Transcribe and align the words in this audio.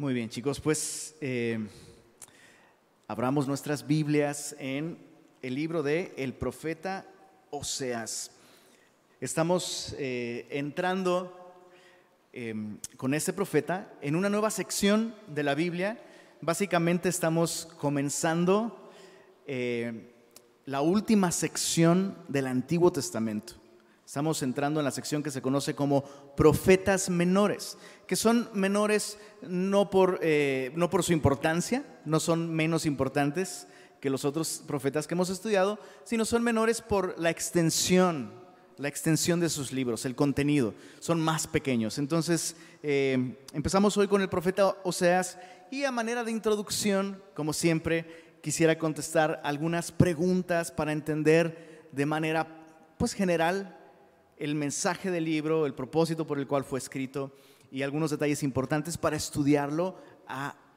Muy 0.00 0.14
bien, 0.14 0.28
chicos, 0.28 0.60
pues 0.60 1.16
eh, 1.20 1.58
abramos 3.08 3.48
nuestras 3.48 3.84
Biblias 3.84 4.54
en 4.60 4.96
el 5.42 5.56
libro 5.56 5.82
de 5.82 6.14
el 6.16 6.34
profeta 6.34 7.04
Oseas. 7.50 8.30
Estamos 9.20 9.96
eh, 9.98 10.46
entrando 10.50 11.36
em, 12.32 12.78
con 12.96 13.12
este 13.12 13.32
profeta 13.32 13.92
en 14.00 14.14
una 14.14 14.30
nueva 14.30 14.52
sección 14.52 15.16
de 15.26 15.42
la 15.42 15.56
Biblia. 15.56 16.00
Básicamente 16.42 17.08
estamos 17.08 17.66
comenzando 17.80 18.92
eh, 19.48 20.12
la 20.64 20.80
última 20.80 21.32
sección 21.32 22.16
del 22.28 22.46
Antiguo 22.46 22.92
Testamento. 22.92 23.54
Estamos 24.08 24.42
entrando 24.42 24.80
en 24.80 24.84
la 24.84 24.90
sección 24.90 25.22
que 25.22 25.30
se 25.30 25.42
conoce 25.42 25.74
como 25.74 26.02
profetas 26.34 27.10
menores, 27.10 27.76
que 28.06 28.16
son 28.16 28.48
menores 28.54 29.18
no 29.42 29.90
por, 29.90 30.18
eh, 30.22 30.72
no 30.76 30.88
por 30.88 31.04
su 31.04 31.12
importancia, 31.12 31.84
no 32.06 32.18
son 32.18 32.50
menos 32.50 32.86
importantes 32.86 33.66
que 34.00 34.08
los 34.08 34.24
otros 34.24 34.62
profetas 34.66 35.06
que 35.06 35.12
hemos 35.12 35.28
estudiado, 35.28 35.78
sino 36.04 36.24
son 36.24 36.42
menores 36.42 36.80
por 36.80 37.20
la 37.20 37.28
extensión, 37.28 38.32
la 38.78 38.88
extensión 38.88 39.40
de 39.40 39.50
sus 39.50 39.72
libros, 39.72 40.06
el 40.06 40.14
contenido, 40.14 40.72
son 41.00 41.20
más 41.20 41.46
pequeños. 41.46 41.98
Entonces, 41.98 42.56
eh, 42.82 43.36
empezamos 43.52 43.94
hoy 43.98 44.08
con 44.08 44.22
el 44.22 44.30
profeta 44.30 44.74
Oseas 44.84 45.38
y 45.70 45.84
a 45.84 45.92
manera 45.92 46.24
de 46.24 46.30
introducción, 46.30 47.22
como 47.34 47.52
siempre, 47.52 48.38
quisiera 48.42 48.78
contestar 48.78 49.42
algunas 49.44 49.92
preguntas 49.92 50.72
para 50.72 50.92
entender 50.92 51.90
de 51.92 52.06
manera 52.06 52.54
pues 52.96 53.12
general 53.12 53.77
el 54.38 54.54
mensaje 54.54 55.10
del 55.10 55.24
libro, 55.24 55.66
el 55.66 55.74
propósito 55.74 56.26
por 56.26 56.38
el 56.38 56.46
cual 56.46 56.64
fue 56.64 56.78
escrito 56.78 57.32
y 57.70 57.82
algunos 57.82 58.10
detalles 58.10 58.42
importantes 58.42 58.96
para 58.96 59.16
estudiarlo 59.16 59.96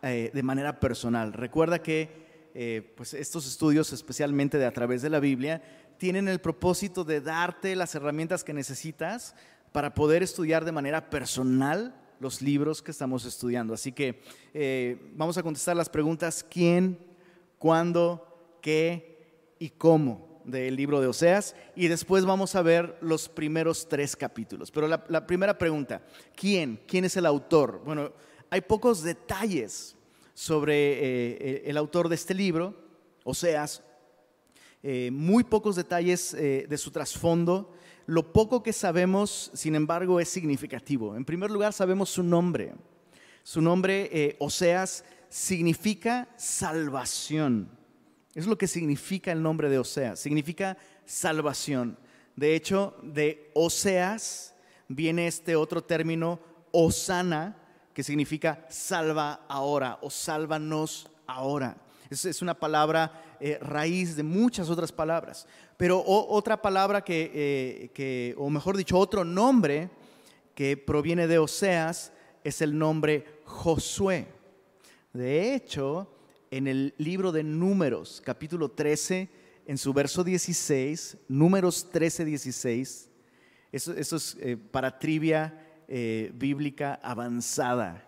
eh, 0.01 0.31
de 0.34 0.43
manera 0.43 0.79
personal. 0.79 1.34
Recuerda 1.34 1.81
que 1.81 2.49
eh, 2.53 2.93
pues 2.98 3.13
estos 3.13 3.48
estudios, 3.48 3.93
especialmente 3.93 4.57
de 4.57 4.65
a 4.65 4.73
través 4.73 5.01
de 5.01 5.09
la 5.09 5.20
Biblia, 5.20 5.62
tienen 5.98 6.27
el 6.27 6.39
propósito 6.39 7.04
de 7.04 7.21
darte 7.21 7.76
las 7.76 7.95
herramientas 7.95 8.43
que 8.43 8.54
necesitas 8.54 9.35
para 9.71 9.93
poder 9.93 10.23
estudiar 10.23 10.65
de 10.65 10.71
manera 10.71 11.09
personal 11.09 11.95
los 12.20 12.41
libros 12.41 12.82
que 12.82 12.91
estamos 12.91 13.26
estudiando. 13.26 13.73
Así 13.73 13.91
que 13.91 14.21
eh, 14.54 15.12
vamos 15.15 15.37
a 15.37 15.43
contestar 15.43 15.76
las 15.76 15.89
preguntas 15.89 16.45
quién, 16.48 16.99
cuándo, 17.57 18.57
qué 18.62 19.55
y 19.59 19.70
cómo 19.70 20.30
del 20.45 20.75
libro 20.75 21.01
de 21.01 21.07
Oseas 21.07 21.55
y 21.75 21.87
después 21.87 22.25
vamos 22.25 22.55
a 22.55 22.61
ver 22.61 22.97
los 23.01 23.29
primeros 23.29 23.87
tres 23.87 24.15
capítulos. 24.15 24.71
Pero 24.71 24.87
la, 24.87 25.27
primera 25.27 25.57
pregunta, 25.57 26.01
¿quién? 26.35 26.79
¿Quién 26.87 27.05
es 27.05 27.17
el 27.17 27.25
autor? 27.25 27.81
Bueno, 27.85 28.11
hay 28.49 28.61
pocos 28.61 29.03
detalles 29.03 29.95
sobre 30.33 30.73
eh, 30.73 31.37
eh, 31.39 31.63
el 31.65 31.77
autor 31.77 32.09
de 32.09 32.15
este 32.15 32.33
libro, 32.33 32.75
Oseas, 33.23 33.83
eh, 34.83 35.09
muy 35.11 35.43
pocos 35.43 35.75
detalles 35.75 36.31
de 36.33 36.77
su 36.77 36.91
trasfondo. 36.91 37.73
Lo 38.07 38.33
poco 38.33 38.63
que 38.63 38.73
sabemos, 38.73 39.51
sin 39.53 39.76
embargo, 39.76 40.20
es 40.20 40.29
significativo. 40.29 41.15
En 41.15 41.23
primer 41.23 41.51
lugar, 41.51 41.73
sabemos 41.73 42.09
su 42.09 42.23
nombre. 42.23 42.73
Su 43.43 43.61
nombre, 43.61 44.35
Oseas, 44.39 45.05
significa 45.29 46.27
salvación. 46.35 47.70
Es 48.34 48.48
lo 48.48 48.57
que 48.57 48.68
significa 48.68 49.32
el 49.32 49.41
nombre 49.41 49.70
de 49.70 49.77
Oseas, 49.77 50.20
significa 50.20 50.77
salvación. 51.05 51.98
De 52.35 52.55
hecho, 52.55 52.96
de 53.04 53.51
Oseas 53.54 54.55
viene 54.88 55.27
este 55.27 55.55
otro 55.55 55.84
término, 55.84 56.40
Osana, 56.71 57.57
que 57.93 58.04
significa 58.04 58.65
salva 58.70 59.46
ahora 59.49 59.99
o 60.01 60.10
sálvanos 60.10 61.10
ahora. 61.27 61.76
Es, 62.10 62.41
una 62.41 62.54
palabra 62.54 63.38
eh, 63.40 63.57
raíz 63.62 64.16
de 64.16 64.23
muchas 64.23 64.69
otras 64.69 64.91
palabras. 64.91 65.47
Pero 65.78 66.03
otra 66.06 66.61
palabra 66.61 67.03
que, 67.03 67.31
eh, 67.34 67.89
que, 67.94 68.35
o 68.38 68.50
mejor 68.50 68.78
dicho, 68.78 68.97
otro 68.97 69.23
nombre 69.23 69.89
que 70.55 70.78
proviene 70.78 71.28
de 71.28 71.39
Oseas 71.39 72.11
es 72.44 72.61
el 72.61 72.78
nombre 72.78 73.25
Josué. 73.45 74.28
De 75.13 75.53
hecho, 75.53 76.07
en 76.51 76.67
el 76.67 76.94
libro 76.97 77.31
de 77.31 77.44
Números, 77.44 78.22
capítulo 78.23 78.69
13, 78.69 79.29
en 79.66 79.78
su 79.78 79.94
verso 79.94 80.23
16, 80.23 81.17
Números 81.29 81.89
13, 81.89 82.25
16. 82.25 83.09
Eso, 83.72 83.94
es 83.94 84.38
eh, 84.41 84.57
para 84.57 85.00
trivia 85.00 85.66
eh, 85.88 86.29
bíblica 86.35 87.00
avanzada. 87.01 88.06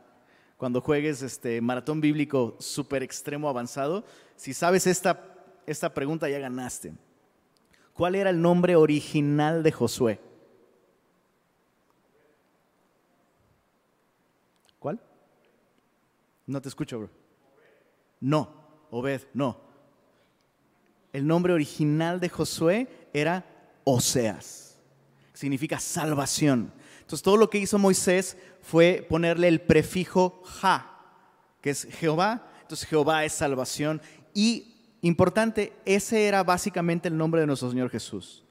Cuando 0.57 0.81
juegues 0.81 1.21
este 1.21 1.61
maratón 1.61 2.01
bíblico 2.01 2.57
super 2.59 3.01
extremo 3.01 3.47
avanzado, 3.47 4.03
si 4.35 4.53
sabes 4.53 4.87
esta, 4.87 5.35
esta 5.65 5.93
pregunta 5.93 6.27
ya 6.27 6.39
ganaste. 6.39 6.93
¿Cuál 7.93 8.15
era 8.15 8.29
el 8.29 8.41
nombre 8.41 8.75
original 8.75 9.63
de 9.63 9.71
Josué? 9.71 10.19
¿Cuál? 14.79 14.99
No 16.45 16.61
te 16.61 16.67
escucho, 16.67 16.99
bro. 16.99 17.22
No, 18.23 18.47
Obed, 18.89 19.23
no. 19.33 19.59
El 21.11 21.27
nombre 21.27 21.51
original 21.51 22.21
de 22.21 22.29
Josué 22.29 23.09
era 23.11 23.45
Oseas. 23.83 24.79
Significa 25.33 25.77
salvación. 25.77 26.71
Entonces 27.01 27.21
todo 27.21 27.35
lo 27.35 27.49
que 27.49 27.57
hizo 27.57 27.77
Moisés 27.77 28.37
fue 28.61 29.05
ponerle 29.09 29.49
el 29.49 29.59
prefijo 29.59 30.41
Ja, 30.45 31.01
que 31.59 31.71
es 31.71 31.85
Jehová. 31.99 32.47
Entonces 32.61 32.87
Jehová 32.87 33.25
es 33.25 33.33
salvación. 33.33 34.01
Y 34.33 34.97
importante, 35.01 35.73
ese 35.83 36.25
era 36.25 36.45
básicamente 36.45 37.09
el 37.09 37.17
nombre 37.17 37.41
de 37.41 37.47
nuestro 37.47 37.69
Señor 37.71 37.89
Jesús. 37.89 38.42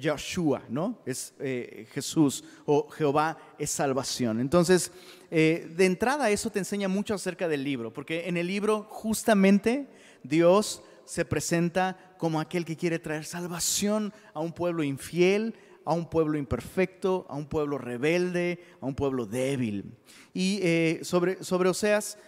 Joshua, 0.00 0.62
¿no? 0.68 0.98
Es 1.06 1.34
eh, 1.38 1.86
Jesús 1.92 2.44
o 2.66 2.88
Jehová 2.88 3.38
es 3.58 3.70
salvación. 3.70 4.40
Entonces, 4.40 4.92
eh, 5.30 5.70
de 5.76 5.86
entrada 5.86 6.30
eso 6.30 6.50
te 6.50 6.58
enseña 6.58 6.88
mucho 6.88 7.14
acerca 7.14 7.48
del 7.48 7.64
libro, 7.64 7.92
porque 7.92 8.28
en 8.28 8.36
el 8.36 8.46
libro 8.46 8.86
justamente 8.90 9.88
Dios 10.22 10.82
se 11.04 11.24
presenta 11.24 12.14
como 12.18 12.40
aquel 12.40 12.64
que 12.64 12.76
quiere 12.76 12.98
traer 12.98 13.24
salvación 13.24 14.12
a 14.34 14.40
un 14.40 14.52
pueblo 14.52 14.82
infiel, 14.82 15.54
a 15.84 15.94
un 15.94 16.08
pueblo 16.08 16.38
imperfecto, 16.38 17.26
a 17.28 17.36
un 17.36 17.46
pueblo 17.46 17.76
rebelde, 17.78 18.60
a 18.80 18.86
un 18.86 18.94
pueblo 18.94 19.26
débil. 19.26 19.96
Y 20.32 20.60
eh, 20.62 21.00
sobre, 21.02 21.42
sobre 21.42 21.68
Oseas 21.68 22.18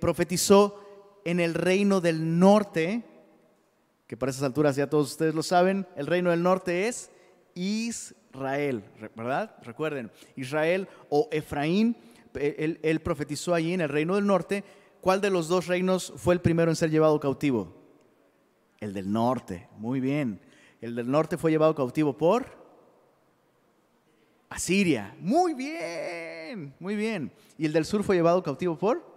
profetizó 0.00 1.20
en 1.24 1.40
el 1.40 1.54
reino 1.54 2.00
del 2.00 2.38
norte, 2.38 3.04
que 4.12 4.16
para 4.18 4.28
esas 4.28 4.42
alturas 4.42 4.76
ya 4.76 4.90
todos 4.90 5.12
ustedes 5.12 5.34
lo 5.34 5.42
saben, 5.42 5.86
el 5.96 6.06
reino 6.06 6.28
del 6.28 6.42
norte 6.42 6.86
es 6.86 7.10
Israel, 7.54 8.84
¿verdad? 9.16 9.56
Recuerden, 9.62 10.10
Israel 10.36 10.86
o 11.08 11.30
Efraín, 11.32 11.96
él, 12.34 13.00
profetizó 13.02 13.54
allí 13.54 13.72
en 13.72 13.80
el 13.80 13.88
reino 13.88 14.16
del 14.16 14.26
norte. 14.26 14.64
¿Cuál 15.00 15.22
de 15.22 15.30
los 15.30 15.48
dos 15.48 15.66
reinos 15.66 16.12
fue 16.18 16.34
el 16.34 16.42
primero 16.42 16.70
en 16.70 16.76
ser 16.76 16.90
llevado 16.90 17.18
cautivo? 17.18 17.74
El 18.80 18.92
del 18.92 19.10
norte, 19.10 19.70
muy 19.78 19.98
bien. 19.98 20.42
El 20.82 20.94
del 20.94 21.10
norte 21.10 21.38
fue 21.38 21.50
llevado 21.50 21.74
cautivo 21.74 22.14
por 22.14 22.44
Asiria, 24.50 25.16
muy 25.20 25.54
bien, 25.54 26.74
muy 26.80 26.96
bien. 26.96 27.32
Y 27.56 27.64
el 27.64 27.72
del 27.72 27.86
sur 27.86 28.04
fue 28.04 28.16
llevado 28.16 28.42
cautivo 28.42 28.76
por 28.76 29.10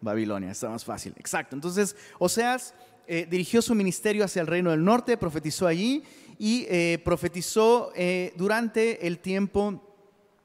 Babilonia, 0.00 0.52
está 0.52 0.70
más 0.70 0.86
fácil, 0.86 1.12
exacto. 1.18 1.54
Entonces, 1.54 1.94
Oseas 2.18 2.74
eh, 3.10 3.26
dirigió 3.28 3.62
su 3.62 3.74
ministerio 3.74 4.22
hacia 4.22 4.42
el 4.42 4.46
reino 4.46 4.70
del 4.70 4.84
norte, 4.84 5.16
profetizó 5.16 5.66
allí 5.66 6.02
y 6.38 6.66
eh, 6.68 7.00
profetizó 7.02 7.90
eh, 7.96 8.34
durante 8.36 9.06
el 9.06 9.18
tiempo 9.18 9.82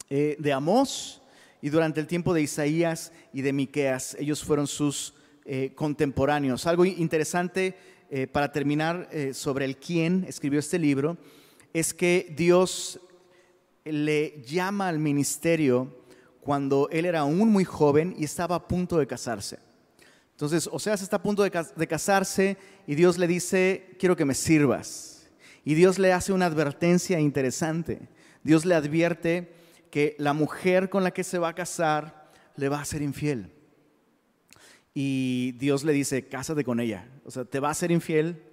de 0.09 0.53
Amós 0.53 1.21
y 1.59 1.69
durante 1.69 1.99
el 1.99 2.05
tiempo 2.05 2.35
de 2.35 2.43
Isaías 2.43 3.11
y 3.33 3.41
de 3.41 3.51
Miqueas. 3.51 4.15
Ellos 4.19 4.43
fueron 4.43 4.67
sus 4.67 5.15
contemporáneos. 5.73 6.67
Algo 6.67 6.85
interesante 6.85 7.75
para 8.31 8.51
terminar 8.51 9.09
sobre 9.31 9.65
el 9.65 9.77
quién 9.77 10.23
escribió 10.27 10.59
este 10.59 10.77
libro 10.77 11.17
es 11.73 11.95
que 11.95 12.31
Dios 12.37 12.99
le 13.85 14.43
llama 14.43 14.87
al 14.87 14.99
ministerio 14.99 16.03
cuando 16.41 16.89
él 16.91 17.05
era 17.05 17.21
aún 17.21 17.49
muy 17.49 17.63
joven 17.63 18.13
y 18.19 18.25
estaba 18.25 18.55
a 18.55 18.67
punto 18.67 18.99
de 18.99 19.07
casarse. 19.07 19.57
Entonces, 20.43 20.69
Oseas 20.73 21.01
está 21.01 21.15
a 21.15 21.21
punto 21.21 21.41
de 21.41 21.87
casarse 21.87 22.57
y 22.85 22.95
Dios 22.95 23.17
le 23.17 23.27
dice, 23.27 23.95
quiero 23.97 24.17
que 24.17 24.25
me 24.25 24.33
sirvas. 24.33 25.31
Y 25.63 25.73
Dios 25.73 25.99
le 25.99 26.11
hace 26.11 26.33
una 26.33 26.47
advertencia 26.47 27.17
interesante. 27.17 28.09
Dios 28.43 28.65
le 28.65 28.75
advierte 28.75 29.53
que 29.89 30.17
la 30.19 30.33
mujer 30.33 30.89
con 30.89 31.01
la 31.01 31.11
que 31.11 31.23
se 31.23 31.39
va 31.39 31.47
a 31.47 31.55
casar 31.55 32.29
le 32.57 32.67
va 32.67 32.81
a 32.81 32.83
ser 32.83 33.01
infiel. 33.01 33.53
Y 34.93 35.53
Dios 35.59 35.85
le 35.85 35.93
dice, 35.93 36.27
cásate 36.27 36.65
con 36.65 36.81
ella. 36.81 37.07
O 37.23 37.31
sea, 37.31 37.45
te 37.45 37.61
va 37.61 37.69
a 37.69 37.73
ser 37.73 37.91
infiel, 37.91 38.43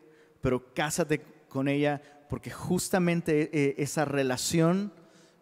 pero 0.40 0.72
cásate 0.72 1.22
con 1.48 1.66
ella 1.66 2.00
porque 2.28 2.52
justamente 2.52 3.50
eh, 3.52 3.74
esa 3.78 4.04
relación, 4.04 4.92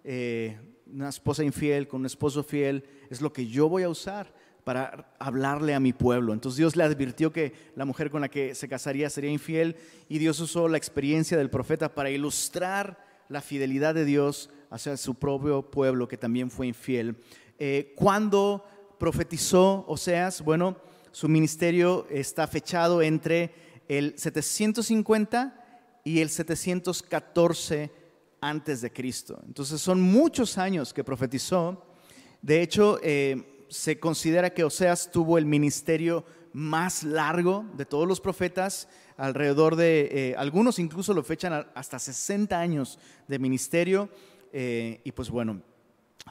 eh, 0.02 0.58
una 0.90 1.10
esposa 1.10 1.44
infiel 1.44 1.88
con 1.88 2.00
un 2.00 2.06
esposo 2.06 2.42
fiel, 2.42 2.84
es 3.10 3.20
lo 3.20 3.34
que 3.34 3.48
yo 3.48 3.68
voy 3.68 3.82
a 3.82 3.90
usar 3.90 4.37
para 4.64 5.14
hablarle 5.18 5.74
a 5.74 5.80
mi 5.80 5.92
pueblo. 5.92 6.32
Entonces 6.32 6.58
Dios 6.58 6.76
le 6.76 6.84
advirtió 6.84 7.32
que 7.32 7.52
la 7.74 7.84
mujer 7.84 8.10
con 8.10 8.20
la 8.20 8.28
que 8.28 8.54
se 8.54 8.68
casaría 8.68 9.08
sería 9.10 9.30
infiel 9.30 9.76
y 10.08 10.18
Dios 10.18 10.40
usó 10.40 10.68
la 10.68 10.76
experiencia 10.76 11.38
del 11.38 11.50
profeta 11.50 11.94
para 11.94 12.10
ilustrar 12.10 12.98
la 13.28 13.40
fidelidad 13.40 13.94
de 13.94 14.04
Dios 14.04 14.50
hacia 14.70 14.96
su 14.96 15.14
propio 15.14 15.62
pueblo 15.70 16.08
que 16.08 16.16
también 16.16 16.50
fue 16.50 16.66
infiel. 16.66 17.16
Eh, 17.58 17.92
cuando 17.96 18.64
profetizó 18.98 19.84
Oseas, 19.88 20.42
bueno, 20.42 20.76
su 21.12 21.28
ministerio 21.28 22.06
está 22.10 22.46
fechado 22.46 23.02
entre 23.02 23.52
el 23.88 24.14
750 24.18 26.00
y 26.04 26.20
el 26.20 26.30
714 26.30 27.90
antes 28.40 28.80
de 28.80 28.92
Cristo. 28.92 29.40
Entonces 29.46 29.80
son 29.80 30.00
muchos 30.00 30.58
años 30.58 30.92
que 30.92 31.04
profetizó. 31.04 31.84
De 32.42 32.62
hecho, 32.62 33.00
eh, 33.02 33.57
se 33.68 33.98
considera 33.98 34.50
que 34.50 34.64
Oseas 34.64 35.10
tuvo 35.10 35.38
el 35.38 35.46
ministerio 35.46 36.24
más 36.52 37.04
largo 37.04 37.64
de 37.76 37.84
todos 37.84 38.08
los 38.08 38.20
profetas, 38.20 38.88
alrededor 39.16 39.76
de, 39.76 40.08
eh, 40.12 40.34
algunos 40.36 40.78
incluso 40.78 41.12
lo 41.12 41.22
fechan 41.22 41.66
hasta 41.74 41.98
60 41.98 42.58
años 42.58 42.98
de 43.26 43.38
ministerio, 43.38 44.08
eh, 44.52 45.00
y 45.04 45.12
pues 45.12 45.30
bueno, 45.30 45.60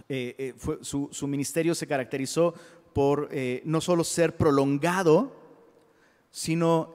eh, 0.09 0.53
su, 0.81 1.09
su, 1.11 1.27
ministerio 1.27 1.73
se 1.75 1.87
caracterizó 1.87 2.53
por 2.93 3.29
no 3.63 3.79
solo 3.79 4.03
ser 4.03 4.35
prolongado, 4.37 5.35
sino 6.31 6.93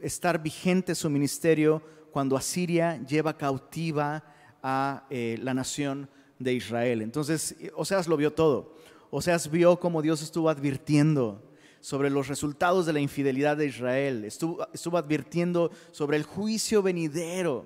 estar 0.00 0.42
vigente 0.42 0.94
su 0.94 1.10
ministerio 1.10 1.82
cuando 2.10 2.36
Asiria 2.36 2.98
lleva 3.06 3.36
cautiva 3.36 4.24
a 4.62 5.06
la 5.10 5.54
nación 5.54 6.08
de 6.38 6.54
Israel. 6.54 7.02
Entonces, 7.02 7.54
Oseas 7.74 8.08
lo 8.08 8.16
vio 8.16 8.32
todo. 8.32 8.75
Oseas 9.18 9.50
vio 9.50 9.80
cómo 9.80 10.02
Dios 10.02 10.20
estuvo 10.20 10.50
advirtiendo 10.50 11.42
sobre 11.80 12.10
los 12.10 12.28
resultados 12.28 12.84
de 12.84 12.92
la 12.92 13.00
infidelidad 13.00 13.56
de 13.56 13.64
Israel, 13.64 14.26
estuvo, 14.26 14.68
estuvo 14.74 14.98
advirtiendo 14.98 15.70
sobre 15.90 16.18
el 16.18 16.22
juicio 16.22 16.82
venidero 16.82 17.64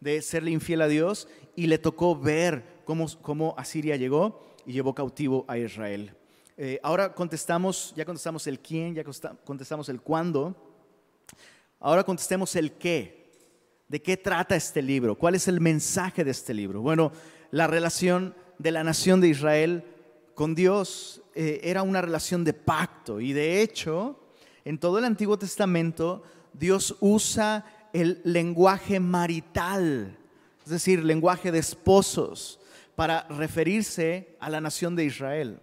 de 0.00 0.20
serle 0.22 0.50
infiel 0.50 0.82
a 0.82 0.88
Dios 0.88 1.28
y 1.54 1.68
le 1.68 1.78
tocó 1.78 2.18
ver 2.18 2.82
cómo, 2.84 3.06
cómo 3.22 3.54
Asiria 3.56 3.94
llegó 3.94 4.44
y 4.66 4.72
llevó 4.72 4.92
cautivo 4.92 5.44
a 5.46 5.56
Israel. 5.56 6.16
Eh, 6.56 6.80
ahora 6.82 7.14
contestamos, 7.14 7.94
ya 7.94 8.04
contestamos 8.04 8.48
el 8.48 8.58
quién, 8.58 8.96
ya 8.96 9.04
contestamos 9.44 9.88
el 9.88 10.00
cuándo, 10.00 10.56
ahora 11.78 12.02
contestemos 12.02 12.56
el 12.56 12.72
qué. 12.72 13.30
¿De 13.86 14.02
qué 14.02 14.16
trata 14.16 14.56
este 14.56 14.82
libro? 14.82 15.14
¿Cuál 15.14 15.36
es 15.36 15.46
el 15.46 15.60
mensaje 15.60 16.24
de 16.24 16.32
este 16.32 16.52
libro? 16.52 16.82
Bueno, 16.82 17.12
la 17.52 17.68
relación 17.68 18.34
de 18.58 18.72
la 18.72 18.82
nación 18.82 19.20
de 19.20 19.28
Israel 19.28 19.84
con 20.38 20.54
Dios 20.54 21.20
eh, 21.34 21.58
era 21.64 21.82
una 21.82 22.00
relación 22.00 22.44
de 22.44 22.52
pacto 22.52 23.20
y 23.20 23.32
de 23.32 23.60
hecho 23.60 24.20
en 24.64 24.78
todo 24.78 25.00
el 25.00 25.04
Antiguo 25.04 25.36
Testamento 25.36 26.22
Dios 26.52 26.94
usa 27.00 27.88
el 27.92 28.20
lenguaje 28.22 29.00
marital, 29.00 30.16
es 30.64 30.70
decir, 30.70 31.02
lenguaje 31.02 31.50
de 31.50 31.58
esposos, 31.58 32.60
para 32.94 33.26
referirse 33.30 34.36
a 34.38 34.48
la 34.48 34.60
nación 34.60 34.94
de 34.94 35.06
Israel. 35.06 35.58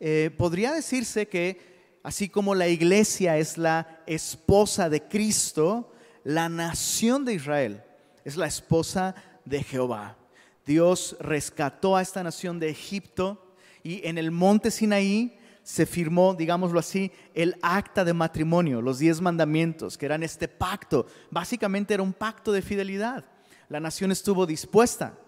Eh, 0.00 0.32
podría 0.36 0.72
decirse 0.72 1.28
que 1.28 2.00
así 2.02 2.28
como 2.28 2.56
la 2.56 2.66
iglesia 2.66 3.38
es 3.38 3.56
la 3.56 4.02
esposa 4.04 4.90
de 4.90 5.04
Cristo, 5.04 5.92
la 6.24 6.48
nación 6.48 7.24
de 7.24 7.34
Israel 7.34 7.84
es 8.24 8.36
la 8.36 8.48
esposa 8.48 9.14
de 9.44 9.62
Jehová. 9.62 10.16
Dios 10.66 11.16
rescató 11.20 11.94
a 11.94 12.02
esta 12.02 12.24
nación 12.24 12.58
de 12.58 12.68
Egipto 12.68 13.44
y 13.88 14.06
en 14.06 14.18
el 14.18 14.30
monte 14.30 14.70
Sinaí 14.70 15.38
se 15.62 15.86
firmó, 15.86 16.34
digámoslo 16.34 16.78
así, 16.78 17.10
el 17.32 17.56
acta 17.62 18.04
de 18.04 18.12
matrimonio, 18.12 18.82
los 18.82 18.98
diez 18.98 19.22
mandamientos, 19.22 19.96
que 19.96 20.04
eran 20.04 20.22
este 20.22 20.46
pacto. 20.46 21.06
Básicamente 21.30 21.94
era 21.94 22.02
un 22.02 22.12
pacto 22.12 22.52
de 22.52 22.60
fidelidad. 22.60 23.24
La 23.70 23.80
nación 23.80 24.12
estuvo 24.12 24.44
dispuesta, 24.44 25.18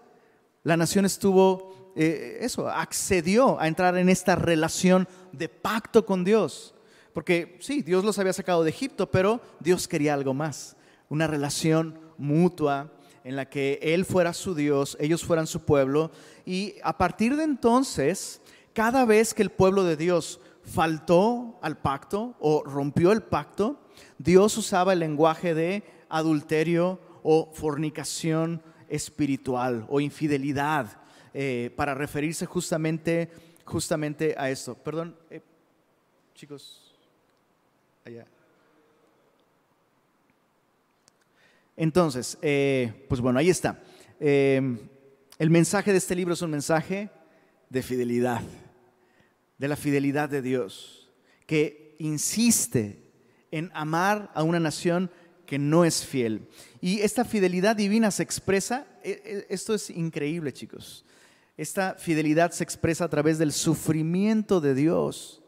la 0.63 0.77
nación 0.77 1.07
estuvo, 1.07 1.93
eh, 1.97 2.37
eso, 2.43 2.69
accedió 2.69 3.59
a 3.59 3.67
entrar 3.67 3.97
en 3.97 4.11
esta 4.11 4.37
relación 4.37 5.09
de 5.33 5.49
pacto 5.49 6.05
con 6.05 6.23
Dios. 6.23 6.75
Porque 7.15 7.57
sí, 7.61 7.81
Dios 7.81 8.05
los 8.05 8.19
había 8.19 8.35
sacado 8.35 8.63
de 8.63 8.69
Egipto, 8.69 9.11
pero 9.11 9.41
Dios 9.59 9.89
quería 9.89 10.13
algo 10.13 10.35
más, 10.35 10.77
una 11.09 11.27
relación 11.27 11.99
mutua 12.19 12.93
en 13.25 13.37
la 13.37 13.49
que 13.49 13.79
Él 13.83 14.05
fuera 14.05 14.33
su 14.33 14.55
Dios, 14.55 14.97
ellos 15.01 15.25
fueran 15.25 15.47
su 15.47 15.61
pueblo. 15.61 16.11
Y 16.45 16.75
a 16.83 16.97
partir 16.97 17.37
de 17.37 17.45
entonces, 17.45 18.40
cada 18.73 19.05
vez 19.05 19.35
que 19.35 19.43
el 19.43 19.51
pueblo 19.51 19.85
de 19.85 19.97
Dios 19.97 20.41
faltó 20.63 21.59
al 21.63 21.79
pacto 21.79 22.37
o 22.39 22.63
rompió 22.65 23.13
el 23.13 23.23
pacto, 23.23 23.81
Dios 24.19 24.57
usaba 24.57 24.93
el 24.93 25.01
lenguaje 25.01 25.55
de 25.55 25.83
adulterio 26.09 27.01
o 27.23 27.51
fornicación 27.53 28.63
espiritual 28.89 29.87
o 29.89 30.01
infidelidad 30.01 31.01
eh, 31.33 31.71
para 31.77 31.95
referirse 31.95 32.47
justamente, 32.47 33.31
justamente 33.65 34.35
a 34.37 34.51
esto. 34.51 34.75
Perdón, 34.75 35.17
eh, 35.31 35.41
chicos, 36.35 36.95
allá. 38.05 38.27
Entonces, 41.77 42.37
eh, 42.43 43.07
pues 43.09 43.21
bueno, 43.21 43.39
ahí 43.39 43.49
está. 43.49 43.83
el 44.19 45.51
mensaje 45.51 45.93
de 45.93 45.99
este 45.99 46.15
libro 46.15 46.35
es 46.35 46.43
un 46.43 46.51
mensaje 46.51 47.09
de 47.71 47.83
fidelidad 47.83 48.43
de 49.61 49.69
la 49.69 49.77
fidelidad 49.77 50.31
de 50.31 50.41
Dios, 50.41 51.11
que 51.47 51.95
insiste 51.99 53.13
en 53.51 53.71
amar 53.75 54.31
a 54.35 54.43
una 54.43 54.59
nación 54.59 55.11
que 55.45 55.59
no 55.59 55.85
es 55.85 56.03
fiel. 56.03 56.49
Y 56.81 57.01
esta 57.01 57.27
fidelidad 57.27 57.77
divina 57.77 58.11
se 58.11 58.23
expresa, 58.23 58.87
e, 59.05 59.11
e, 59.23 59.55
esto 59.55 59.75
es 59.75 59.91
increíble 59.91 60.55
chicos, 60.55 61.05
esta 61.59 61.95
fidelidad 61.97 62.53
se 62.53 62.65
expresa 62.65 63.05
a 63.05 63.11
través 63.11 63.37
del 63.37 63.53
sufrimiento 63.53 64.63
de 64.63 64.75
Dios 64.75 65.43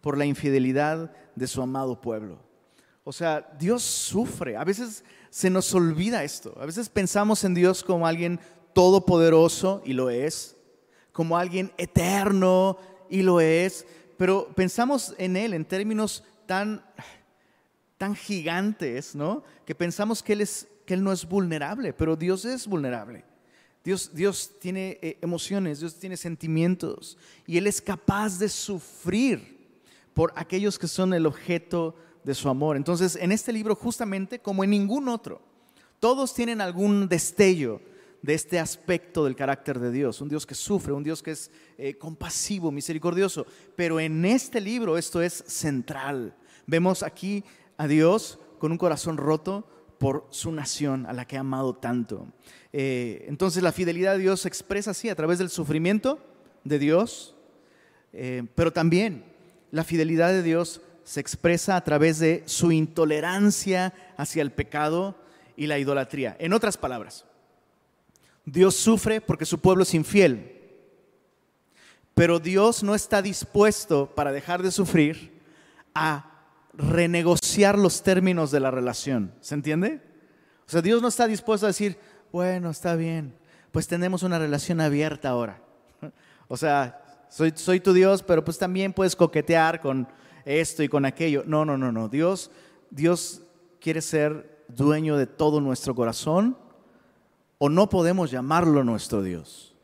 por 0.00 0.18
la 0.18 0.24
infidelidad 0.24 1.12
de 1.36 1.46
su 1.46 1.62
amado 1.62 2.00
pueblo. 2.00 2.40
O 3.04 3.12
sea, 3.12 3.48
Dios 3.56 3.84
sufre. 3.84 4.56
A 4.56 4.64
veces 4.64 5.04
se 5.30 5.48
nos 5.48 5.72
olvida 5.74 6.24
esto. 6.24 6.58
A 6.60 6.66
veces 6.66 6.88
pensamos 6.88 7.44
en 7.44 7.54
Dios 7.54 7.84
como 7.84 8.04
alguien 8.04 8.40
todopoderoso, 8.72 9.80
y 9.84 9.92
lo 9.92 10.10
es, 10.10 10.56
como 11.12 11.38
alguien 11.38 11.72
eterno 11.78 12.78
y 13.10 13.22
lo 13.22 13.40
es, 13.40 13.86
pero 14.16 14.48
pensamos 14.54 15.14
en 15.18 15.36
Él 15.36 15.54
en 15.54 15.64
términos 15.64 16.24
tan, 16.46 16.84
tan 17.96 18.14
gigantes, 18.14 19.14
¿no? 19.14 19.42
Que 19.64 19.74
pensamos 19.74 20.22
que 20.22 20.32
Él, 20.34 20.40
es, 20.40 20.68
que 20.84 20.94
él 20.94 21.04
no 21.04 21.12
es 21.12 21.28
vulnerable, 21.28 21.92
pero 21.92 22.16
Dios 22.16 22.44
es 22.44 22.66
vulnerable. 22.66 23.24
Dios, 23.84 24.10
Dios 24.12 24.52
tiene 24.60 24.98
eh, 25.00 25.18
emociones, 25.22 25.80
Dios 25.80 25.94
tiene 25.98 26.16
sentimientos 26.16 27.16
y 27.46 27.56
Él 27.56 27.66
es 27.66 27.80
capaz 27.80 28.38
de 28.38 28.48
sufrir 28.48 29.58
por 30.14 30.32
aquellos 30.34 30.78
que 30.78 30.88
son 30.88 31.14
el 31.14 31.26
objeto 31.26 31.94
de 32.24 32.34
su 32.34 32.48
amor. 32.48 32.76
Entonces, 32.76 33.16
en 33.16 33.32
este 33.32 33.52
libro, 33.52 33.74
justamente 33.74 34.40
como 34.40 34.64
en 34.64 34.70
ningún 34.70 35.08
otro, 35.08 35.40
todos 36.00 36.34
tienen 36.34 36.60
algún 36.60 37.08
destello 37.08 37.80
de 38.22 38.34
este 38.34 38.58
aspecto 38.58 39.24
del 39.24 39.36
carácter 39.36 39.78
de 39.78 39.90
Dios, 39.90 40.20
un 40.20 40.28
Dios 40.28 40.46
que 40.46 40.54
sufre, 40.54 40.92
un 40.92 41.04
Dios 41.04 41.22
que 41.22 41.32
es 41.32 41.50
eh, 41.76 41.94
compasivo, 41.94 42.70
misericordioso. 42.70 43.46
Pero 43.76 44.00
en 44.00 44.24
este 44.24 44.60
libro 44.60 44.98
esto 44.98 45.22
es 45.22 45.44
central. 45.46 46.34
Vemos 46.66 47.02
aquí 47.02 47.44
a 47.76 47.86
Dios 47.86 48.38
con 48.58 48.72
un 48.72 48.78
corazón 48.78 49.16
roto 49.16 49.68
por 49.98 50.26
su 50.30 50.52
nación 50.52 51.06
a 51.06 51.12
la 51.12 51.26
que 51.26 51.36
ha 51.36 51.40
amado 51.40 51.74
tanto. 51.74 52.26
Eh, 52.72 53.24
entonces 53.28 53.62
la 53.62 53.72
fidelidad 53.72 54.12
de 54.14 54.20
Dios 54.20 54.40
se 54.40 54.48
expresa 54.48 54.92
así 54.92 55.08
a 55.08 55.14
través 55.14 55.38
del 55.38 55.50
sufrimiento 55.50 56.18
de 56.64 56.78
Dios, 56.78 57.34
eh, 58.12 58.44
pero 58.54 58.72
también 58.72 59.24
la 59.70 59.84
fidelidad 59.84 60.30
de 60.30 60.42
Dios 60.42 60.80
se 61.04 61.20
expresa 61.20 61.76
a 61.76 61.84
través 61.84 62.18
de 62.18 62.42
su 62.46 62.70
intolerancia 62.70 63.94
hacia 64.16 64.42
el 64.42 64.52
pecado 64.52 65.16
y 65.56 65.66
la 65.66 65.78
idolatría. 65.78 66.36
En 66.38 66.52
otras 66.52 66.76
palabras, 66.76 67.24
Dios 68.52 68.76
sufre 68.76 69.20
porque 69.20 69.44
su 69.44 69.58
pueblo 69.58 69.82
es 69.82 69.94
infiel. 69.94 70.54
Pero 72.14 72.40
Dios 72.40 72.82
no 72.82 72.94
está 72.94 73.22
dispuesto 73.22 74.12
para 74.14 74.32
dejar 74.32 74.62
de 74.62 74.72
sufrir 74.72 75.40
a 75.94 76.30
renegociar 76.72 77.78
los 77.78 78.02
términos 78.02 78.50
de 78.50 78.60
la 78.60 78.70
relación. 78.70 79.32
¿Se 79.40 79.54
entiende? 79.54 80.00
O 80.66 80.70
sea, 80.70 80.82
Dios 80.82 81.00
no 81.02 81.08
está 81.08 81.26
dispuesto 81.26 81.66
a 81.66 81.68
decir, 81.68 81.98
bueno, 82.32 82.70
está 82.70 82.94
bien, 82.94 83.34
pues 83.70 83.86
tenemos 83.86 84.22
una 84.22 84.38
relación 84.38 84.80
abierta 84.80 85.30
ahora. 85.30 85.62
O 86.50 86.56
sea, 86.56 87.26
soy, 87.28 87.52
soy 87.54 87.78
tu 87.78 87.92
Dios, 87.92 88.22
pero 88.22 88.42
pues 88.42 88.56
también 88.56 88.94
puedes 88.94 89.14
coquetear 89.14 89.82
con 89.82 90.08
esto 90.46 90.82
y 90.82 90.88
con 90.88 91.04
aquello. 91.04 91.42
No, 91.46 91.66
no, 91.66 91.76
no, 91.76 91.92
no. 91.92 92.08
Dios, 92.08 92.50
Dios 92.90 93.42
quiere 93.82 94.00
ser 94.00 94.64
dueño 94.68 95.18
de 95.18 95.26
todo 95.26 95.60
nuestro 95.60 95.94
corazón 95.94 96.56
o 97.58 97.68
no 97.68 97.88
podemos 97.88 98.30
llamarlo 98.30 98.84
nuestro 98.84 99.22
Dios. 99.22 99.74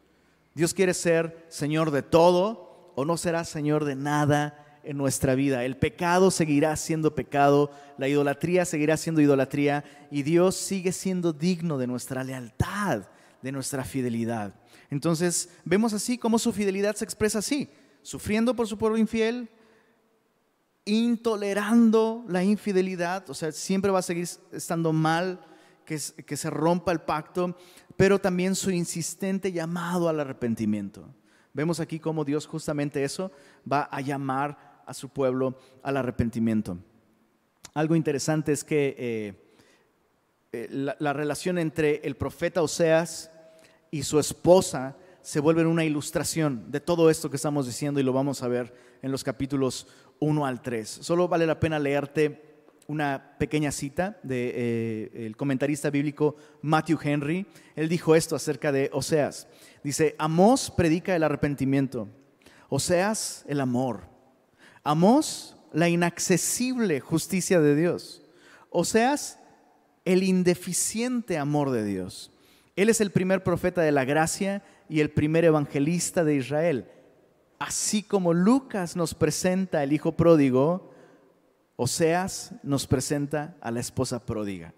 Dios 0.54 0.72
quiere 0.72 0.94
ser 0.94 1.44
Señor 1.48 1.90
de 1.90 2.02
todo 2.02 2.92
o 2.94 3.04
no 3.04 3.16
será 3.16 3.44
Señor 3.44 3.84
de 3.84 3.96
nada 3.96 4.80
en 4.84 4.96
nuestra 4.96 5.34
vida. 5.34 5.64
El 5.64 5.76
pecado 5.76 6.30
seguirá 6.30 6.76
siendo 6.76 7.14
pecado, 7.14 7.70
la 7.98 8.08
idolatría 8.08 8.64
seguirá 8.64 8.96
siendo 8.96 9.20
idolatría 9.20 9.84
y 10.10 10.22
Dios 10.22 10.54
sigue 10.54 10.92
siendo 10.92 11.32
digno 11.32 11.78
de 11.78 11.86
nuestra 11.86 12.22
lealtad, 12.22 13.02
de 13.42 13.52
nuestra 13.52 13.84
fidelidad. 13.84 14.54
Entonces 14.90 15.50
vemos 15.64 15.92
así 15.92 16.18
cómo 16.18 16.38
su 16.38 16.52
fidelidad 16.52 16.94
se 16.94 17.04
expresa 17.04 17.40
así, 17.40 17.68
sufriendo 18.02 18.54
por 18.54 18.68
su 18.68 18.78
pueblo 18.78 18.96
infiel, 18.96 19.48
intolerando 20.84 22.24
la 22.28 22.44
infidelidad, 22.44 23.28
o 23.30 23.34
sea, 23.34 23.50
siempre 23.50 23.90
va 23.90 24.00
a 24.00 24.02
seguir 24.02 24.28
estando 24.52 24.92
mal 24.92 25.40
que, 25.84 25.98
se 26.36 26.50
rompa 26.50 26.92
el 26.92 27.00
pacto, 27.00 27.56
pero 27.96 28.18
también 28.18 28.54
su 28.54 28.70
insistente 28.70 29.52
llamado 29.52 30.08
al 30.08 30.20
arrepentimiento. 30.20 31.08
Vemos 31.52 31.80
aquí 31.80 32.00
cómo 32.00 32.24
Dios 32.24 32.46
justamente 32.46 33.04
eso 33.04 33.30
va 33.70 33.82
a 33.82 34.00
llamar 34.00 34.82
a 34.86 34.94
su 34.94 35.08
pueblo 35.08 35.58
al 35.82 35.96
arrepentimiento. 35.96 36.78
Algo 37.74 37.94
interesante 37.94 38.52
es 38.52 38.64
que 38.64 38.94
eh, 38.98 39.54
eh, 40.52 40.68
la, 40.70 40.96
la, 40.98 41.12
relación 41.12 41.58
entre 41.58 42.00
el 42.04 42.16
profeta 42.16 42.62
Oseas 42.62 43.30
y 43.90 44.02
su 44.02 44.18
esposa 44.18 44.96
se 45.22 45.40
vuelve 45.40 45.64
una 45.64 45.84
ilustración 45.84 46.70
de 46.70 46.80
todo 46.80 47.08
esto 47.10 47.30
que 47.30 47.36
estamos 47.36 47.66
diciendo 47.66 47.98
y 47.98 48.02
lo 48.02 48.12
vamos 48.12 48.42
a 48.42 48.48
ver 48.48 48.74
en 49.02 49.10
los 49.10 49.24
capítulos 49.24 49.86
1 50.20 50.46
al 50.46 50.60
3. 50.62 50.88
Solo 50.88 51.28
vale 51.28 51.46
la 51.46 51.58
pena 51.58 51.78
leerte 51.78 52.53
una 52.86 53.36
pequeña 53.38 53.72
cita 53.72 54.18
del 54.22 54.28
de, 54.28 55.10
eh, 55.26 55.32
comentarista 55.36 55.90
bíblico 55.90 56.36
Matthew 56.62 56.98
Henry. 57.02 57.46
Él 57.76 57.88
dijo 57.88 58.14
esto 58.14 58.36
acerca 58.36 58.72
de 58.72 58.90
Oseas. 58.92 59.46
Dice, 59.82 60.14
Amós 60.18 60.70
predica 60.70 61.14
el 61.14 61.22
arrepentimiento, 61.22 62.08
Oseas 62.68 63.44
el 63.48 63.60
amor, 63.60 64.02
Amós 64.82 65.56
la 65.72 65.88
inaccesible 65.88 67.00
justicia 67.00 67.60
de 67.60 67.74
Dios, 67.74 68.22
Oseas 68.70 69.38
el 70.04 70.22
indeficiente 70.22 71.38
amor 71.38 71.70
de 71.70 71.84
Dios. 71.84 72.30
Él 72.76 72.88
es 72.88 73.00
el 73.00 73.10
primer 73.10 73.42
profeta 73.42 73.82
de 73.82 73.92
la 73.92 74.04
gracia 74.04 74.62
y 74.88 75.00
el 75.00 75.10
primer 75.10 75.44
evangelista 75.44 76.24
de 76.24 76.36
Israel. 76.36 76.88
Así 77.58 78.02
como 78.02 78.34
Lucas 78.34 78.96
nos 78.96 79.14
presenta 79.14 79.82
el 79.82 79.92
hijo 79.92 80.12
pródigo, 80.12 80.93
Oseas 81.76 82.52
nos 82.62 82.86
presenta 82.86 83.56
a 83.60 83.70
la 83.70 83.80
esposa 83.80 84.24
pródiga, 84.24 84.72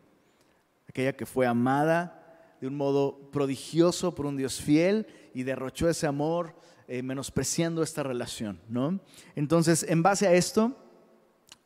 aquella 0.88 1.14
que 1.14 1.26
fue 1.26 1.46
amada 1.46 2.56
de 2.60 2.66
un 2.66 2.74
modo 2.74 3.30
prodigioso 3.30 4.14
por 4.14 4.24
un 4.24 4.36
Dios 4.36 4.60
fiel 4.60 5.06
y 5.34 5.42
derrochó 5.42 5.90
ese 5.90 6.06
amor 6.06 6.54
eh, 6.88 7.02
menospreciando 7.02 7.82
esta 7.82 8.02
relación. 8.02 8.60
¿no? 8.68 8.98
Entonces, 9.34 9.84
en 9.88 10.02
base 10.02 10.26
a 10.26 10.32
esto, 10.32 10.74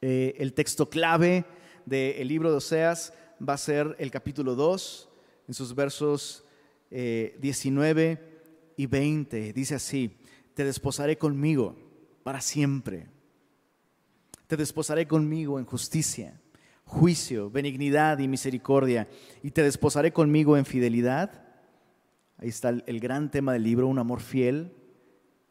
eh, 0.01 0.35
el 0.39 0.53
texto 0.53 0.91
clave 0.91 1.45
del 1.87 2.27
libro 2.27 2.51
de 2.51 2.57
Oseas 2.57 3.13
va 3.47 3.53
a 3.53 3.59
ser 3.59 3.95
el 3.99 4.11
capítulo 4.11 4.57
2, 4.57 5.09
en 5.47 5.55
sus 5.55 5.75
versos 5.75 6.45
19 6.91 8.11
eh, 8.11 8.19
y 8.77 8.87
20. 8.87 9.53
Dice 9.53 9.77
así, 9.77 10.17
te 10.55 10.65
desposaré 10.65 11.19
conmigo 11.19 11.77
para 12.25 12.41
siempre 12.41 13.07
te 14.50 14.57
desposaré 14.57 15.07
conmigo 15.07 15.61
en 15.61 15.64
justicia, 15.64 16.40
juicio, 16.85 17.52
benignidad 17.52 18.19
y 18.19 18.26
misericordia, 18.26 19.07
y 19.45 19.52
te 19.52 19.62
desposaré 19.62 20.12
conmigo 20.12 20.57
en 20.57 20.64
fidelidad. 20.64 21.45
Ahí 22.37 22.49
está 22.49 22.71
el, 22.71 22.99
gran 22.99 23.30
tema 23.30 23.52
del 23.52 23.62
libro, 23.62 23.87
un 23.87 24.00
amor 24.00 24.21
fiel, 24.21 24.73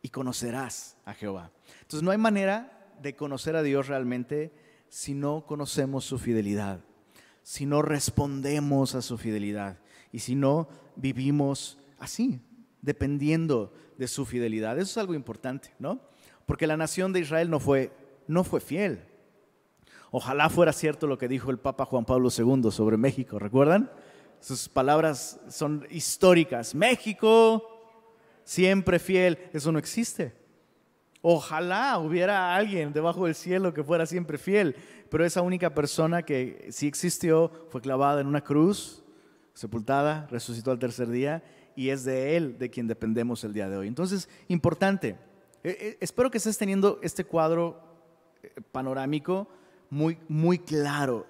y 0.02 0.10
conocerás 0.10 0.98
a 1.06 1.14
Jehová. 1.14 1.50
Entonces 1.84 2.04
no 2.04 2.12
hay 2.12 2.18
manera 2.18 2.92
de 3.02 3.16
conocer 3.16 3.56
a 3.56 3.64
Dios 3.64 3.88
realmente 3.88 4.52
si 4.90 5.14
no 5.14 5.46
conocemos 5.46 6.04
su 6.04 6.20
fidelidad, 6.20 6.82
si 7.42 7.66
no 7.66 7.82
respondemos 7.82 8.96
a 8.96 9.02
su 9.02 9.18
fidelidad 9.18 9.80
y 10.12 10.20
si 10.20 10.36
no 10.36 10.68
vivimos 10.98 11.78
así, 12.00 12.42
dependiendo 12.82 13.72
de 13.98 14.10
su 14.10 14.26
fidelidad. 14.26 14.78
Eso 14.78 14.92
es 14.92 14.98
algo 14.98 15.14
importante, 15.14 15.74
¿no? 15.80 16.02
Porque 16.46 16.68
la 16.68 16.76
nación 16.76 17.14
de 17.14 17.22
Israel 17.22 17.50
no 17.50 17.62
fue 17.62 17.94
no 18.30 18.44
fue 18.44 18.62
fiel. 18.62 19.04
Ojalá 20.12 20.50
fuera 20.50 20.72
cierto 20.72 21.08
lo 21.08 21.18
que 21.18 21.28
dijo 21.28 21.50
el 21.50 21.58
Papa 21.58 21.86
Juan 21.86 22.06
Pablo 22.06 22.30
II 22.36 22.72
sobre 22.72 22.96
México, 22.96 23.40
¿recuerdan? 23.40 23.92
Sus 24.40 24.70
palabras 24.70 25.40
son 25.50 25.86
históricas. 25.90 26.76
México, 26.76 27.64
siempre 28.44 29.00
fiel, 29.00 29.38
eso 29.52 29.72
no 29.72 29.80
existe. 29.80 30.36
Ojalá 31.22 31.98
hubiera 31.98 32.56
alguien 32.56 32.94
debajo 32.94 33.26
del 33.26 33.36
cielo 33.36 33.74
que 33.74 33.84
fuera 33.84 34.06
siempre 34.06 34.38
fiel, 34.38 34.76
pero 35.10 35.26
esa 35.26 35.42
única 35.42 35.74
persona 35.74 36.22
que 36.22 36.68
sí 36.72 36.88
existió 36.88 37.52
fue 37.70 37.82
clavada 37.82 38.22
en 38.22 38.28
una 38.28 38.42
cruz, 38.42 39.04
sepultada, 39.54 40.28
resucitó 40.30 40.70
al 40.70 40.80
tercer 40.80 41.10
día 41.10 41.44
y 41.76 41.90
es 41.90 42.04
de 42.04 42.38
él 42.38 42.60
de 42.60 42.70
quien 42.70 42.88
dependemos 42.88 43.44
el 43.44 43.54
día 43.54 43.70
de 43.70 43.78
hoy. 43.78 43.88
Entonces, 43.88 44.30
importante, 44.48 45.18
eh, 45.64 45.78
eh, 45.80 45.98
espero 46.00 46.32
que 46.32 46.38
estés 46.38 46.58
teniendo 46.58 47.00
este 47.02 47.26
cuadro 47.26 47.89
panorámico 48.72 49.48
muy, 49.90 50.20
muy 50.28 50.60
claro. 50.60 51.26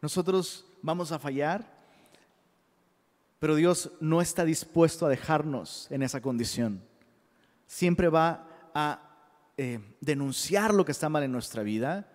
Nosotros 0.00 0.66
vamos 0.82 1.12
a 1.12 1.18
fallar, 1.18 1.76
pero 3.38 3.54
Dios 3.54 3.90
no 4.00 4.20
está 4.20 4.44
dispuesto 4.44 5.06
a 5.06 5.08
dejarnos 5.08 5.88
en 5.90 6.02
esa 6.02 6.20
condición. 6.20 6.82
Siempre 7.66 8.08
va 8.08 8.46
a 8.74 9.02
eh, 9.56 9.80
denunciar 10.00 10.72
lo 10.72 10.84
que 10.84 10.92
está 10.92 11.08
mal 11.08 11.22
en 11.22 11.32
nuestra 11.32 11.62
vida, 11.62 12.08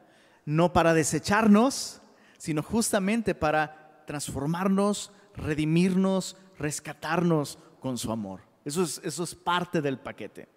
no 0.46 0.74
para 0.74 0.94
desecharnos, 0.94 2.02
sino 2.38 2.64
justamente 2.64 3.36
para 3.36 4.04
transformarnos, 4.06 5.12
redimirnos, 5.36 6.38
rescatarnos 6.58 7.60
con 7.80 7.98
su 7.98 8.12
amor. 8.12 8.42
Eso 8.66 8.84
es, 8.84 9.02
eso 9.04 9.24
es 9.24 9.36
parte 9.36 9.82
del 9.82 10.00
paquete. 10.00 10.48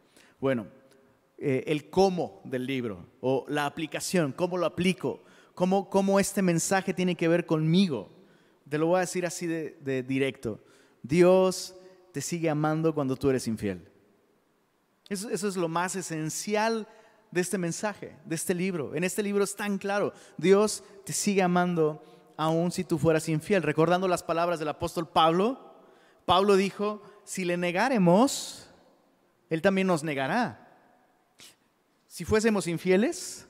Bueno, 0.40 0.66
eh, 1.38 1.64
el 1.66 1.90
cómo 1.90 2.40
del 2.44 2.66
libro 2.66 3.06
o 3.20 3.44
la 3.48 3.66
aplicación, 3.66 4.32
cómo 4.32 4.56
lo 4.56 4.64
aplico, 4.64 5.22
cómo, 5.54 5.90
cómo 5.90 6.18
este 6.18 6.40
mensaje 6.40 6.94
tiene 6.94 7.14
que 7.14 7.28
ver 7.28 7.44
conmigo. 7.44 8.10
Te 8.68 8.78
lo 8.78 8.86
voy 8.86 8.96
a 8.98 9.00
decir 9.00 9.26
así 9.26 9.46
de, 9.46 10.02
directo. 10.02 10.60
Dios 11.02 11.74
te 12.12 12.20
sigue 12.20 12.48
amando 12.48 12.94
cuando 12.94 13.16
tú 13.16 13.28
eres 13.28 13.46
infiel. 13.46 13.86
Eso, 15.08 15.28
eso, 15.30 15.46
es 15.46 15.56
lo 15.56 15.68
más 15.68 15.94
esencial 15.94 16.88
de 17.30 17.40
este 17.42 17.58
mensaje, 17.58 18.16
de 18.24 18.34
este 18.34 18.54
libro. 18.54 18.94
En 18.94 19.04
este 19.04 19.22
libro 19.22 19.44
es 19.44 19.54
tan 19.54 19.78
claro. 19.78 20.12
Dios 20.36 20.82
te 21.04 21.12
sigue 21.12 21.42
amando 21.42 22.02
aun 22.36 22.72
si 22.72 22.82
tú 22.82 22.98
fueras 22.98 23.28
infiel. 23.28 23.62
Recordando 23.62 24.08
las 24.08 24.22
palabras 24.22 24.58
del 24.58 24.68
apóstol 24.68 25.08
Pablo, 25.08 25.74
Pablo 26.24 26.56
dijo, 26.56 27.02
si 27.24 27.44
le 27.44 27.56
negáremos, 27.56 28.68
Él 29.48 29.62
también 29.62 29.86
nos 29.86 30.02
negará. 30.02 30.65
Si 32.16 32.24
fuésemos 32.24 32.66
infieles, 32.66 33.46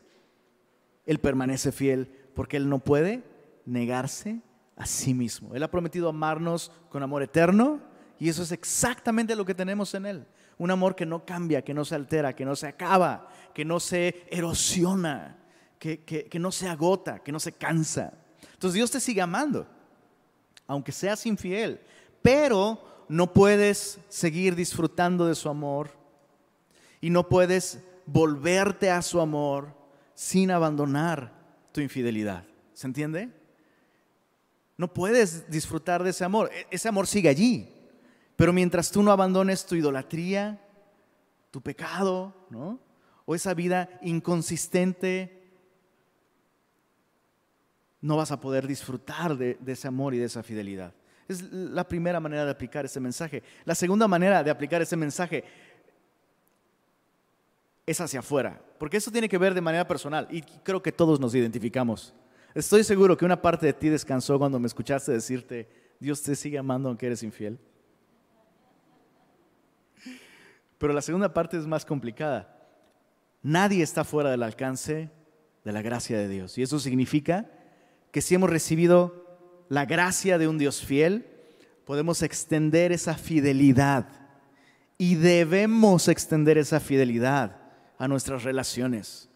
Él 1.04 1.20
permanece 1.20 1.70
fiel 1.70 2.10
porque 2.34 2.56
Él 2.56 2.68
no 2.68 2.80
puede 2.80 3.22
negarse 3.64 4.40
a 4.74 4.86
sí 4.86 5.14
mismo. 5.14 5.54
Él 5.54 5.62
ha 5.62 5.70
prometido 5.70 6.08
amarnos 6.08 6.72
con 6.88 7.04
amor 7.04 7.22
eterno 7.22 7.80
y 8.18 8.28
eso 8.28 8.42
es 8.42 8.50
exactamente 8.50 9.36
lo 9.36 9.44
que 9.44 9.54
tenemos 9.54 9.94
en 9.94 10.06
Él. 10.06 10.26
Un 10.58 10.72
amor 10.72 10.96
que 10.96 11.06
no 11.06 11.24
cambia, 11.24 11.62
que 11.62 11.74
no 11.74 11.84
se 11.84 11.94
altera, 11.94 12.34
que 12.34 12.44
no 12.44 12.56
se 12.56 12.66
acaba, 12.66 13.28
que 13.54 13.64
no 13.64 13.78
se 13.78 14.26
erosiona, 14.32 15.38
que, 15.78 16.00
que 16.02 16.38
no 16.40 16.50
se 16.50 16.66
agota, 16.66 17.20
que 17.20 17.30
no 17.30 17.38
se 17.38 17.52
cansa. 17.52 18.14
Entonces 18.52 18.74
Dios 18.74 18.90
te 18.90 18.98
sigue 18.98 19.22
amando, 19.22 19.64
aunque 20.66 20.90
seas 20.90 21.24
infiel, 21.24 21.80
pero 22.20 23.06
no 23.08 23.32
puedes 23.32 24.00
seguir 24.08 24.56
disfrutando 24.56 25.24
de 25.24 25.36
su 25.36 25.48
amor 25.48 25.90
y 27.00 27.10
no 27.10 27.28
puedes 27.28 27.80
volverte 28.06 28.90
a 28.90 29.02
su 29.02 29.20
amor 29.20 29.74
sin 30.14 30.50
abandonar 30.50 31.32
tu 31.72 31.80
infidelidad. 31.80 32.44
¿Se 32.72 32.86
entiende? 32.86 33.30
No 34.76 34.92
puedes 34.92 35.50
disfrutar 35.50 36.02
de 36.02 36.10
ese 36.10 36.24
amor. 36.24 36.50
E-, 36.52 36.66
ese 36.70 36.88
amor 36.88 37.06
sigue 37.06 37.28
allí. 37.28 37.72
Pero 38.36 38.52
mientras 38.52 38.90
tú 38.90 39.02
no 39.02 39.12
abandones 39.12 39.64
tu 39.66 39.74
idolatría, 39.74 40.60
tu 41.50 41.60
pecado, 41.62 42.34
¿no? 42.50 42.78
O 43.24 43.34
esa 43.34 43.54
vida 43.54 43.88
inconsistente, 44.02 45.42
no 48.00 48.16
vas 48.16 48.30
a 48.30 48.40
poder 48.40 48.66
disfrutar 48.66 49.36
de, 49.36 49.54
de, 49.54 49.72
ese 49.72 49.88
amor 49.88 50.14
y 50.14 50.18
de 50.18 50.26
esa 50.26 50.42
fidelidad. 50.42 50.94
Es 51.28 51.42
la 51.50 51.88
primera 51.88 52.20
manera 52.20 52.44
de 52.44 52.52
aplicar 52.52 52.84
ese 52.84 53.00
mensaje. 53.00 53.42
La 53.64 53.74
segunda 53.74 54.06
manera 54.06 54.44
de 54.44 54.50
aplicar 54.50 54.80
ese 54.80 54.96
mensaje 54.96 55.44
es 57.86 58.00
hacia 58.00 58.18
afuera, 58.18 58.60
porque 58.78 58.96
eso 58.96 59.12
tiene 59.12 59.28
que 59.28 59.38
ver 59.38 59.54
de 59.54 59.60
manera 59.60 59.86
personal 59.86 60.26
y 60.30 60.42
creo 60.42 60.82
que 60.82 60.90
todos 60.90 61.20
nos 61.20 61.34
identificamos. 61.34 62.12
Estoy 62.52 62.82
seguro 62.82 63.16
que 63.16 63.24
una 63.24 63.40
parte 63.40 63.66
de 63.66 63.72
ti 63.72 63.88
descansó 63.88 64.38
cuando 64.38 64.58
me 64.58 64.66
escuchaste 64.66 65.12
decirte, 65.12 65.68
Dios 66.00 66.20
te 66.22 66.34
sigue 66.34 66.58
amando 66.58 66.88
aunque 66.88 67.06
eres 67.06 67.22
infiel. 67.22 67.58
Pero 70.78 70.92
la 70.92 71.00
segunda 71.00 71.32
parte 71.32 71.56
es 71.56 71.66
más 71.66 71.84
complicada. 71.84 72.52
Nadie 73.42 73.82
está 73.82 74.04
fuera 74.04 74.30
del 74.30 74.42
alcance 74.42 75.10
de 75.64 75.72
la 75.72 75.80
gracia 75.80 76.18
de 76.18 76.28
Dios. 76.28 76.58
Y 76.58 76.62
eso 76.62 76.78
significa 76.78 77.48
que 78.10 78.20
si 78.20 78.34
hemos 78.34 78.50
recibido 78.50 79.64
la 79.68 79.84
gracia 79.86 80.38
de 80.38 80.48
un 80.48 80.58
Dios 80.58 80.84
fiel, 80.84 81.26
podemos 81.84 82.22
extender 82.22 82.90
esa 82.90 83.14
fidelidad. 83.14 84.08
Y 84.98 85.14
debemos 85.14 86.08
extender 86.08 86.58
esa 86.58 86.80
fidelidad 86.80 87.65
a 87.98 88.08
nuestras 88.08 88.44
relaciones. 88.44 89.28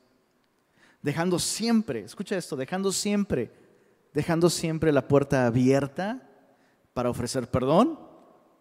Dejando 1.02 1.38
siempre, 1.38 2.00
escucha 2.00 2.36
esto, 2.36 2.56
dejando 2.56 2.92
siempre, 2.92 3.50
dejando 4.12 4.50
siempre 4.50 4.92
la 4.92 5.08
puerta 5.08 5.46
abierta 5.46 6.28
para 6.92 7.10
ofrecer 7.10 7.50
perdón. 7.50 7.98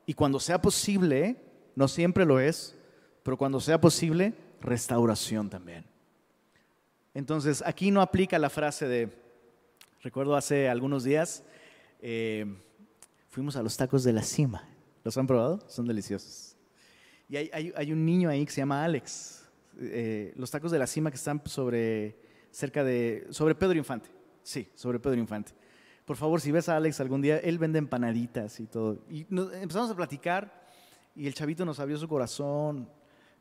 Y 0.06 0.14
cuando 0.14 0.40
sea 0.40 0.62
posible, 0.62 1.38
no 1.76 1.88
siempre 1.88 2.26
lo 2.26 2.40
es, 2.40 2.76
pero 3.24 3.38
cuando 3.38 3.60
sea 3.60 3.80
posible, 3.80 4.34
restauración 4.62 5.50
también. 5.50 5.86
Entonces, 7.14 7.64
aquí 7.66 7.92
no 7.92 8.02
aplica 8.02 8.40
la 8.40 8.50
frase 8.50 8.88
de, 8.88 9.10
recuerdo 10.02 10.36
hace 10.36 10.70
algunos 10.70 11.04
días, 11.04 11.44
eh, 12.02 12.46
fuimos 13.30 13.56
a 13.56 13.64
los 13.64 13.76
tacos 13.76 14.04
de 14.04 14.14
la 14.14 14.24
cima. 14.24 14.68
¿Los 15.04 15.18
han 15.18 15.28
probado? 15.28 15.60
Son 15.68 15.86
deliciosos. 15.86 16.56
Y 17.30 17.38
hay, 17.38 17.92
un 17.92 18.06
niño 18.06 18.30
ahí 18.30 18.44
que 18.46 18.52
se 18.52 18.62
llama 18.62 18.84
Alex. 18.84 19.39
Eh, 19.82 20.34
los 20.36 20.52
tacos 20.52 20.72
de 20.72 20.80
la 20.80 20.88
cima 20.88 21.10
que 21.10 21.16
están 21.16 21.42
sobre, 21.46 22.18
cerca 22.52 22.84
de, 22.84 23.28
sobre 23.30 23.56
Pedro 23.56 23.78
Infante. 23.78 24.10
Sí, 24.44 24.68
sobre 24.76 25.00
Pedro 25.00 25.18
Infante. 25.18 25.54
Por 26.06 26.18
favor, 26.18 26.42
si 26.42 26.52
ves 26.52 26.68
a 26.68 26.76
Alex 26.76 27.00
algún 27.00 27.22
día, 27.22 27.38
él 27.38 27.60
vende 27.60 27.80
empanaditas 27.80 28.60
y 28.60 28.66
todo. 28.66 29.00
Y 29.10 29.28
empezamos 29.30 29.90
a 29.92 29.96
platicar 29.96 30.68
y 31.16 31.28
el 31.28 31.34
chavito 31.34 31.66
nos 31.66 31.80
abrió 31.80 31.98
su 31.98 32.08
corazón, 32.08 32.90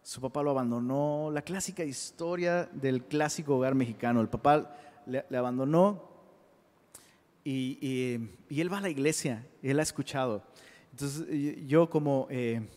su 0.03 0.21
papá 0.21 0.43
lo 0.43 0.51
abandonó, 0.51 1.31
la 1.33 1.43
clásica 1.43 1.85
historia 1.85 2.69
del 2.73 3.05
clásico 3.05 3.57
hogar 3.57 3.75
mexicano. 3.75 4.21
El 4.21 4.29
papá 4.29 4.77
le, 5.07 5.25
abandonó 5.37 6.09
y, 7.43 8.29
él 8.51 8.73
va 8.73 8.79
a 8.79 8.83
la 8.83 8.91
iglesia, 8.91 9.47
y 9.63 9.71
él 9.71 9.81
ha 9.81 9.83
escuchado. 9.83 10.45
Entonces 10.93 11.27
yo 11.67 11.89
como, 11.89 12.27
eh, 12.31 12.69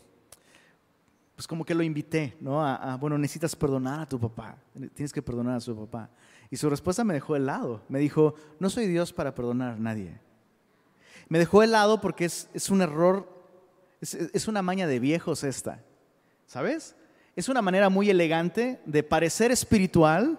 pues 1.41 1.47
como 1.47 1.65
que 1.65 1.73
lo 1.73 1.81
invité, 1.81 2.37
¿no? 2.39 2.63
A, 2.63 2.97
bueno, 2.97 3.17
necesitas 3.17 3.55
perdonar 3.55 4.01
a 4.01 4.05
tu 4.05 4.19
papá, 4.19 4.55
tienes 4.93 5.11
que 5.11 5.23
perdonar 5.23 5.55
a 5.55 5.59
su 5.59 5.75
papá. 5.75 6.07
Y 6.51 6.55
su 6.55 6.69
respuesta 6.69 7.03
me 7.03 7.15
dejó 7.15 7.35
helado. 7.35 7.81
Me 7.89 7.97
dijo, 7.97 8.35
no 8.59 8.69
soy 8.69 8.85
Dios 8.85 9.11
para 9.11 9.33
perdonar 9.33 9.71
a 9.71 9.75
nadie. 9.75 10.19
Me 11.29 11.39
dejó 11.39 11.63
helado 11.63 11.99
porque 11.99 12.25
es, 12.25 12.69
un 12.69 12.83
error, 12.83 13.27
es, 14.01 14.13
es 14.13 14.47
una 14.47 14.61
maña 14.61 14.85
de 14.85 14.99
viejos 14.99 15.43
esta, 15.43 15.83
¿sabes? 16.45 16.95
es 17.35 17.49
una 17.49 17.63
manera 17.63 17.89
muy 17.89 18.11
elegante 18.11 18.79
de 18.85 19.01
parecer 19.01 19.49
espiritual, 19.49 20.37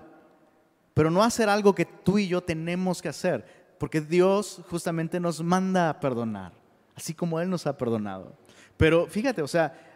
pero 0.94 1.10
no 1.10 1.24
hacer 1.24 1.48
algo 1.48 1.74
que 1.74 1.84
tú 1.84 2.16
y 2.16 2.28
yo 2.28 2.44
tenemos 2.44 3.02
que 3.02 3.08
hacer, 3.08 3.44
porque 3.80 4.00
Dios 4.00 4.62
justamente 4.70 5.18
nos 5.18 5.42
manda 5.42 5.90
a 5.90 5.98
perdonar, 5.98 6.52
así 6.94 7.12
como 7.12 7.40
Él 7.40 7.50
nos 7.50 7.66
ha 7.66 7.76
perdonado. 7.76 8.36
Pero 8.76 9.06
fíjate, 9.06 9.42
o 9.42 9.48
sea, 9.48 9.91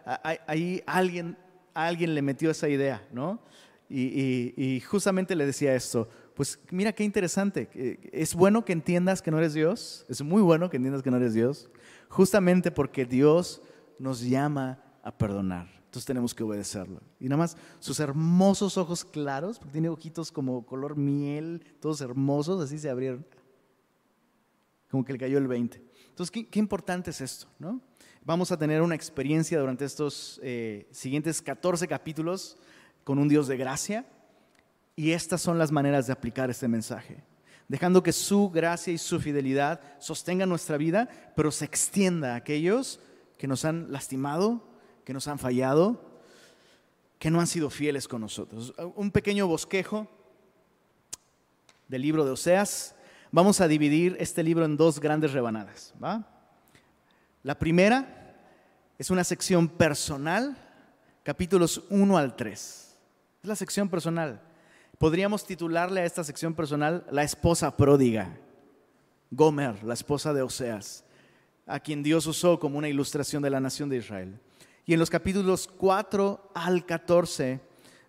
ahí 0.47 0.83
alguien, 0.87 1.37
alguien 1.75 2.15
le 2.15 2.23
metió 2.23 2.51
esa 2.51 2.69
idea, 2.69 3.07
¿no? 3.13 3.41
Y, 3.89 4.83
justamente 4.89 5.37
le 5.37 5.47
decía 5.47 5.75
esto, 5.75 6.09
pues 6.35 6.59
mira 6.71 6.93
qué 6.93 7.05
interesante, 7.05 7.69
es 8.13 8.35
bueno 8.35 8.65
que 8.65 8.73
entiendas 8.73 9.23
que 9.23 9.31
no 9.31 9.39
eres 9.39 9.55
Dios, 9.55 10.05
es 10.09 10.23
muy 10.23 10.43
bueno 10.43 10.71
que 10.71 10.77
entiendas 10.77 11.03
que 11.03 11.11
no 11.11 11.17
eres 11.17 11.35
Dios, 11.35 11.71
justamente 12.09 12.71
porque 12.71 13.05
Dios 13.05 13.63
nos 13.99 14.21
llama 14.23 14.83
a 15.03 15.17
perdonar. 15.17 15.77
Entonces 15.97 16.09
tenemos 16.09 16.35
que 16.35 16.43
obedecerlo. 16.43 17.01
Y 17.19 17.25
nada 17.25 17.39
más 17.39 17.57
sus 17.79 18.01
hermosos 18.01 18.77
ojos 18.77 19.05
claros, 19.05 19.59
porque 19.59 19.73
tiene 19.73 19.89
ojitos 19.89 20.31
como 20.31 20.67
color 20.67 20.97
miel, 20.97 21.65
todos 21.81 22.03
hermosos, 22.03 22.61
así 22.61 22.79
se 22.79 22.91
abrieron. 22.91 23.25
Como 24.91 25.05
que 25.05 25.15
le 25.15 25.19
cayó 25.19 25.39
el 25.39 25.47
20. 25.47 25.83
Entonces, 26.11 26.45
qué, 26.51 26.59
importante 26.59 27.11
es 27.11 27.21
esto, 27.21 27.47
¿no? 27.59 27.81
Vamos 28.27 28.51
a 28.51 28.57
tener 28.57 28.83
una 28.83 28.97
experiencia 28.97 29.61
durante 29.61 29.85
estos 29.85 30.41
eh, 30.43 30.89
siguientes 30.91 31.41
14 31.41 31.87
capítulos 31.87 32.57
con 33.05 33.21
un 33.21 33.29
Dios 33.29 33.47
de 33.47 33.57
gracia. 33.57 34.05
Y 34.97 35.13
estas 35.13 35.41
son 35.41 35.59
las 35.59 35.71
maneras 35.71 36.09
de 36.09 36.13
aplicar 36.13 36.51
este 36.51 36.67
mensaje. 36.67 37.23
Dejando 37.69 38.03
que 38.03 38.11
su 38.11 38.51
gracia 38.51 38.93
y 38.93 38.99
su 38.99 39.21
fidelidad 39.21 39.81
sostengan 40.01 40.49
nuestra 40.49 40.77
vida, 40.77 41.09
pero 41.37 41.53
se 41.53 41.67
extienda 41.67 42.33
a 42.33 42.39
aquellos 42.39 42.99
que 43.39 43.47
nos 43.47 43.65
han 43.65 43.93
lastimado, 43.93 44.61
que 45.05 45.13
nos 45.13 45.29
han 45.29 45.39
fallado, 45.39 46.19
que 47.21 47.31
no 47.31 47.39
han 47.39 47.47
sido 47.47 47.71
fieles 47.71 48.09
con 48.09 48.23
nosotros. 48.23 48.75
Un 48.97 49.13
pequeño 49.13 49.47
bosquejo 49.47 50.09
del 51.87 52.03
libro 52.03 52.25
de 52.25 52.33
Oseas. 52.33 52.97
Vamos 53.31 53.61
a 53.61 53.69
dividir 53.69 54.17
este 54.19 54.43
libro 54.43 54.65
en 54.65 54.77
dos 54.77 54.99
grandes 54.99 55.33
rebanadas. 55.33 55.95
La 57.47 57.57
primera 57.57 58.35
es 58.99 59.09
una 59.09 59.23
sección 59.23 59.69
personal, 59.69 60.57
capítulos 61.23 61.85
1 61.91 62.19
al 62.19 62.35
3. 62.35 62.51
Es 63.41 63.49
la 63.49 63.55
sección 63.55 63.89
personal. 63.89 64.41
Podríamos 64.99 65.47
titularle 65.47 66.01
a 66.01 66.05
esta 66.05 66.25
sección 66.25 66.55
personal 66.55 67.07
La 67.09 67.23
esposa 67.23 67.77
pródiga. 67.77 68.37
Gomer, 69.31 69.85
la 69.85 69.95
esposa 69.95 70.35
de 70.35 70.43
Oseas, 70.43 71.05
a 71.67 71.79
quien 71.79 72.03
Dios 72.03 72.27
usó 72.27 72.59
como 72.59 72.79
una 72.79 72.89
ilustración 72.89 73.45
de 73.45 73.51
la 73.51 73.61
nación 73.61 73.89
de 73.91 73.99
Israel. 73.99 74.41
Y 74.85 74.95
en 74.95 74.99
los 74.99 75.09
capítulos 75.09 75.69
4 75.69 76.51
al 76.53 76.85
14 76.85 77.61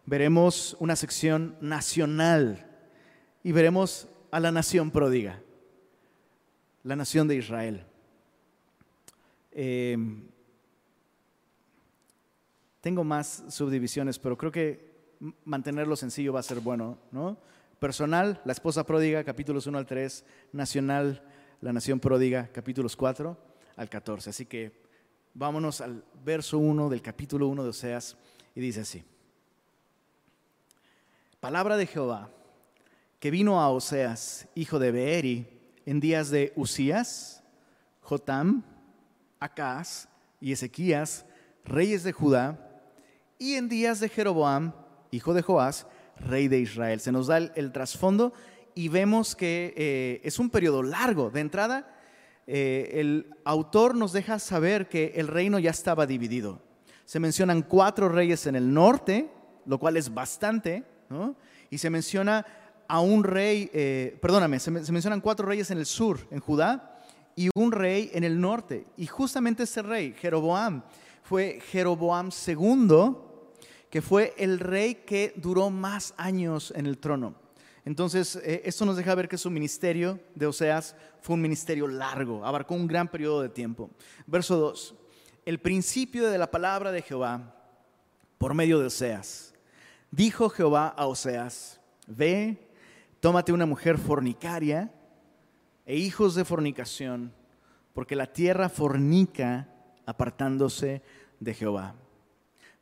veremos 0.08 0.76
una 0.80 0.96
sección 0.96 1.56
nacional 1.62 2.66
y 3.44 3.52
veremos 3.52 4.08
a 4.32 4.40
la 4.40 4.52
nación 4.52 4.90
pródiga, 4.90 5.40
la 6.82 6.96
nación 6.96 7.28
de 7.28 7.36
Israel. 7.36 7.86
Em, 9.60 10.30
tengo 12.80 13.04
más 13.04 13.44
subdivisiones, 13.50 14.20
pero 14.20 14.38
creo 14.38 14.52
que 14.52 14.96
mantenerlo 15.44 15.96
sencillo 15.96 16.32
va 16.32 16.42
a 16.42 16.44
ser 16.44 16.60
bueno, 16.60 17.00
¿no? 17.12 17.38
Personal, 17.80 18.40
la 18.46 18.54
esposa 18.54 18.86
pródiga, 18.86 19.24
capítulos 19.24 19.68
1 19.68 19.78
al 19.78 19.86
3, 19.86 20.24
nacional, 20.54 21.24
la 21.62 21.74
nación 21.74 22.00
pródiga, 22.00 22.50
capítulos 22.54 22.96
4 22.96 23.38
al 23.76 23.90
14. 23.90 24.30
Así 24.30 24.46
que 24.46 24.88
Vámonos 25.40 25.82
al 25.82 26.04
verso 26.26 26.58
1 26.58 26.90
del 26.90 27.04
capítulo 27.04 27.48
1 27.48 27.62
de 27.62 27.70
Oseas 27.70 28.18
y 28.56 28.60
dice 28.60 28.82
así. 28.82 29.04
Palabra 31.40 31.78
de 31.78 31.86
Jehová 31.86 32.32
que 33.20 33.30
vino 33.30 33.62
a 33.62 33.70
Oseas, 33.70 34.48
hijo 34.56 34.80
de 34.80 34.92
Beeri, 34.92 35.48
en 35.86 36.00
días 36.00 36.32
de 36.32 36.54
Usías, 36.56 37.44
Jotam, 38.02 38.64
Acaz 39.40 40.08
y 40.40 40.52
Ezequías, 40.52 41.26
reyes 41.66 42.04
de 42.04 42.12
Judá, 42.12 42.64
y 43.40 43.54
en 43.54 43.70
días 43.70 44.00
de 44.00 44.10
Jeroboam, 44.10 44.74
hijo 45.12 45.34
de 45.34 45.42
Joás, 45.42 45.88
rey 46.20 46.48
de 46.48 46.60
Israel. 46.60 47.00
Se 47.00 47.12
nos 47.12 47.28
da 47.28 47.38
el, 47.38 47.72
trasfondo 47.72 48.34
y 48.74 48.90
vemos 48.90 49.36
que 49.36 49.74
eh, 49.78 50.22
es 50.24 50.40
un 50.40 50.50
periodo 50.50 50.84
largo. 50.84 51.30
De 51.30 51.42
entrada, 51.42 51.96
eh, 52.48 52.92
el 52.94 53.36
autor 53.44 53.96
nos 53.96 54.14
deja 54.14 54.40
saber 54.40 54.88
que 54.88 55.14
el 55.16 55.28
reino 55.28 55.60
ya 55.60 55.72
estaba 55.72 56.06
dividido. 56.06 56.62
Se 57.06 57.20
mencionan 57.20 57.62
cuatro 57.62 58.10
reyes 58.10 58.48
en 58.48 58.56
el 58.56 58.74
norte, 58.74 59.30
lo 59.66 59.80
cual 59.80 59.98
es 59.98 60.14
bastante, 60.14 60.84
y 61.70 61.78
se 61.78 61.90
menciona 61.90 62.46
a 62.88 63.00
un 63.00 63.24
rey, 63.24 63.70
eh, 63.74 64.18
perdóname, 64.22 64.60
se, 64.60 64.72
mencionan 64.72 65.22
cuatro 65.22 65.46
reyes 65.46 65.72
en 65.72 65.78
el 65.78 65.86
sur, 65.86 66.20
en 66.32 66.40
Judá, 66.40 66.97
y 67.38 67.50
un 67.56 67.72
rey 67.72 68.10
en 68.14 68.24
el 68.24 68.42
norte. 68.42 68.88
Y 68.98 69.06
justamente 69.06 69.64
ese 69.64 69.84
rey, 69.84 70.14
Jeroboam, 70.20 70.84
fue 71.22 71.62
Jeroboam 71.72 72.32
II, 72.48 73.16
que 73.92 74.02
fue 74.02 74.34
el 74.38 74.60
rey 74.60 74.96
que 75.06 75.34
duró 75.38 75.70
más 75.70 76.16
años 76.18 76.74
en 76.76 76.88
el 76.88 76.98
trono. 76.98 77.36
Entonces, 77.86 78.38
eh, 78.38 78.64
esto 78.66 78.86
nos 78.86 78.98
deja 78.98 79.14
ver 79.14 79.30
que 79.30 79.38
su 79.38 79.52
ministerio 79.52 80.20
de 80.34 80.48
Oseas 80.48 80.96
fue 81.22 81.36
un 81.36 81.42
ministerio 81.42 81.88
largo, 81.88 82.44
abarcó 82.44 82.74
un 82.74 82.88
gran 82.88 83.08
periodo 83.08 83.44
de 83.44 83.50
tiempo. 83.50 83.92
Verso 84.26 84.58
2. 84.58 84.96
El 85.46 85.60
principio 85.60 86.28
de 86.30 86.40
la 86.40 86.50
palabra 86.50 86.92
de 86.92 87.04
Jehová 87.04 87.56
por 88.40 88.56
medio 88.56 88.80
de 88.80 88.88
Oseas. 88.88 89.54
Dijo 90.10 90.50
Jehová 90.50 90.88
a 90.88 91.06
Oseas, 91.06 91.80
ve, 92.08 92.68
tómate 93.20 93.54
una 93.54 93.68
mujer 93.68 94.00
fornicaria 94.00 94.92
e 95.88 95.96
hijos 95.96 96.36
de 96.36 96.46
fornicación, 96.46 97.34
porque 97.94 98.16
la 98.16 98.32
tierra 98.32 98.70
fornica 98.70 99.68
apartándose 100.06 101.02
de 101.40 101.56
Jehová. 101.56 101.96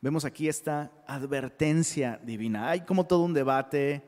Vemos 0.02 0.26
aquí 0.26 0.50
esta 0.50 0.92
advertencia 1.08 2.20
divina. 2.22 2.70
Hay 2.70 2.82
como 2.82 3.06
todo 3.06 3.24
un 3.24 3.34
debate 3.34 4.04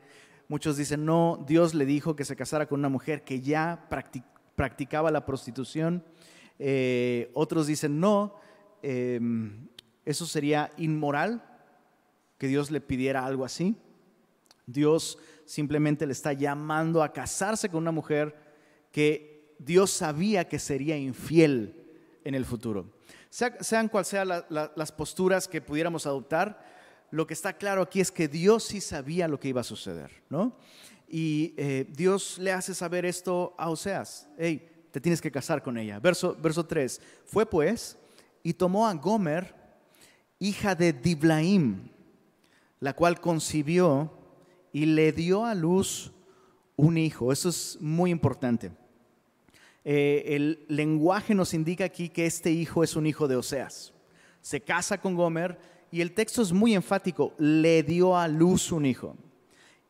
Muchos 0.49 0.77
dicen, 0.77 1.03
no, 1.03 1.43
Dios 1.45 1.73
le 1.73 1.85
dijo 1.85 2.15
que 2.15 2.23
se 2.23 2.37
casara 2.37 2.67
con 2.67 2.79
una 2.79 2.87
mujer 2.87 3.25
que 3.25 3.41
ya 3.41 3.85
practicaba 4.55 5.11
la 5.11 5.25
prostitución. 5.25 6.05
Eh, 6.57 7.29
otros 7.33 7.67
dicen, 7.67 7.99
no, 7.99 8.35
em, 8.81 9.67
eso 10.05 10.25
sería 10.25 10.71
inmoral, 10.77 11.43
que 12.37 12.47
Dios 12.47 12.71
le 12.71 12.79
pidiera 12.79 13.25
algo 13.25 13.43
así. 13.43 13.75
Dios 14.65 15.19
simplemente 15.43 16.05
le 16.05 16.13
está 16.13 16.31
llamando 16.31 17.03
a 17.03 17.11
casarse 17.11 17.67
con 17.67 17.81
una 17.81 17.91
mujer 17.91 18.46
que 18.97 19.53
Dios 19.59 19.91
sabía 19.91 20.49
que 20.49 20.57
sería 20.57 20.97
infiel 20.97 21.85
en 22.23 22.33
el 22.33 22.45
futuro. 22.45 22.97
sean 23.29 23.89
cual 23.89 24.05
sean 24.05 24.27
las 24.49 24.91
posturas 24.91 25.47
que 25.47 25.61
pudiéramos 25.61 26.07
adoptar, 26.07 26.65
lo 27.11 27.27
que 27.27 27.35
está 27.35 27.53
claro 27.53 27.83
aquí 27.83 27.99
es 27.99 28.11
que 28.11 28.27
Dios 28.27 28.63
sí 28.63 28.81
sabía 28.81 29.27
lo 29.27 29.39
que 29.39 29.49
iba 29.49 29.61
a 29.61 29.63
suceder, 29.63 30.09
¿no? 30.31 30.57
Y 31.07 31.53
eh, 31.57 31.85
Dios 31.95 32.39
le 32.39 32.51
hace 32.51 32.73
saber 32.73 33.05
esto 33.05 33.53
a 33.59 33.69
Oseas, 33.69 34.27
hey, 34.35 34.67
te 34.89 34.99
tienes 34.99 35.21
que 35.21 35.29
casar 35.29 35.61
con 35.61 35.77
ella. 35.77 35.99
Verso, 35.99 36.35
verso 36.41 36.65
3, 36.65 36.99
fue 37.23 37.45
pues 37.45 37.99
y 38.41 38.53
tomó 38.53 38.87
a 38.87 38.95
Gomer, 38.95 39.53
hija 40.39 40.73
de 40.73 40.91
Diblaim, 40.91 41.91
la 42.79 42.95
cual 42.95 43.21
concibió 43.21 44.11
y 44.73 44.87
le 44.87 45.11
dio 45.11 45.45
a 45.45 45.53
luz 45.53 46.11
un 46.75 46.97
hijo. 46.97 47.31
Eso 47.31 47.49
es 47.49 47.77
muy 47.79 48.09
importante. 48.09 48.71
Eh, 49.89 50.35
el 50.35 50.65
lenguaje 50.67 51.33
nos 51.33 51.53
indica 51.53 51.85
aquí 51.85 52.09
que 52.09 52.25
este 52.25 52.51
hijo 52.51 52.83
es 52.83 52.97
un 52.97 53.07
hijo 53.07 53.25
de 53.25 53.37
Oseas. 53.37 53.93
Se 54.41 54.59
casa 54.59 54.99
con 54.99 55.15
Gomer 55.15 55.57
y 55.89 56.01
el 56.01 56.11
texto 56.11 56.41
es 56.41 56.51
muy 56.51 56.75
enfático. 56.75 57.33
Le 57.37 57.83
dio 57.83 58.17
a 58.17 58.27
luz 58.27 58.73
un 58.73 58.85
hijo. 58.85 59.15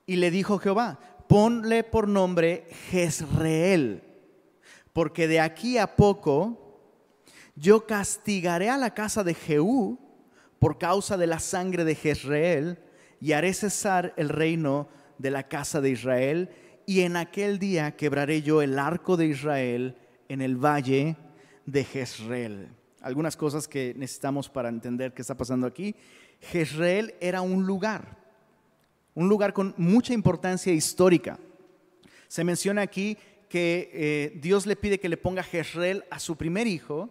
Y 0.05 0.17
le 0.17 0.29
dijo 0.29 0.59
Jehová, 0.59 0.99
ponle 1.27 1.83
por 1.83 2.07
nombre 2.07 2.67
Jezreel, 2.91 4.03
porque 4.93 5.27
de 5.27 5.39
aquí 5.39 5.79
a 5.79 5.95
poco 5.95 6.79
yo 7.55 7.87
castigaré 7.87 8.69
a 8.69 8.77
la 8.77 8.93
casa 8.93 9.23
de 9.23 9.33
Jehú 9.33 9.97
por 10.59 10.77
causa 10.77 11.17
de 11.17 11.25
la 11.25 11.39
sangre 11.39 11.83
de 11.85 11.95
Jezreel 11.95 12.77
y 13.19 13.31
haré 13.31 13.51
cesar 13.51 14.13
el 14.15 14.29
reino 14.29 14.89
de 15.17 15.31
la 15.31 15.47
casa 15.47 15.81
de 15.81 15.89
Israel, 15.89 16.51
y 16.89 17.01
en 17.01 17.17
aquel 17.17 17.59
día 17.59 17.97
quebraré 17.97 18.41
yo 18.41 18.61
el 18.61 18.79
arco 18.79 19.17
de 19.17 19.25
Israel 19.25 19.97
en 20.29 20.41
el 20.41 20.55
valle 20.55 21.17
de 21.65 21.83
Jezreel. 21.83 22.69
Algunas 23.01 23.35
cosas 23.35 23.67
que 23.67 23.93
necesitamos 23.97 24.47
para 24.47 24.69
entender 24.69 25.13
qué 25.13 25.21
está 25.21 25.35
pasando 25.35 25.67
aquí. 25.67 25.93
Jezreel 26.39 27.13
era 27.19 27.41
un 27.41 27.67
lugar, 27.67 28.17
un 29.15 29.27
lugar 29.27 29.51
con 29.51 29.73
mucha 29.75 30.13
importancia 30.13 30.71
histórica. 30.71 31.37
Se 32.29 32.45
menciona 32.45 32.83
aquí 32.83 33.17
que 33.49 33.91
eh, 33.93 34.39
Dios 34.39 34.65
le 34.65 34.77
pide 34.77 34.97
que 34.97 35.09
le 35.09 35.17
ponga 35.17 35.43
Jezreel 35.43 36.05
a 36.09 36.19
su 36.19 36.37
primer 36.37 36.67
hijo. 36.67 37.09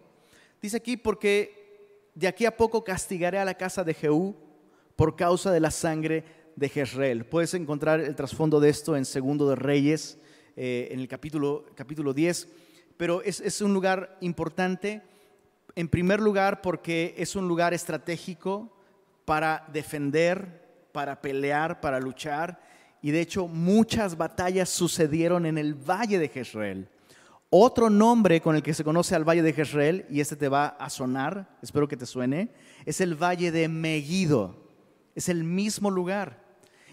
Dice 0.59 0.77
aquí, 0.77 0.97
porque 0.97 2.09
de 2.15 2.27
aquí 2.27 2.47
a 2.47 2.57
poco 2.57 2.83
castigaré 2.83 3.37
a 3.37 3.45
la 3.45 3.53
casa 3.53 3.83
de 3.83 3.93
Jehú 3.93 4.35
por 4.95 5.15
causa 5.15 5.51
de 5.51 5.59
la 5.59 5.69
sangre 5.69 6.23
de 6.57 6.67
Jezreel. 6.67 7.25
Puedes 7.25 7.53
encontrar 7.53 8.01
el 8.01 8.15
trasfondo 8.15 8.59
de 8.59 8.67
esto 8.67 8.97
en 8.97 9.05
Segundo 9.05 9.47
de 9.47 9.55
Reyes, 9.55 10.17
eh, 10.57 10.89
en 10.91 10.99
el 10.99 11.07
capítulo, 11.07 11.65
capítulo 11.75 12.13
10, 12.13 12.49
pero 12.97 13.21
es, 13.21 13.39
es 13.39 13.61
un 13.61 13.73
lugar 13.73 14.17
importante, 14.19 15.03
en 15.75 15.87
primer 15.87 16.19
lugar 16.19 16.61
porque 16.61 17.13
es 17.17 17.35
un 17.35 17.47
lugar 17.47 17.73
estratégico 17.73 18.75
para 19.23 19.65
defender, 19.71 20.87
para 20.91 21.21
pelear, 21.21 21.79
para 21.79 21.99
luchar, 21.99 22.59
y 23.01 23.11
de 23.11 23.21
hecho 23.21 23.47
muchas 23.47 24.17
batallas 24.17 24.69
sucedieron 24.69 25.45
en 25.45 25.59
el 25.59 25.75
valle 25.75 26.17
de 26.17 26.27
Jezreel. 26.27 26.89
Otro 27.49 27.89
nombre 27.89 28.41
con 28.41 28.55
el 28.55 28.63
que 28.63 28.73
se 28.73 28.83
conoce 28.83 29.15
al 29.15 29.23
valle 29.23 29.43
de 29.43 29.53
Jezreel, 29.53 30.05
y 30.09 30.19
este 30.19 30.35
te 30.35 30.49
va 30.49 30.67
a 30.67 30.89
sonar, 30.89 31.55
espero 31.61 31.87
que 31.87 31.95
te 31.95 32.07
suene, 32.07 32.51
es 32.83 32.99
el 32.99 33.15
valle 33.15 33.51
de 33.51 33.69
Megiddo 33.69 34.67
es 35.17 35.29
el 35.29 35.43
mismo 35.43 35.89
lugar. 35.89 36.46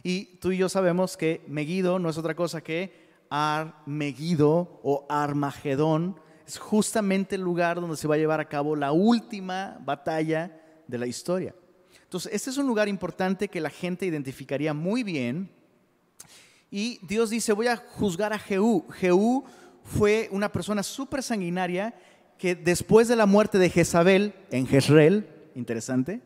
Y 0.07 0.37
tú 0.37 0.53
y 0.53 0.59
yo 0.59 0.69
sabemos 0.69 1.17
que 1.17 1.43
Megiddo 1.49 1.99
no 1.99 2.11
es 2.11 2.19
otra 2.19 2.37
cosa 2.37 2.63
que 2.63 2.93
Armegido 3.31 4.79
o 4.83 5.07
Armagedón. 5.09 6.21
Es 6.47 6.59
justamente 6.59 7.37
el 7.37 7.41
lugar 7.41 7.81
donde 7.81 7.97
se 7.97 8.07
va 8.07 8.17
a 8.17 8.19
llevar 8.19 8.39
a 8.39 8.49
cabo 8.49 8.77
la 8.77 8.93
última 8.93 9.79
batalla 9.83 10.61
de 10.87 10.99
la 10.99 11.07
historia. 11.07 11.55
Entonces, 12.03 12.35
este 12.35 12.51
es 12.51 12.59
un 12.59 12.67
lugar 12.67 12.87
importante 12.87 13.49
que 13.49 13.63
la 13.63 13.71
gente 13.71 14.05
identificaría 14.05 14.75
muy 14.75 15.03
bien. 15.03 15.51
Y 16.71 17.01
Dios 17.07 17.31
dice, 17.31 17.55
voy 17.55 17.69
a 17.69 17.79
juzgar 17.79 18.35
a 18.35 18.39
Jehú. 18.39 18.85
Jehú 18.91 19.45
fue 19.85 20.29
una 20.33 20.53
persona 20.53 20.83
súper 20.83 21.23
sanguinaria 21.23 21.95
que 22.37 22.55
después 22.55 23.09
de 23.09 23.17
la 23.17 23.25
muerte 23.25 23.57
de 23.57 23.71
Jezabel 23.71 24.35
en 24.51 24.67
Jezreel, 24.67 25.27
interesante, 25.55 26.21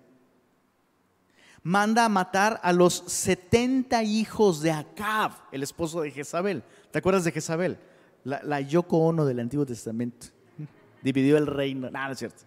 manda 1.62 2.05
a 2.05 2.09
matar 2.09 2.61
a 2.62 2.73
los 2.73 3.05
70 3.07 4.03
hijos 4.05 4.61
de 4.61 4.71
Acab, 4.71 5.33
el 5.53 5.62
esposo 5.62 6.03
de 6.03 6.11
Jezabel. 6.11 6.62
¿Te 6.90 6.99
acuerdas 6.99 7.25
de 7.25 7.33
Jezabel? 7.33 7.79
La, 8.25 8.42
la 8.42 8.61
Yoko 8.61 8.99
Ono 8.99 9.25
del 9.25 9.40
Antiguo 9.40 9.66
Testamento. 9.66 10.29
Dividió 11.03 11.37
el 11.37 11.47
reino. 11.47 11.90
Nada, 11.90 12.12
es 12.12 12.18
cierto. 12.18 12.42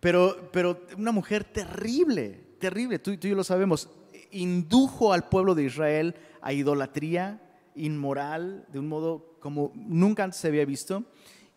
Pero, 0.00 0.50
pero 0.52 0.80
una 0.96 1.12
mujer 1.12 1.44
terrible, 1.44 2.40
terrible, 2.58 2.98
tú, 2.98 3.16
tú 3.16 3.26
y 3.26 3.30
yo 3.30 3.36
lo 3.36 3.44
sabemos. 3.44 3.88
Indujo 4.30 5.12
al 5.12 5.28
pueblo 5.28 5.54
de 5.54 5.64
Israel 5.64 6.14
a 6.42 6.52
idolatría 6.52 7.40
inmoral 7.74 8.66
de 8.72 8.78
un 8.78 8.88
modo 8.88 9.36
como 9.40 9.72
nunca 9.74 10.24
antes 10.24 10.40
se 10.40 10.48
había 10.48 10.64
visto. 10.64 11.04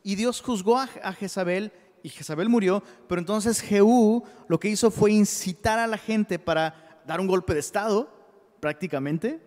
Y 0.04 0.16
Dios 0.16 0.42
juzgó 0.42 0.78
a, 0.78 0.90
a 1.04 1.14
Jezabel 1.14 1.72
y 2.04 2.10
Jezabel 2.10 2.50
murió, 2.50 2.84
pero 3.08 3.20
entonces 3.20 3.62
Jehú 3.62 4.24
lo 4.48 4.60
que 4.60 4.70
hizo 4.70 4.92
fue 4.92 5.12
incitar 5.12 5.80
a 5.80 5.88
la 5.88 5.98
gente 5.98 6.40
para 6.40 7.02
dar 7.06 7.20
un 7.20 7.28
golpe 7.28 7.54
de 7.54 7.60
Estado, 7.60 8.12
prácticamente, 8.60 9.42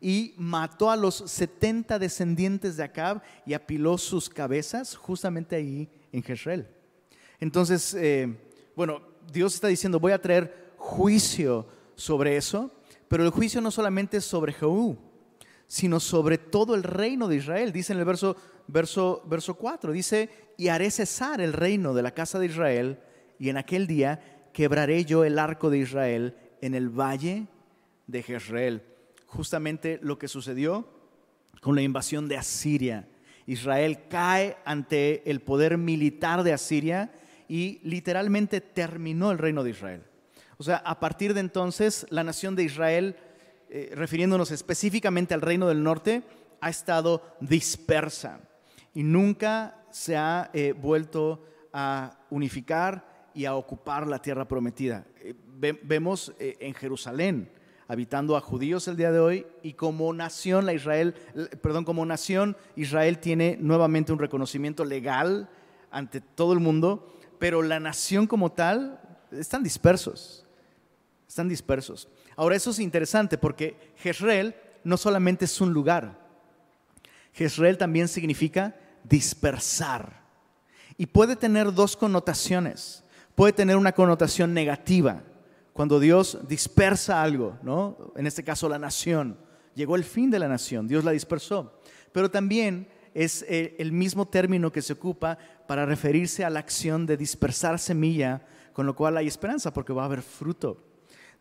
y 0.00 0.34
mató 0.36 0.90
a 0.90 0.96
los 0.96 1.16
70 1.16 1.98
descendientes 1.98 2.76
de 2.76 2.84
Acab 2.84 3.22
y 3.44 3.54
apiló 3.54 3.98
sus 3.98 4.28
cabezas 4.28 4.96
justamente 4.96 5.56
ahí 5.56 5.88
en 6.12 6.22
Jezreel. 6.22 6.68
Entonces, 7.38 7.94
eh, 7.94 8.36
bueno, 8.74 9.00
Dios 9.32 9.54
está 9.54 9.68
diciendo, 9.68 10.00
voy 10.00 10.12
a 10.12 10.20
traer 10.20 10.74
juicio 10.76 11.66
sobre 11.94 12.36
eso, 12.36 12.70
pero 13.08 13.24
el 13.24 13.30
juicio 13.30 13.60
no 13.60 13.70
solamente 13.70 14.18
es 14.18 14.24
sobre 14.24 14.52
Jehú, 14.52 14.98
sino 15.66 16.00
sobre 16.00 16.38
todo 16.38 16.74
el 16.74 16.82
reino 16.82 17.28
de 17.28 17.36
Israel. 17.36 17.72
Dice 17.72 17.92
en 17.92 17.98
el 17.98 18.04
verso, 18.04 18.36
verso, 18.68 19.22
verso 19.26 19.54
4, 19.54 19.92
dice, 19.92 20.30
y 20.56 20.68
haré 20.68 20.90
cesar 20.90 21.40
el 21.40 21.52
reino 21.52 21.94
de 21.94 22.02
la 22.02 22.12
casa 22.12 22.38
de 22.38 22.46
Israel, 22.46 22.98
y 23.38 23.48
en 23.48 23.56
aquel 23.56 23.86
día 23.86 24.48
quebraré 24.52 25.04
yo 25.04 25.24
el 25.24 25.38
arco 25.38 25.70
de 25.70 25.78
Israel 25.78 26.34
en 26.60 26.74
el 26.74 26.88
valle 26.88 27.46
de 28.06 28.22
Jezreel. 28.22 28.82
Justamente 29.26 29.98
lo 30.02 30.18
que 30.18 30.28
sucedió 30.28 30.88
con 31.60 31.74
la 31.74 31.82
invasión 31.82 32.28
de 32.28 32.36
Asiria. 32.36 33.08
Israel 33.46 34.08
cae 34.08 34.56
ante 34.64 35.30
el 35.30 35.40
poder 35.40 35.76
militar 35.78 36.42
de 36.42 36.52
Asiria 36.52 37.12
y 37.48 37.80
literalmente 37.82 38.60
terminó 38.60 39.30
el 39.30 39.38
reino 39.38 39.62
de 39.62 39.70
Israel. 39.70 40.02
O 40.56 40.64
sea, 40.64 40.76
a 40.76 40.98
partir 41.00 41.34
de 41.34 41.40
entonces 41.40 42.06
la 42.10 42.24
nación 42.24 42.56
de 42.56 42.64
Israel 42.64 43.16
eh, 43.68 43.92
refiriéndonos 43.94 44.52
específicamente 44.52 45.34
al 45.34 45.40
reino 45.40 45.66
del 45.66 45.82
norte, 45.82 46.22
ha 46.60 46.70
estado 46.70 47.36
dispersa 47.40 48.40
y 48.96 49.02
nunca 49.02 49.84
se 49.90 50.16
ha 50.16 50.50
eh, 50.54 50.72
vuelto 50.72 51.44
a 51.70 52.18
unificar 52.30 53.28
y 53.34 53.44
a 53.44 53.54
ocupar 53.54 54.06
la 54.06 54.22
tierra 54.22 54.48
prometida. 54.48 55.04
Eh, 55.20 55.34
vemos 55.82 56.32
en 56.38 56.72
Jerusalén 56.72 57.50
habitando 57.88 58.38
a 58.38 58.40
judíos 58.40 58.88
el 58.88 58.96
día 58.96 59.12
de 59.12 59.20
hoy 59.20 59.46
y 59.62 59.74
como 59.74 60.10
nación 60.14 60.64
la 60.64 60.72
Israel, 60.72 61.14
perdón, 61.60 61.84
como 61.84 62.06
nación 62.06 62.56
Israel 62.74 63.18
tiene 63.18 63.58
nuevamente 63.60 64.12
un 64.12 64.18
reconocimiento 64.18 64.82
legal 64.82 65.50
ante 65.90 66.22
todo 66.22 66.54
el 66.54 66.60
mundo, 66.60 67.14
pero 67.38 67.60
la 67.60 67.78
nación 67.78 68.26
como 68.26 68.50
tal 68.52 68.98
están 69.30 69.62
dispersos. 69.62 70.46
Están 71.28 71.48
dispersos. 71.48 72.08
Ahora 72.34 72.56
eso 72.56 72.70
es 72.70 72.78
interesante 72.78 73.36
porque 73.36 73.92
Jezreel 73.96 74.54
no 74.84 74.96
solamente 74.96 75.44
es 75.44 75.60
un 75.60 75.74
lugar, 75.74 76.24
Jezreel 77.36 77.76
también 77.76 78.08
significa 78.08 78.74
dispersar. 79.08 80.24
Y 80.96 81.06
puede 81.06 81.36
tener 81.36 81.72
dos 81.72 81.96
connotaciones. 81.96 83.04
Puede 83.34 83.52
tener 83.52 83.76
una 83.76 83.92
connotación 83.92 84.54
negativa, 84.54 85.22
cuando 85.74 86.00
Dios 86.00 86.38
dispersa 86.48 87.22
algo, 87.22 87.58
¿no? 87.62 88.12
En 88.16 88.26
este 88.26 88.42
caso 88.42 88.66
la 88.66 88.78
nación. 88.78 89.38
Llegó 89.74 89.94
el 89.94 90.04
fin 90.04 90.30
de 90.30 90.38
la 90.38 90.48
nación, 90.48 90.88
Dios 90.88 91.04
la 91.04 91.10
dispersó. 91.10 91.78
Pero 92.12 92.30
también 92.30 92.88
es 93.12 93.44
eh, 93.46 93.76
el 93.78 93.92
mismo 93.92 94.26
término 94.26 94.72
que 94.72 94.80
se 94.80 94.94
ocupa 94.94 95.36
para 95.68 95.84
referirse 95.84 96.46
a 96.46 96.50
la 96.50 96.60
acción 96.60 97.04
de 97.04 97.18
dispersar 97.18 97.78
semilla, 97.78 98.46
con 98.72 98.86
lo 98.86 98.96
cual 98.96 99.18
hay 99.18 99.26
esperanza 99.26 99.70
porque 99.70 99.92
va 99.92 100.02
a 100.02 100.06
haber 100.06 100.22
fruto. 100.22 100.82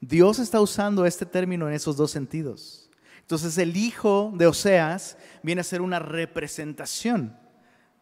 Dios 0.01 0.39
está 0.39 0.60
usando 0.60 1.06
este 1.06 1.25
término 1.25 1.69
en 1.69 1.73
esos 1.73 1.95
dos 1.95 2.12
sentidos. 2.12 2.89
Entonces 3.21 3.58
el 3.58 3.78
hijo 3.78 4.34
de 4.36 4.47
Oseas 4.47 5.17
viene 5.43 5.62
a 5.62 5.63
ser 5.63 5.82
una 5.82 5.99
representación 5.99 7.38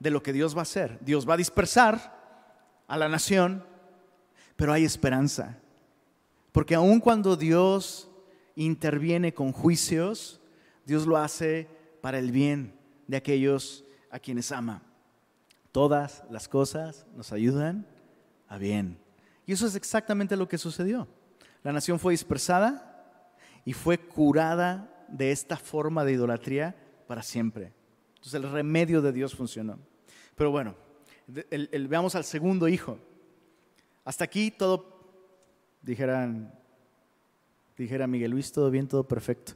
de 0.04 0.12
lo 0.12 0.22
que 0.22 0.34
Dios 0.34 0.54
va 0.54 0.60
a 0.60 0.64
hacer. 0.64 1.00
Dios 1.00 1.28
va 1.28 1.36
a 1.36 1.38
dispersar 1.38 2.14
a 2.88 2.98
la 2.98 3.08
nación, 3.08 3.66
pero 4.58 4.74
hay 4.74 4.84
esperanza. 4.84 5.58
Porque 6.52 6.76
aun 6.76 7.00
cuando 7.00 7.38
Dios 7.38 8.12
interviene 8.56 9.34
con 9.34 9.54
juicios, 9.54 10.42
Dios 10.86 11.08
lo 11.08 11.16
hace 11.16 11.70
para 12.02 12.20
el 12.20 12.34
bien 12.34 12.78
de 13.08 13.16
aquellos 13.16 13.86
a 14.12 14.20
quienes 14.20 14.52
ama. 14.52 14.84
Todas 15.72 16.26
las 16.30 16.50
cosas 16.50 17.08
nos 17.16 17.32
ayudan 17.32 17.88
a 18.50 18.58
bien. 18.58 19.00
Y 19.46 19.54
eso 19.54 19.66
es 19.66 19.76
exactamente 19.76 20.36
lo 20.36 20.50
que 20.50 20.58
sucedió. 20.58 21.08
La 21.64 21.72
nación 21.72 21.98
fue 21.98 22.12
dispersada 22.12 23.08
y 23.64 23.72
fue 23.72 23.98
curada 23.98 25.06
de 25.08 25.32
esta 25.32 25.56
forma 25.56 26.04
de 26.04 26.12
idolatría 26.12 26.76
para 27.08 27.24
siempre. 27.24 27.72
Entonces 28.16 28.34
el 28.34 28.52
remedio 28.52 29.02
de 29.02 29.14
Dios 29.14 29.34
funcionó. 29.34 29.80
Pero 30.36 30.52
bueno, 30.52 30.76
veamos 31.28 32.16
al 32.16 32.24
segundo 32.24 32.68
hijo. 32.68 32.98
Hasta 34.06 34.26
aquí 34.26 34.52
todo, 34.52 34.86
dijeran, 35.82 36.54
dijera 37.78 38.08
Miguel 38.08 38.32
Luis, 38.32 38.52
todo 38.52 38.70
bien, 38.70 38.88
todo 38.88 39.08
perfecto. 39.08 39.54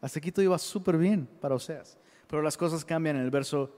Hasta 0.00 0.18
aquí 0.18 0.32
todo 0.32 0.42
iba 0.42 0.58
súper 0.58 0.96
bien 0.96 1.28
para 1.40 1.54
Oseas. 1.54 1.98
Pero 2.26 2.42
las 2.42 2.56
cosas 2.56 2.84
cambian 2.84 3.16
en 3.16 3.22
el 3.22 3.30
verso, 3.30 3.74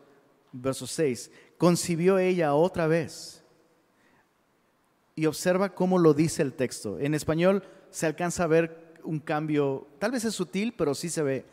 verso 0.53 0.87
6. 0.87 1.31
Concibió 1.59 2.19
ella 2.19 2.55
otra 2.55 2.87
vez. 2.87 3.43
Y 5.15 5.27
observa 5.27 5.75
cómo 5.75 5.99
lo 5.99 6.15
dice 6.15 6.43
el 6.43 6.53
texto. 6.53 6.99
En 6.99 7.15
español 7.15 7.65
se 7.91 8.07
alcanza 8.07 8.45
a 8.45 8.47
ver 8.47 8.95
un 9.05 9.19
cambio, 9.19 9.89
tal 9.99 10.13
vez 10.13 10.25
es 10.25 10.35
sutil, 10.35 10.75
pero 10.75 10.95
sí 10.95 11.09
se 11.09 11.23
ve. 11.23 11.45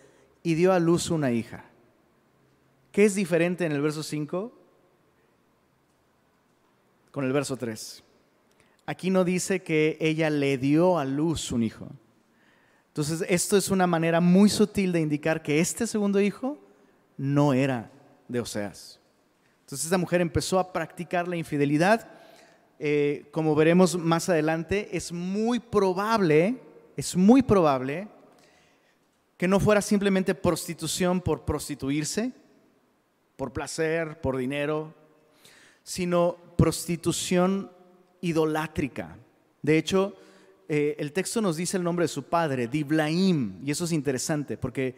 Y 0.43 0.53
dio 0.53 0.71
a 0.71 0.79
luz 0.79 1.09
una 1.09 1.31
hija. 1.31 1.68
¿Qué 2.91 3.05
es 3.05 3.15
diferente 3.15 3.65
en 3.65 3.71
el 3.71 3.81
verso 3.81 4.01
5 4.01 4.51
con 7.11 7.25
el 7.25 7.31
verso 7.31 7.55
3? 7.55 8.03
Aquí 8.85 9.11
no 9.11 9.23
dice 9.23 9.61
que 9.61 9.97
ella 9.99 10.29
le 10.31 10.57
dio 10.57 10.97
a 10.97 11.05
luz 11.05 11.51
un 11.51 11.61
hijo. 11.61 11.87
Entonces, 12.87 13.23
esto 13.29 13.55
es 13.55 13.69
una 13.69 13.85
manera 13.85 14.19
muy 14.19 14.49
sutil 14.49 14.91
de 14.91 14.99
indicar 14.99 15.43
que 15.43 15.59
este 15.59 15.85
segundo 15.85 16.19
hijo 16.19 16.57
no 17.17 17.53
era 17.53 17.91
de 18.27 18.39
Oseas. 18.39 18.99
Entonces, 19.61 19.85
esta 19.85 19.99
mujer 19.99 20.21
empezó 20.21 20.57
a 20.57 20.73
practicar 20.73 21.27
la 21.27 21.35
infidelidad. 21.35 22.09
Eh, 22.79 23.27
como 23.31 23.53
veremos 23.53 23.95
más 23.95 24.27
adelante, 24.29 24.89
es 24.91 25.11
muy 25.11 25.59
probable, 25.59 26.57
es 26.97 27.15
muy 27.15 27.43
probable 27.43 28.07
que 29.37 29.47
no 29.47 29.59
fuera 29.59 29.81
simplemente 29.81 30.33
prostitución 30.33 31.21
por 31.21 31.45
prostituirse, 31.45 32.33
por 33.39 33.53
placer, 33.53 34.19
por 34.19 34.35
dinero, 34.35 34.93
sino 35.81 36.35
prostitución 36.57 37.71
idolátrica. 38.19 39.15
De 39.61 39.77
hecho, 39.77 40.13
eh, 40.67 40.97
el 40.99 41.13
texto 41.13 41.41
nos 41.41 41.55
dice 41.55 41.77
el 41.77 41.83
nombre 41.83 42.03
de 42.03 42.09
su 42.09 42.23
padre, 42.23 42.67
Diblaim, 42.67 43.61
y 43.65 43.71
eso 43.71 43.85
es 43.85 43.93
interesante 43.93 44.57
porque 44.57 44.97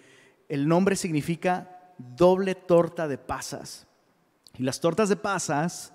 el 0.49 0.67
nombre 0.67 0.95
significa 0.95 1.93
doble 1.99 2.55
torta 2.55 3.07
de 3.07 3.19
pasas. 3.19 3.85
Y 4.57 4.63
las 4.63 4.79
tortas 4.79 5.07
de 5.07 5.17
pasas 5.17 5.93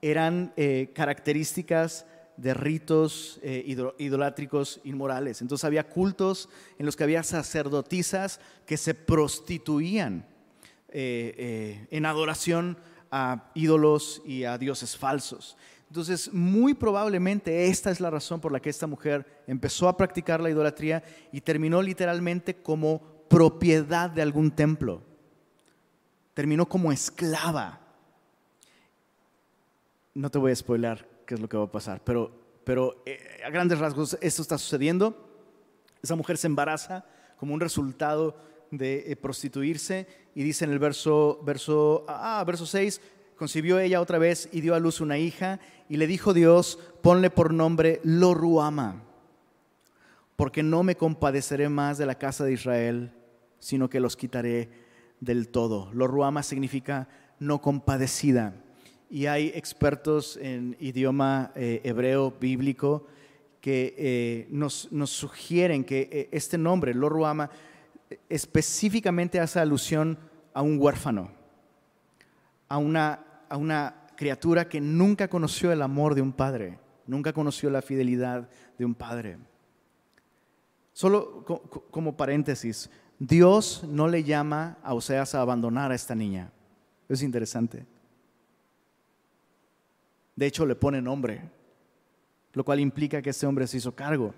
eran 0.00 0.52
eh, 0.56 0.92
características 0.94 2.06
de 2.36 2.54
ritos 2.54 3.40
eh, 3.42 3.64
idolátricos 3.98 4.80
inmorales. 4.84 5.42
Entonces 5.42 5.64
había 5.64 5.88
cultos 5.88 6.48
en 6.78 6.86
los 6.86 6.94
que 6.94 7.02
había 7.02 7.24
sacerdotisas 7.24 8.38
que 8.66 8.76
se 8.76 8.94
prostituían 8.94 10.37
en 10.90 12.06
adoración 12.06 12.78
a 13.10 13.50
ídolos 13.54 14.22
y 14.24 14.44
a 14.44 14.58
dioses 14.58 14.96
falsos. 14.96 15.56
Entonces, 15.88 16.32
muy 16.32 16.74
probablemente 16.74 17.66
esta 17.66 17.90
es 17.90 18.00
la 18.00 18.10
razón 18.10 18.40
por 18.40 18.52
la 18.52 18.60
que 18.60 18.68
esta 18.68 18.86
mujer 18.86 19.42
empezó 19.46 19.88
a 19.88 19.96
practicar 19.96 20.40
la 20.40 20.50
idolatría 20.50 21.02
y 21.32 21.40
terminó 21.40 21.80
literalmente 21.80 22.56
como 22.56 23.00
propiedad 23.28 24.10
de 24.10 24.20
algún 24.20 24.50
templo. 24.50 25.02
Terminó 26.34 26.68
como 26.68 26.92
esclava. 26.92 27.80
No 30.14 30.30
te 30.30 30.38
voy 30.38 30.52
a 30.52 30.56
spoiler 30.56 31.08
qué 31.24 31.34
es 31.34 31.40
lo 31.40 31.48
que 31.48 31.56
va 31.56 31.64
a 31.64 31.72
pasar, 31.72 32.02
pero, 32.04 32.30
pero 32.64 33.02
eh, 33.06 33.40
a 33.44 33.50
grandes 33.50 33.78
rasgos 33.78 34.18
esto 34.20 34.42
está 34.42 34.58
sucediendo. 34.58 35.26
Esa 36.02 36.16
mujer 36.16 36.36
se 36.36 36.48
embaraza 36.48 37.06
como 37.38 37.54
un 37.54 37.60
resultado 37.60 38.36
de 38.70 39.04
eh, 39.06 39.16
prostituirse 39.16 40.06
y 40.34 40.42
dice 40.42 40.64
en 40.64 40.72
el 40.72 40.78
verso, 40.78 41.40
verso, 41.44 42.04
ah, 42.08 42.42
verso 42.46 42.66
6, 42.66 43.00
concibió 43.36 43.78
ella 43.78 44.00
otra 44.00 44.18
vez 44.18 44.48
y 44.52 44.60
dio 44.60 44.74
a 44.74 44.80
luz 44.80 45.00
una 45.00 45.18
hija 45.18 45.60
y 45.88 45.96
le 45.96 46.06
dijo 46.06 46.34
Dios, 46.34 46.78
ponle 47.02 47.30
por 47.30 47.52
nombre 47.52 48.00
Loruama, 48.04 49.02
porque 50.36 50.62
no 50.62 50.82
me 50.82 50.96
compadeceré 50.96 51.68
más 51.68 51.98
de 51.98 52.06
la 52.06 52.16
casa 52.16 52.44
de 52.44 52.52
Israel, 52.52 53.12
sino 53.58 53.88
que 53.88 54.00
los 54.00 54.16
quitaré 54.16 54.68
del 55.20 55.48
todo. 55.48 55.90
Loruama 55.92 56.42
significa 56.42 57.08
no 57.40 57.60
compadecida. 57.60 58.54
Y 59.10 59.26
hay 59.26 59.50
expertos 59.54 60.36
en 60.36 60.76
idioma 60.78 61.52
eh, 61.56 61.80
hebreo 61.82 62.34
bíblico 62.38 63.06
que 63.60 63.94
eh, 63.96 64.46
nos, 64.50 64.88
sugieren 65.06 65.82
que 65.82 66.28
este 66.30 66.58
nombre, 66.58 66.94
Loruama, 66.94 67.50
específicamente 68.28 69.40
hace 69.40 69.60
alusión 69.60 70.18
a 70.54 70.62
un 70.62 70.78
huérfano, 70.80 71.30
a 72.68 72.78
una 72.78 73.24
a 73.48 73.56
una 73.56 73.94
criatura 74.16 74.68
que 74.68 74.80
nunca 74.80 75.28
conoció 75.28 75.72
el 75.72 75.82
amor 75.82 76.14
de 76.14 76.22
un 76.22 76.32
padre, 76.32 76.78
nunca 77.06 77.32
conoció 77.32 77.70
la 77.70 77.82
fidelidad 77.82 78.48
de 78.76 78.84
un 78.84 78.94
padre. 78.94 79.38
Solo 80.92 81.44
como 81.90 82.16
paréntesis, 82.16 82.90
Dios 83.18 83.84
no 83.84 84.08
le 84.08 84.24
llama 84.24 84.78
a 84.82 84.94
Oseas 84.94 85.34
a 85.34 85.40
abandonar 85.40 85.92
a 85.92 85.94
esta 85.94 86.14
niña. 86.14 86.50
Es 87.08 87.22
interesante. 87.22 87.86
De 90.34 90.46
hecho, 90.46 90.66
le 90.66 90.74
pone 90.74 91.00
nombre, 91.00 91.40
lo 92.52 92.64
cual 92.64 92.80
implica 92.80 93.22
que 93.22 93.30
este 93.30 93.46
hombre 93.46 93.66
se 93.66 93.76
hizo 93.76 93.94
cargo. 93.94 94.34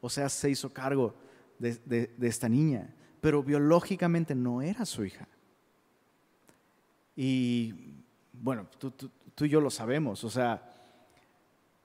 Oseas 0.00 0.32
se 0.32 0.50
hizo 0.50 0.70
cargo 0.70 1.14
de, 1.58 1.76
de 2.16 2.28
esta 2.28 2.48
niña, 2.48 2.94
pero 3.22 3.40
biológicamente 3.44 4.34
no 4.34 4.62
era 4.62 4.84
su 4.84 5.04
hija. 5.04 5.28
Y 7.14 7.72
bueno, 8.32 8.66
tú, 8.78 8.92
y 9.44 9.48
yo 9.48 9.60
lo 9.60 9.70
sabemos, 9.70 10.24
o 10.24 10.30
sea, 10.30 10.68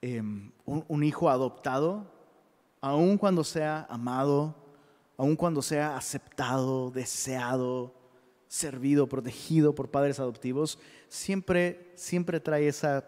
em, 0.02 0.50
un, 0.64 1.04
hijo 1.04 1.30
adoptado, 1.30 2.12
aun 2.80 3.16
cuando 3.18 3.44
sea 3.44 3.86
amado, 3.88 4.56
aun 5.16 5.36
cuando 5.36 5.62
sea 5.62 5.96
aceptado, 5.96 6.90
deseado, 6.90 7.94
servido, 8.48 9.08
protegido 9.08 9.76
por 9.76 9.92
padres 9.92 10.18
adoptivos, 10.18 10.80
siempre, 11.08 11.92
siempre 11.94 12.40
trae 12.40 12.66
esa, 12.66 13.04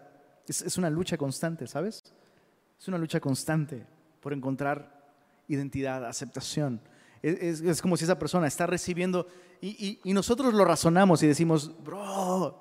es, 0.47 0.77
una 0.77 0.89
lucha 0.89 1.17
constante, 1.17 1.67
¿sabes? 1.67 2.01
Es 2.79 2.87
una 2.87 2.97
lucha 2.97 3.19
constante 3.19 3.85
por 4.21 4.31
encontrar 4.31 5.11
identidad, 5.49 6.05
aceptación. 6.05 6.79
Es, 7.21 7.81
como 7.81 7.97
si 7.97 8.03
esa 8.03 8.17
persona 8.17 8.47
está 8.47 8.65
recibiendo 8.65 9.27
y, 9.61 9.99
y, 10.03 10.13
nosotros 10.13 10.53
lo 10.53 10.65
razonamos 10.65 11.21
y 11.21 11.27
decimos, 11.27 11.71
bro, 11.83 12.59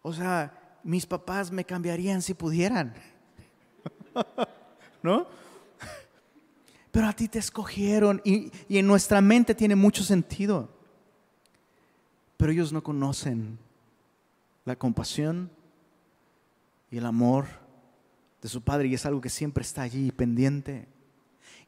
o 0.00 0.12
sea, 0.12 0.78
mis 0.82 1.04
papás 1.04 1.50
me 1.50 1.64
cambiarían 1.64 2.22
si 2.22 2.32
pudieran. 2.34 2.94
¿No? 5.02 5.26
Pero 6.92 7.06
a 7.06 7.12
ti 7.14 7.26
te 7.26 7.38
escogieron 7.38 8.20
y, 8.22 8.52
en 8.68 8.86
nuestra 8.86 9.20
mente 9.22 9.54
tiene 9.54 9.74
mucho 9.74 10.04
sentido. 10.04 10.68
Pero 12.36 12.52
ellos 12.52 12.72
no 12.72 12.82
conocen 12.82 13.58
la 14.66 14.76
compasión 14.76 15.50
y 16.90 16.98
el 16.98 17.06
amor 17.06 17.46
de 18.42 18.48
su 18.48 18.60
padre 18.60 18.88
y 18.88 18.94
es 18.94 19.06
algo 19.06 19.20
que 19.20 19.30
siempre 19.30 19.62
está 19.62 19.82
allí 19.82 20.12
pendiente. 20.12 20.86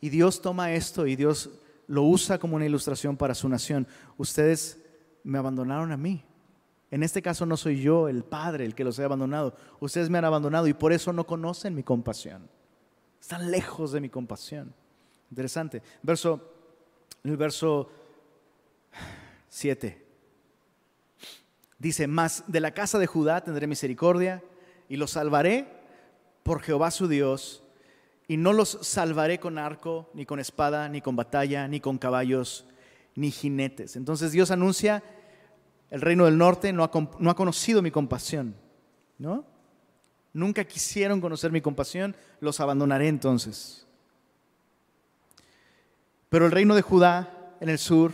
Y 0.01 0.11
Dios 0.11 0.43
toma 0.43 0.73
esto 0.73 1.07
y 1.07 1.17
Dios 1.17 1.51
lo 1.87 2.03
usa 2.03 2.39
como 2.39 2.57
una 2.57 2.67
ilustración 2.67 3.17
para 3.17 3.35
su 3.35 3.49
nación. 3.49 3.87
Ustedes 4.17 4.81
me 5.23 5.39
abandonaron 5.39 5.93
a 5.93 5.97
mí. 5.97 6.25
En 6.91 7.03
este 7.03 7.23
caso 7.23 7.45
no 7.47 7.57
soy 7.57 7.81
yo 7.81 8.09
el 8.09 8.23
Padre 8.23 8.65
el 8.65 8.75
que 8.75 8.85
los 8.85 8.99
he 8.99 9.05
abandonado. 9.05 9.57
Ustedes 9.81 10.11
me 10.11 10.19
han 10.19 10.25
abandonado 10.25 10.67
y 10.67 10.75
por 10.75 10.93
eso 10.93 11.13
no 11.13 11.27
conocen 11.27 11.75
mi 11.75 11.83
compasión. 11.83 12.49
Están 13.21 13.51
lejos 13.51 13.93
de 13.93 14.01
mi 14.01 14.11
compasión. 14.11 14.73
Interesante. 15.31 15.83
Verso, 16.03 16.53
el 17.25 17.37
verso 17.37 17.91
7. 19.49 20.07
Dice, 21.79 22.07
más 22.07 22.45
de 22.47 22.61
la 22.61 22.73
casa 22.73 22.99
de 22.99 23.07
Judá 23.07 23.43
tendré 23.43 23.67
misericordia 23.67 24.43
y 24.89 24.97
los 24.97 25.13
salvaré 25.13 25.67
por 26.43 26.61
Jehová 26.61 26.91
su 26.91 27.09
Dios 27.09 27.64
y 28.29 28.37
no 28.37 28.53
los 28.53 28.79
salvaré 28.83 29.39
con 29.39 29.59
arco, 29.59 30.11
ni 30.15 30.25
con 30.25 30.41
espada, 30.41 30.89
ni 30.89 31.01
con 31.01 31.17
batalla, 31.17 31.69
ni 31.69 31.81
con 31.81 31.99
caballos, 31.99 32.67
ni 33.15 33.31
jinetes. 33.31 33.97
Entonces 33.97 34.33
Dios 34.33 34.51
anuncia 34.51 35.03
el 35.95 36.01
reino 36.01 36.25
del 36.25 36.37
norte 36.37 36.73
no 36.73 36.83
ha, 36.83 37.35
conocido 37.37 37.81
mi 37.81 37.93
compasión, 37.93 38.57
¿no? 39.17 39.45
Nunca 40.33 40.65
quisieron 40.65 41.21
conocer 41.21 41.53
mi 41.53 41.61
compasión, 41.61 42.17
los 42.41 42.59
abandonaré 42.59 43.07
entonces. 43.07 43.87
Pero 46.29 46.47
el 46.47 46.51
reino 46.51 46.75
de 46.75 46.83
Judá 46.83 47.55
en 47.61 47.69
el 47.69 47.79
sur, 47.79 48.13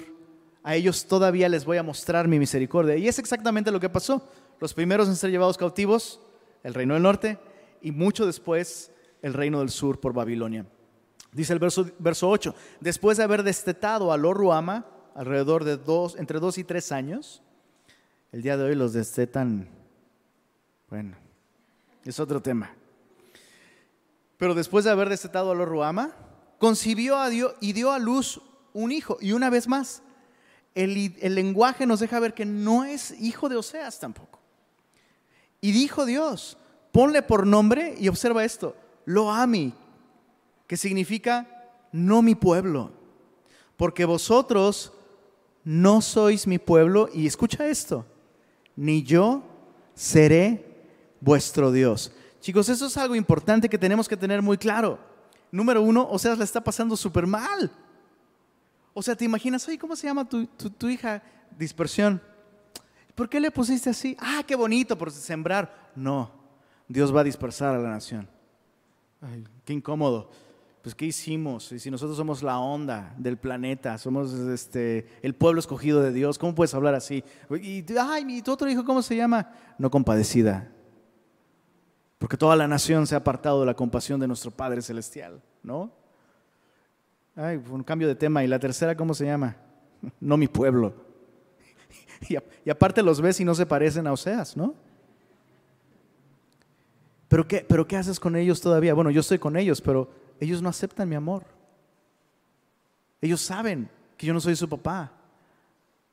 a 0.62 0.75
ellos 0.77 1.07
todavía 1.07 1.49
les 1.49 1.64
voy 1.64 1.79
a 1.79 1.83
mostrar 1.83 2.29
mi 2.29 2.38
misericordia. 2.38 2.96
Y 2.96 3.09
es 3.09 3.18
exactamente 3.18 3.70
lo 3.70 3.81
que 3.81 3.88
pasó. 3.88 4.29
Los 4.59 4.75
primeros 4.75 5.09
en 5.09 5.16
ser 5.16 5.31
llevados 5.31 5.57
cautivos, 5.57 6.20
el 6.62 6.75
reino 6.75 6.92
del 6.92 7.03
norte, 7.03 7.38
y 7.81 7.92
mucho 7.92 8.27
después 8.27 8.92
el 9.23 9.35
reino 9.35 9.61
del 9.61 9.71
sur 9.71 10.01
por 10.01 10.13
Babilonia. 10.13 10.67
Dice 11.33 11.53
el 11.53 11.59
verso, 11.59 11.87
verso 11.99 12.29
8, 12.29 12.55
después 12.81 13.19
de 13.19 13.25
haber 13.25 13.43
destetado 13.43 14.13
a 14.13 14.17
Loruama, 14.17 14.87
alrededor 15.15 15.65
de 15.65 15.77
dos, 15.77 16.17
entre 16.17 16.41
dos 16.41 16.59
y 16.59 16.65
tres 16.65 16.93
años, 16.93 17.43
el 18.33 18.43
día 18.43 18.57
de 18.57 18.65
hoy 18.65 18.75
los 18.75 18.93
destetan, 18.93 19.69
bueno, 20.89 21.17
es 22.05 22.19
otro 22.19 22.41
tema. 22.41 22.75
Pero 24.39 24.55
después 24.55 24.85
de 24.85 24.91
haber 24.91 25.09
destetado 25.09 25.53
a 25.53 25.55
Loruama, 25.55 26.17
concibió 26.59 27.17
a 27.17 27.29
Dios 27.29 27.55
y 27.61 27.73
dio 27.73 27.93
a 27.93 27.99
luz 27.99 28.41
un 28.73 28.91
hijo. 28.91 29.19
Y 29.21 29.33
una 29.33 29.51
vez 29.51 29.69
más, 29.69 30.03
el, 30.75 31.15
el 31.21 31.35
lenguaje 31.35 31.87
nos 31.87 32.01
deja 32.01 32.19
ver 32.21 32.35
que 32.35 32.47
no 32.47 32.85
es 32.85 33.13
hijo 33.21 33.49
de 33.49 33.57
Oseas 33.57 34.01
tampoco. 34.01 34.41
Y 35.61 35.73
dijo 35.73 36.07
Dios, 36.07 36.57
ponle 36.93 37.23
por 37.23 37.47
nombre, 37.47 37.95
y 37.99 38.09
observa 38.09 38.45
esto, 38.45 38.75
lo 39.05 39.31
ami, 39.31 39.75
que 40.67 40.77
significa 40.77 41.47
no 41.93 42.23
mi 42.23 42.35
pueblo, 42.35 42.91
porque 43.77 44.05
vosotros 44.05 44.93
no 45.65 46.01
sois 46.01 46.47
mi 46.47 46.59
pueblo, 46.59 47.09
y 47.13 47.27
escucha 47.27 47.67
esto, 47.67 48.07
ni 48.77 49.03
yo 49.03 49.43
seré 49.95 50.85
vuestro 51.21 51.73
Dios. 51.73 52.13
Chicos, 52.41 52.69
eso 52.69 52.87
es 52.87 52.97
algo 52.97 53.15
importante 53.15 53.69
que 53.69 53.79
tenemos 53.79 54.09
que 54.09 54.17
tener 54.17 54.41
muy 54.41 54.57
claro. 54.57 54.99
Número 55.53 55.83
uno, 55.83 56.07
o 56.11 56.19
sea, 56.19 56.35
la 56.37 56.45
está 56.45 56.63
pasando 56.63 56.97
súper 56.97 57.27
mal. 57.27 57.71
O 58.95 59.03
sea, 59.03 59.15
te 59.15 59.25
imaginas, 59.25 59.67
oye, 59.69 59.79
¿cómo 59.79 59.95
se 59.95 60.07
llama 60.07 60.29
tu, 60.29 60.47
tu 60.47 60.89
hija? 60.89 61.23
Dispersión. 61.59 62.23
¿Por 63.15 63.29
qué 63.29 63.39
le 63.39 63.51
pusiste 63.51 63.91
así? 63.91 64.17
Ah, 64.19 64.43
qué 64.47 64.55
bonito, 64.55 64.97
por 64.97 65.11
sembrar. 65.11 65.91
No, 65.95 66.31
Dios 66.89 67.15
va 67.15 67.21
a 67.21 67.25
dispersar 67.25 67.75
a 67.75 67.79
la 67.79 67.91
nación. 67.91 68.27
Ay, 69.21 69.45
qué 69.65 69.73
incómodo. 69.73 70.31
Pues, 70.83 70.95
¿qué 70.95 71.07
hicimos? 71.07 71.73
Y 71.73 71.79
si 71.79 71.91
nosotros 71.91 72.17
somos 72.17 72.43
la 72.43 72.59
onda 72.59 73.15
del 73.19 73.37
planeta, 73.37 73.99
somos 73.99 74.33
este, 74.33 75.07
el 75.23 75.35
pueblo 75.35 75.61
escogido 75.61 76.01
de 76.03 76.11
Dios, 76.11 76.39
¿cómo 76.39 76.55
puedes 76.55 76.73
hablar 76.75 76.95
así? 76.95 77.23
Y, 77.63 77.85
ay, 77.99 78.25
mi 78.25 78.41
tu 78.41 78.53
otro 78.53 78.71
hijo, 78.71 78.85
¿cómo 78.85 79.03
se 79.03 79.15
llama? 79.15 79.51
No 79.77 79.91
compadecida. 79.91 80.73
Porque 82.19 82.39
toda 82.39 82.57
la 82.57 82.67
nación 82.67 83.07
se 83.07 83.15
ha 83.15 83.19
apartado 83.19 83.61
de 83.61 83.67
la 83.67 83.75
compasión 83.75 84.21
de 84.21 84.27
nuestro 84.27 84.51
Padre 84.51 84.81
Celestial, 84.81 85.43
¿no? 85.63 85.93
Ay, 87.37 87.57
un 87.71 87.83
cambio 87.83 88.09
de 88.09 88.15
tema. 88.15 88.43
¿Y 88.43 88.47
la 88.47 88.59
tercera 88.59 88.97
cómo 88.97 89.15
se 89.15 89.27
llama? 89.27 89.57
No 90.21 90.37
mi 90.37 90.49
pueblo. 90.49 90.95
Y, 92.29 92.37
y 92.67 92.71
aparte 92.71 93.03
los 93.03 93.19
ves 93.23 93.41
y 93.41 93.47
no 93.47 93.55
se 93.55 93.65
parecen 93.65 94.07
a 94.07 94.13
Oseas, 94.13 94.55
¿no? 94.55 94.75
¿Pero 97.31 97.47
qué, 97.47 97.64
¿Pero 97.66 97.87
qué 97.87 97.97
haces 97.97 98.19
con 98.19 98.35
ellos 98.35 98.61
todavía? 98.61 98.93
Bueno, 98.93 99.09
yo 99.12 99.21
estoy 99.21 99.38
con 99.38 99.57
ellos, 99.57 99.81
pero 99.81 100.11
ellos 100.40 100.61
no 100.61 100.69
aceptan 100.69 101.09
mi 101.09 101.14
amor. 101.14 101.45
Ellos 103.21 103.40
saben 103.40 103.88
que 104.16 104.27
yo 104.27 104.35
no 104.35 104.40
soy 104.40 104.57
su 104.57 104.69
papá. 104.69 105.12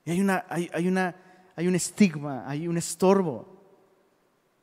Y 0.06 0.12
hay, 0.12 0.22
una, 0.22 0.46
hay, 0.48 0.88
una, 0.88 1.16
hay 1.56 1.68
un 1.68 1.74
estigma, 1.74 2.48
hay 2.48 2.68
un 2.68 2.78
estorbo, 2.78 3.48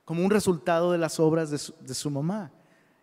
como 0.04 0.24
un 0.24 0.30
resultado 0.30 0.92
de 0.92 0.98
las 0.98 1.18
obras 1.18 1.50
de 1.50 1.58
su, 1.58 1.74
de 1.80 1.92
su 1.92 2.08
mamá. 2.08 2.52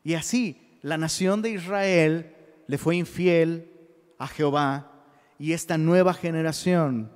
Y 0.01 0.13
así, 0.13 0.79
la 0.81 0.97
nación 0.97 1.41
de 1.41 1.49
Israel 1.49 2.33
le 2.67 2.77
fue 2.77 2.95
infiel 2.95 3.69
a 4.17 4.27
Jehová 4.27 4.93
y 5.37 5.51
esta 5.51 5.77
nueva 5.77 6.13
generación 6.13 7.11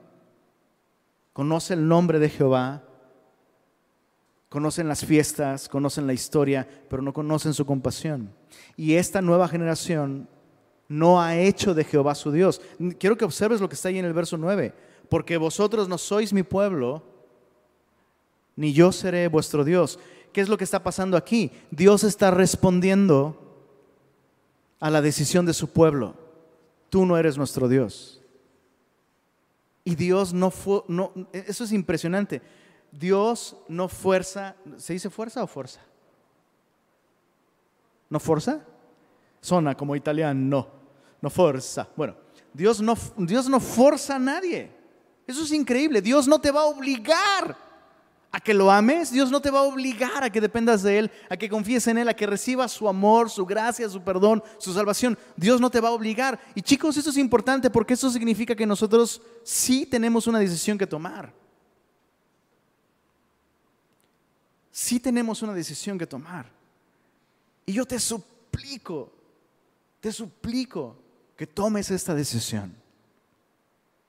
conoce 1.31 1.75
el 1.75 1.87
nombre 1.87 2.19
de 2.19 2.27
Jehová 2.27 2.83
Conocen 4.55 4.87
las 4.87 5.03
fiestas, 5.03 5.67
conocen 5.67 6.07
la 6.07 6.13
historia, 6.13 6.65
pero 6.89 7.01
no 7.01 7.11
conocen 7.11 7.53
su 7.53 7.65
compasión. 7.65 8.31
Y 8.77 8.93
esta 8.93 9.21
nueva 9.21 9.49
generación 9.49 10.29
no 10.87 11.21
ha 11.21 11.35
hecho 11.35 11.73
de 11.73 11.83
Jehová 11.83 12.15
su 12.15 12.31
Dios. 12.31 12.61
Quiero 12.97 13.17
que 13.17 13.25
observes 13.25 13.59
lo 13.59 13.67
que 13.67 13.75
está 13.75 13.89
ahí 13.89 13.99
en 13.99 14.05
el 14.05 14.13
verso 14.13 14.37
9. 14.37 14.73
Porque 15.09 15.35
vosotros 15.35 15.89
no 15.89 15.97
sois 15.97 16.31
mi 16.31 16.43
pueblo, 16.43 17.03
ni 18.55 18.71
yo 18.71 18.93
seré 18.93 19.27
vuestro 19.27 19.65
Dios. 19.65 19.99
¿Qué 20.31 20.39
es 20.39 20.47
lo 20.47 20.57
que 20.57 20.63
está 20.63 20.81
pasando 20.81 21.17
aquí? 21.17 21.51
Dios 21.69 22.05
está 22.05 22.31
respondiendo 22.31 23.59
a 24.79 24.89
la 24.89 25.01
decisión 25.01 25.45
de 25.45 25.53
su 25.53 25.67
pueblo. 25.67 26.15
Tú 26.89 27.05
no 27.05 27.17
eres 27.17 27.37
nuestro 27.37 27.67
Dios. 27.67 28.21
Y 29.83 29.95
Dios 29.95 30.33
no 30.33 30.49
fue, 30.49 30.81
no, 30.87 31.11
eso 31.33 31.65
es 31.65 31.73
impresionante. 31.73 32.41
Dios 32.97 33.57
no 33.67 33.87
fuerza, 33.87 34.55
¿se 34.77 34.93
dice 34.93 35.09
fuerza 35.09 35.43
o 35.43 35.47
fuerza? 35.47 35.81
¿No 38.09 38.19
fuerza? 38.19 38.61
Zona 39.41 39.75
como 39.75 39.95
italiano, 39.95 40.39
no, 40.39 40.67
no 41.21 41.29
fuerza. 41.29 41.87
Bueno, 41.95 42.15
Dios 42.53 42.81
no, 42.81 42.95
Dios 43.17 43.49
no 43.49 43.59
forza 43.59 44.15
a 44.15 44.19
nadie. 44.19 44.71
Eso 45.27 45.43
es 45.43 45.51
increíble. 45.51 46.01
Dios 46.01 46.27
no 46.27 46.39
te 46.39 46.51
va 46.51 46.61
a 46.61 46.65
obligar 46.65 47.57
a 48.31 48.39
que 48.39 48.53
lo 48.53 48.71
ames. 48.71 49.11
Dios 49.11 49.29
no 49.29 49.41
te 49.41 49.51
va 49.51 49.59
a 49.59 49.63
obligar 49.63 50.23
a 50.23 50.29
que 50.29 50.39
dependas 50.39 50.81
de 50.81 50.99
Él, 50.99 51.11
a 51.29 51.35
que 51.35 51.49
confíes 51.49 51.85
en 51.87 51.97
Él, 51.97 52.07
a 52.07 52.13
que 52.13 52.25
recibas 52.25 52.71
su 52.71 52.87
amor, 52.87 53.29
su 53.29 53.45
gracia, 53.45 53.89
su 53.89 54.01
perdón, 54.01 54.41
su 54.57 54.73
salvación. 54.73 55.17
Dios 55.35 55.59
no 55.59 55.69
te 55.69 55.81
va 55.81 55.89
a 55.89 55.93
obligar. 55.93 56.39
Y 56.53 56.61
chicos, 56.61 56.95
eso 56.95 57.09
es 57.09 57.17
importante 57.17 57.69
porque 57.69 57.95
eso 57.95 58.09
significa 58.09 58.55
que 58.55 58.65
nosotros 58.65 59.21
sí 59.43 59.85
tenemos 59.85 60.27
una 60.27 60.39
decisión 60.39 60.77
que 60.77 60.87
tomar. 60.87 61.44
Sí 64.75 64.99
tenemos 64.99 65.41
una 65.41 65.53
decisión 65.53 65.97
que 65.97 66.05
tomar. 66.05 66.51
Y 67.65 67.71
yo 67.71 67.85
te 67.85 67.97
suplico, 67.97 69.09
te 70.01 70.11
suplico 70.11 70.97
que 71.37 71.47
tomes 71.47 71.89
esta 71.91 72.13
decisión. 72.13 72.75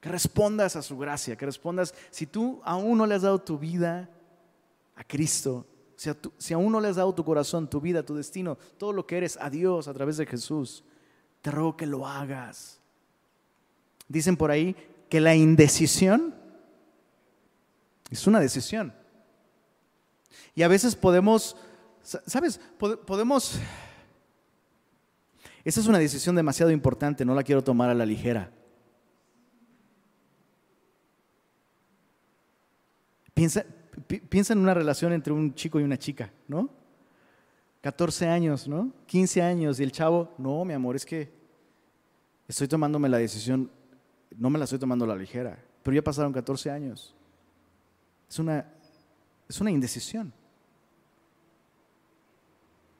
Que 0.01 0.09
respondas 0.09 0.75
a 0.75 0.83
su 0.83 0.99
gracia, 0.99 1.37
que 1.37 1.47
respondas, 1.47 1.95
si 2.11 2.27
tú 2.27 2.61
aún 2.65 2.99
no 2.99 3.07
le 3.07 3.15
has 3.15 3.23
dado 3.23 3.41
tu 3.41 3.57
vida 3.57 4.11
a 4.97 5.05
Cristo, 5.05 5.65
si, 5.95 6.11
si 6.37 6.53
aún 6.53 6.73
no 6.73 6.81
le 6.81 6.89
has 6.89 6.97
dado 6.97 7.15
tu 7.15 7.25
corazón, 7.25 7.71
tu 7.71 7.81
vida, 7.81 8.03
tu 8.03 8.17
destino, 8.17 8.59
todo 8.77 8.93
lo 8.93 9.07
que 9.07 9.19
eres 9.19 9.39
a 9.41 9.49
Dios 9.49 9.87
a 9.87 9.95
través 9.95 10.17
de 10.17 10.27
Jesús, 10.27 10.83
te 11.43 11.53
ruego 11.53 11.77
que 11.77 11.87
lo 11.87 12.09
hagas. 12.09 12.81
Dicen 14.09 14.37
por 14.37 14.51
ahí 14.51 14.75
que 15.09 15.21
la 15.21 15.37
indecisión 15.37 16.35
es 18.11 18.27
una 18.27 18.41
decisión. 18.41 19.06
Y 20.55 20.63
a 20.63 20.69
veces 20.69 20.97
podemos, 20.97 21.57
¿sabes? 22.03 22.61
Podemos... 22.79 23.59
Esa 25.65 25.81
es 25.81 25.87
una 25.87 25.99
decisión 25.99 26.37
demasiado 26.37 26.71
importante, 26.71 27.25
no 27.25 27.35
la 27.35 27.43
quiero 27.43 27.63
tomar 27.63 27.91
a 27.91 27.95
la 27.95 28.07
ligera. 28.07 28.53
Piensa, 33.35 33.67
piensa 34.29 34.53
en 34.53 34.61
una 34.61 34.73
relación 34.73 35.13
entre 35.13 35.33
un 35.33 35.55
chico 35.55 35.81
y 35.81 35.83
una 35.83 35.99
chica, 35.99 36.33
¿no? 36.49 36.71
14 37.83 38.29
años, 38.29 38.67
¿no? 38.67 38.93
15 39.07 39.43
años 39.43 39.79
y 39.79 39.83
el 39.83 39.93
chavo, 39.93 40.35
no, 40.39 40.65
mi 40.65 40.73
amor, 40.73 40.97
es 40.97 41.05
que 41.05 41.31
estoy 42.49 42.67
tomándome 42.67 43.09
la 43.09 43.19
decisión, 43.19 43.71
no 44.37 44.51
me 44.51 44.59
la 44.59 44.65
estoy 44.65 44.79
tomando 44.79 45.05
a 45.05 45.09
la 45.09 45.17
ligera, 45.17 45.59
pero 45.83 45.95
ya 45.95 46.03
pasaron 46.03 46.33
14 46.33 46.71
años. 46.71 47.15
Es 48.29 48.39
una, 48.39 48.67
es 49.49 49.61
una 49.61 49.71
indecisión. 49.71 50.33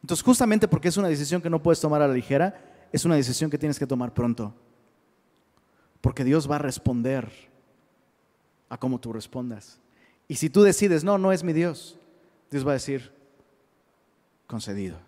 Entonces, 0.03 0.23
justamente 0.23 0.69
porque 0.69 0.89
es 0.89 0.97
una 0.97 1.09
decisión 1.09 1.43
que 1.43 1.51
no 1.51 1.63
puedes 1.63 1.81
tomar 1.81 2.01
a 2.01 2.07
la 2.07 2.15
ligera, 2.15 2.89
es 2.93 3.05
una 3.05 3.17
decisión 3.17 3.51
que 3.51 3.59
tienes 3.59 3.79
que 3.79 3.87
tomar 3.87 4.15
pronto. 4.15 4.55
Porque 6.01 6.23
Dios 6.23 6.49
va 6.49 6.57
a 6.57 6.61
responder 6.61 7.29
a 8.69 8.79
cómo 8.79 9.01
tú 9.01 9.13
respondas. 9.13 9.81
Y 10.29 10.37
si 10.37 10.51
tú 10.51 10.63
decides, 10.63 11.03
no, 11.03 11.19
no 11.19 11.33
es 11.33 11.43
mi 11.43 11.53
Dios, 11.53 11.99
Dios 12.51 12.65
va 12.67 12.71
a 12.71 12.75
decir, 12.75 13.13
concedido. 14.47 14.99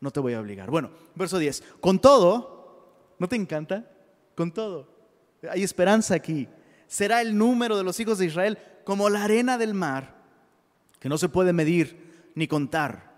No 0.00 0.10
te 0.10 0.20
voy 0.20 0.34
a 0.34 0.40
obligar. 0.40 0.70
Bueno, 0.70 0.90
verso 1.14 1.38
10. 1.38 1.62
Con 1.80 2.00
todo, 2.00 3.14
¿no 3.18 3.28
te 3.28 3.36
encanta? 3.36 3.88
Con 4.34 4.52
todo. 4.52 4.88
Hay 5.50 5.62
esperanza 5.62 6.14
aquí. 6.14 6.48
Será 6.86 7.20
el 7.20 7.36
número 7.36 7.76
de 7.76 7.84
los 7.84 8.00
hijos 8.00 8.18
de 8.18 8.26
Israel 8.26 8.58
como 8.84 9.08
la 9.08 9.24
arena 9.24 9.58
del 9.58 9.74
mar, 9.74 10.21
que 11.02 11.08
no 11.10 11.18
se 11.18 11.28
puede 11.28 11.52
medir 11.52 12.30
ni 12.34 12.46
contar 12.46 13.12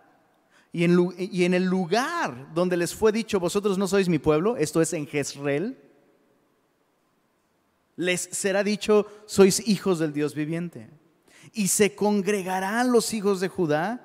y 0.74 1.44
en, 1.44 1.54
el 1.54 1.66
lugar 1.66 2.52
donde 2.52 2.76
les 2.76 2.92
fue 2.92 3.12
dicho, 3.12 3.38
vosotros 3.38 3.78
no 3.78 3.86
sois 3.86 4.08
mi 4.08 4.18
pueblo, 4.18 4.56
esto 4.56 4.82
es 4.82 4.92
en 4.92 5.06
Jezreel, 5.06 5.78
les 7.94 8.22
será 8.22 8.64
dicho, 8.64 9.06
sois 9.24 9.68
hijos 9.68 10.00
del 10.00 10.12
Dios 10.12 10.34
viviente. 10.34 10.90
Y 11.52 11.68
se 11.68 11.94
congregarán 11.94 12.90
los 12.90 13.14
hijos 13.14 13.38
de 13.38 13.46
Judá 13.46 14.04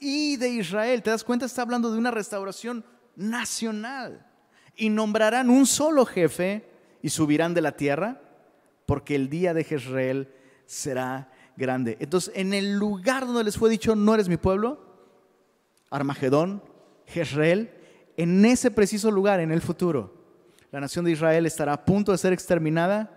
y 0.00 0.38
de 0.38 0.48
Israel. 0.48 1.02
¿Te 1.02 1.10
das 1.10 1.22
cuenta? 1.22 1.44
Está 1.44 1.60
hablando 1.60 1.92
de 1.92 1.98
una 1.98 2.10
restauración 2.10 2.82
nacional. 3.14 4.26
y 4.74 4.88
nombrarán 4.88 5.50
un 5.50 5.66
solo 5.66 6.06
jefe 6.06 6.66
y 7.02 7.10
subirán 7.10 7.52
de 7.52 7.60
la 7.60 7.72
tierra, 7.72 8.22
porque 8.86 9.16
el 9.16 9.28
día 9.28 9.52
de 9.52 9.64
Jezreel 9.64 10.32
será 10.64 11.30
grande. 11.56 11.96
Entonces, 12.00 12.32
en 12.36 12.54
el 12.54 12.76
lugar 12.76 13.26
donde 13.26 13.44
les 13.44 13.56
fue 13.56 13.70
dicho, 13.70 13.96
no 13.96 14.14
eres 14.14 14.28
mi 14.28 14.36
pueblo, 14.36 14.80
Armagedón, 15.90 16.62
Jezreel, 17.06 17.70
en 18.16 18.44
ese 18.44 18.70
preciso 18.70 19.10
lugar, 19.10 19.40
en 19.40 19.50
el 19.50 19.60
futuro, 19.60 20.14
la 20.72 20.80
nación 20.80 21.04
de 21.04 21.12
Israel 21.12 21.46
estará 21.46 21.72
a 21.72 21.84
punto 21.84 22.12
de 22.12 22.18
ser 22.18 22.32
exterminada, 22.32 23.12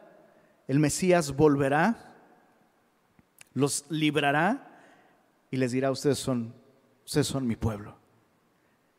el 0.68 0.80
Mesías 0.80 1.36
volverá, 1.36 2.16
los 3.54 3.86
librará 3.90 4.82
y 5.52 5.58
les 5.58 5.72
dirá, 5.72 5.92
ustedes 5.92 6.20
son, 6.20 6.54
ustedes 7.06 7.28
son 7.28 7.48
mi 7.48 7.56
pueblo. 7.56 7.98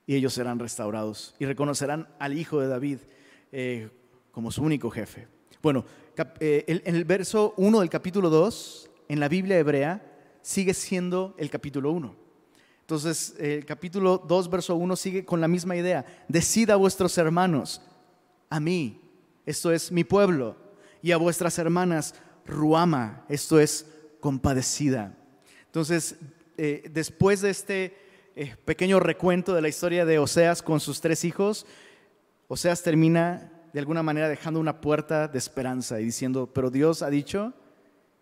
Y 0.06 0.16
ellos 0.16 0.32
serán 0.32 0.58
restaurados 0.58 1.36
y 1.38 1.46
reconocerán 1.46 2.08
al 2.18 2.36
Hijo 2.36 2.60
de 2.60 2.66
David 2.66 2.98
eh, 3.52 3.90
como 4.32 4.50
su 4.50 4.62
único 4.62 4.90
jefe. 4.90 5.28
Bueno, 5.62 5.84
eh, 6.40 6.64
en 6.66 6.96
el 6.96 7.04
verso 7.04 7.54
1 7.56 7.80
del 7.80 7.90
capítulo 7.90 8.28
2, 8.30 8.89
en 9.10 9.18
la 9.18 9.28
Biblia 9.28 9.58
hebrea, 9.58 10.00
sigue 10.40 10.72
siendo 10.72 11.34
el 11.36 11.50
capítulo 11.50 11.90
1. 11.90 12.14
Entonces, 12.82 13.34
el 13.40 13.66
capítulo 13.66 14.18
2, 14.18 14.48
verso 14.48 14.76
1 14.76 14.94
sigue 14.94 15.24
con 15.24 15.40
la 15.40 15.48
misma 15.48 15.74
idea. 15.74 16.06
Decid 16.28 16.70
a 16.70 16.76
vuestros 16.76 17.18
hermanos, 17.18 17.82
a 18.48 18.60
mí, 18.60 19.00
esto 19.44 19.72
es 19.72 19.90
mi 19.90 20.04
pueblo, 20.04 20.54
y 21.02 21.10
a 21.10 21.16
vuestras 21.16 21.58
hermanas, 21.58 22.14
Ruama, 22.46 23.24
esto 23.28 23.58
es 23.58 23.84
compadecida. 24.20 25.18
Entonces, 25.66 26.14
eh, 26.56 26.88
después 26.92 27.40
de 27.40 27.50
este 27.50 27.96
eh, 28.36 28.54
pequeño 28.64 29.00
recuento 29.00 29.54
de 29.54 29.62
la 29.62 29.68
historia 29.68 30.04
de 30.04 30.20
Oseas 30.20 30.62
con 30.62 30.78
sus 30.78 31.00
tres 31.00 31.24
hijos, 31.24 31.66
Oseas 32.46 32.84
termina 32.84 33.50
de 33.72 33.80
alguna 33.80 34.04
manera 34.04 34.28
dejando 34.28 34.60
una 34.60 34.80
puerta 34.80 35.26
de 35.26 35.38
esperanza 35.38 36.00
y 36.00 36.04
diciendo, 36.04 36.48
pero 36.54 36.70
Dios 36.70 37.02
ha 37.02 37.10
dicho 37.10 37.54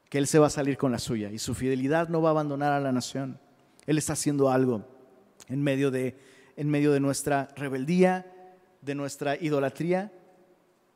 que 0.08 0.18
Él 0.18 0.26
se 0.26 0.38
va 0.38 0.46
a 0.46 0.50
salir 0.50 0.76
con 0.76 0.92
la 0.92 0.98
suya 0.98 1.30
y 1.30 1.38
su 1.38 1.54
fidelidad 1.54 2.08
no 2.08 2.22
va 2.22 2.30
a 2.30 2.32
abandonar 2.32 2.72
a 2.72 2.80
la 2.80 2.92
nación. 2.92 3.38
Él 3.86 3.98
está 3.98 4.14
haciendo 4.14 4.50
algo 4.50 4.84
en 5.48 5.62
medio 5.62 5.90
de, 5.90 6.18
en 6.56 6.68
medio 6.68 6.92
de 6.92 7.00
nuestra 7.00 7.48
rebeldía, 7.56 8.26
de 8.80 8.94
nuestra 8.94 9.36
idolatría. 9.36 10.12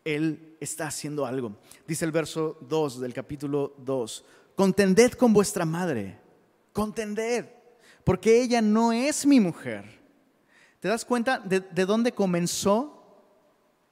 Él 0.05 0.57
está 0.61 0.87
haciendo 0.87 1.27
algo. 1.27 1.57
Dice 1.87 2.05
el 2.05 2.13
verso 2.13 2.59
2 2.63 3.01
del 3.01 3.15
capítulo 3.15 3.75
2, 3.79 4.25
contended 4.57 5.13
con 5.13 5.33
vuestra 5.33 5.65
madre, 5.65 6.19
contended, 6.73 7.47
porque 8.05 8.43
ella 8.43 8.61
no 8.61 8.93
es 8.93 9.27
mi 9.27 9.41
mujer. 9.41 9.85
¿Te 10.81 10.89
das 10.89 11.05
cuenta 11.05 11.39
de, 11.39 11.61
de 11.61 11.87
dónde 11.87 12.13
comenzó? 12.13 12.99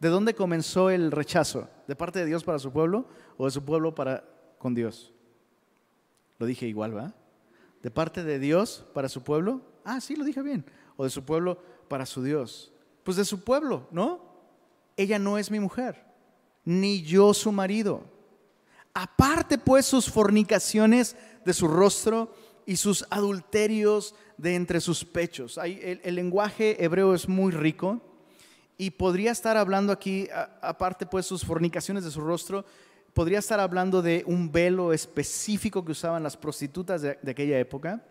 ¿De 0.01 0.09
dónde 0.09 0.35
comenzó 0.35 0.91
el 0.91 1.13
rechazo? 1.13 1.69
¿De 1.87 1.95
parte 1.95 2.19
de 2.19 2.27
Dios 2.27 2.43
para 2.43 2.59
su 2.59 2.73
pueblo 2.73 3.07
o 3.37 3.45
de 3.45 3.51
su 3.51 3.65
pueblo 3.65 3.95
para 3.95 4.25
con 4.61 4.75
Dios? 4.75 5.13
Lo 6.39 6.47
dije 6.47 6.67
igual, 6.67 6.97
¿va? 6.97 7.15
¿De 7.83 7.91
parte 7.91 8.23
de 8.23 8.39
Dios 8.39 8.85
para 8.93 9.09
su 9.09 9.23
pueblo? 9.23 9.63
Ah, 9.85 10.01
sí, 10.01 10.15
lo 10.15 10.25
dije 10.25 10.43
bien. 10.43 10.65
¿O 10.97 11.05
de 11.05 11.11
su 11.11 11.25
pueblo 11.25 11.59
para 11.89 12.05
su 12.05 12.23
Dios? 12.23 12.73
Pues 13.03 13.17
de 13.17 13.25
su 13.25 13.43
pueblo, 13.43 13.89
¿no? 13.91 14.21
Ella 14.97 15.19
no 15.19 15.39
es 15.39 15.51
mi 15.51 15.59
mujer, 15.59 16.05
ni 16.65 17.03
yo 17.03 17.33
su 17.33 17.53
marido. 17.53 18.05
Aparte 18.93 19.57
pues 19.57 19.87
sus 19.87 20.11
fornicaciones 20.11 21.17
de 21.45 21.55
su 21.55 21.67
rostro 21.67 22.35
y 22.67 22.77
sus 22.77 23.07
adulterios 23.09 24.15
de 24.37 24.57
entre 24.57 24.81
sus 24.81 25.05
pechos. 25.05 25.59
El, 25.59 26.15
lenguaje 26.15 26.85
hebreo 26.85 27.15
es 27.15 27.29
muy 27.29 27.51
rico 27.51 28.03
y 28.77 28.91
podría 28.91 29.33
estar 29.33 29.57
hablando 29.57 29.93
aquí, 29.93 30.29
aparte 30.61 31.07
pues 31.07 31.25
sus 31.25 31.45
fornicaciones 31.45 32.05
de 32.05 32.11
su 32.11 32.21
rostro, 32.21 32.67
podría 33.15 33.39
estar 33.39 33.61
hablando 33.61 34.03
de 34.03 34.23
un 34.27 34.51
velo 34.51 34.93
específico 34.93 35.85
que 35.85 35.93
usaban 35.93 36.23
las 36.23 36.37
prostitutas 36.37 37.03
de, 37.03 37.19
aquella 37.29 37.59
época 37.59 38.05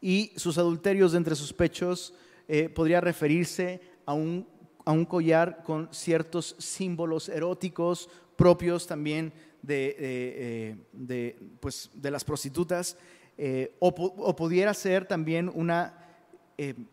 y 0.00 0.32
sus 0.36 0.58
adulterios 0.58 1.12
de 1.12 1.18
entre 1.18 1.34
sus 1.34 1.52
pechos 1.52 2.14
eh, 2.46 2.68
podría 2.68 3.00
referirse 3.00 3.80
a 4.06 4.14
un, 4.14 4.46
a 4.84 4.92
un, 4.92 5.04
collar 5.04 5.62
con 5.64 5.88
ciertos 5.92 6.54
símbolos 6.58 7.28
eróticos 7.28 8.08
propios 8.36 8.86
también 8.86 9.32
de, 9.62 9.96
eh, 9.98 10.76
de, 10.92 11.38
pues, 11.60 11.90
de 11.92 12.10
las 12.10 12.24
prostitutas 12.24 12.96
eh, 13.36 13.74
o, 13.80 13.88
o, 13.88 14.36
pudiera 14.36 14.72
ser 14.74 15.06
también 15.06 15.50
una 15.52 16.04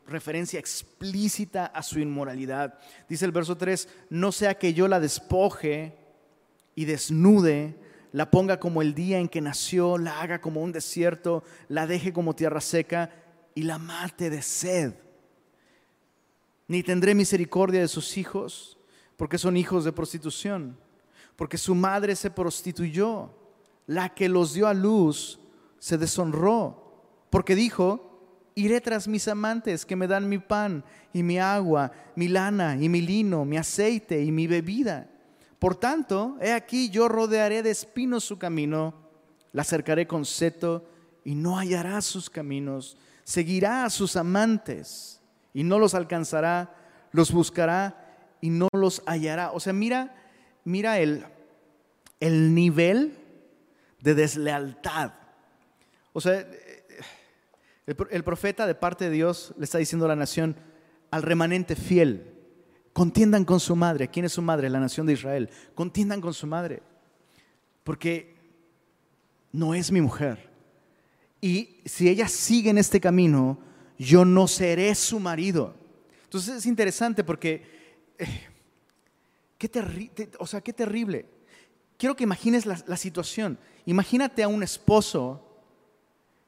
referencia 0.05 0.59
explícita 0.59 1.65
a 1.65 1.81
su 1.81 1.99
inmoralidad. 1.99 2.77
Dice 3.09 3.25
el 3.25 3.31
verso 3.31 3.57
3, 3.57 3.89
no 4.11 4.31
sea 4.31 4.53
que 4.59 4.75
yo 4.75 4.87
la 4.87 4.99
despoje 4.99 6.04
y 6.75 6.85
desnude, 6.85 7.79
la 8.11 8.29
ponga 8.29 8.59
como 8.59 8.81
el 8.81 8.93
día 8.93 9.19
en 9.19 9.29
que 9.29 9.41
nació, 9.41 9.97
la 9.97 10.21
haga 10.21 10.39
como 10.39 10.61
un 10.61 10.71
desierto, 10.71 11.43
la 11.69 11.87
deje 11.87 12.13
como 12.13 12.35
tierra 12.35 12.61
seca 12.61 13.09
y 13.55 13.63
la 13.63 13.77
mate 13.77 14.29
de 14.29 14.41
sed. 14.41 14.93
Ni 16.67 16.83
tendré 16.83 17.15
misericordia 17.15 17.81
de 17.81 17.87
sus 17.87 18.17
hijos, 18.17 18.77
porque 19.17 19.37
son 19.37 19.57
hijos 19.57 19.85
de 19.85 19.93
prostitución, 19.93 20.77
porque 21.35 21.57
su 21.57 21.75
madre 21.75 22.15
se 22.15 22.29
prostituyó, 22.29 23.31
la 23.87 24.13
que 24.13 24.29
los 24.29 24.53
dio 24.53 24.67
a 24.67 24.73
luz 24.73 25.39
se 25.79 25.97
deshonró, 25.97 27.03
porque 27.29 27.55
dijo, 27.55 28.49
iré 28.55 28.81
tras 28.81 29.07
mis 29.07 29.27
amantes 29.27 29.85
que 29.85 29.95
me 29.95 30.07
dan 30.07 30.27
mi 30.27 30.39
pan 30.39 30.83
y 31.13 31.21
mi 31.21 31.37
agua, 31.37 31.91
mi 32.15 32.27
lana 32.27 32.77
y 32.81 32.89
mi 32.89 33.01
lino, 33.01 33.45
mi 33.45 33.57
aceite 33.57 34.23
y 34.23 34.31
mi 34.31 34.47
bebida 34.47 35.09
por 35.59 35.75
tanto, 35.75 36.37
he 36.41 36.51
aquí 36.51 36.89
yo 36.89 37.07
rodearé 37.07 37.63
de 37.63 37.71
espinos 37.71 38.23
su 38.23 38.37
camino, 38.37 38.93
la 39.51 39.63
cercaré 39.63 40.05
con 40.07 40.25
seto 40.25 40.85
y 41.23 41.35
no 41.35 41.57
hallará 41.57 42.01
sus 42.01 42.29
caminos, 42.29 42.97
seguirá 43.23 43.85
a 43.85 43.89
sus 43.89 44.15
amantes 44.15 45.21
y 45.53 45.63
no 45.63 45.79
los 45.79 45.93
alcanzará, 45.93 46.75
los 47.11 47.31
buscará 47.31 48.37
y 48.41 48.49
no 48.49 48.67
los 48.73 49.01
hallará. 49.05 49.51
O 49.51 49.59
sea, 49.59 49.73
mira, 49.73 50.15
mira 50.65 50.99
el, 50.99 51.25
el 52.19 52.53
nivel 52.53 53.17
de 54.01 54.13
deslealtad. 54.13 55.13
O 56.11 56.21
sea, 56.21 56.45
el 57.85 58.23
profeta 58.23 58.67
de 58.67 58.75
parte 58.75 59.05
de 59.05 59.11
Dios 59.11 59.53
le 59.57 59.63
está 59.63 59.77
diciendo 59.77 60.05
a 60.05 60.09
la 60.09 60.15
nación, 60.15 60.57
al 61.11 61.23
remanente 61.23 61.75
fiel, 61.75 62.34
Contiendan 62.95 63.43
con 63.43 63.59
su 63.59 63.75
madre. 63.75 64.07
¿Quién 64.07 64.25
es 64.25 64.31
su 64.31 64.41
madre? 64.41 64.69
La 64.69 64.79
nación 64.79 65.05
de 65.05 65.11
Israel. 65.11 65.49
Contiendan 65.73 66.21
con 66.21 66.33
su 66.33 66.47
madre. 66.47 66.81
Porque 67.83 68.37
no 69.51 69.75
es 69.75 69.91
mi 69.91 69.99
mujer. 69.99 70.49
Y 71.41 71.81
si 71.83 72.07
ella 72.07 72.29
sigue 72.29 72.69
en 72.69 72.77
este 72.77 73.01
camino, 73.01 73.59
yo 73.99 74.23
no 74.23 74.47
seré 74.47 74.95
su 74.95 75.19
marido. 75.19 75.75
Entonces 76.23 76.55
es 76.55 76.65
interesante 76.65 77.25
porque, 77.25 78.13
eh, 78.17 78.47
qué, 79.57 80.31
o 80.39 80.47
sea, 80.47 80.61
qué 80.61 80.71
terrible. 80.71 81.25
Quiero 81.97 82.15
que 82.15 82.23
imagines 82.23 82.65
la 82.65 82.95
situación. 82.95 83.59
Imagínate 83.85 84.41
a 84.41 84.47
un 84.47 84.63
esposo 84.63 85.45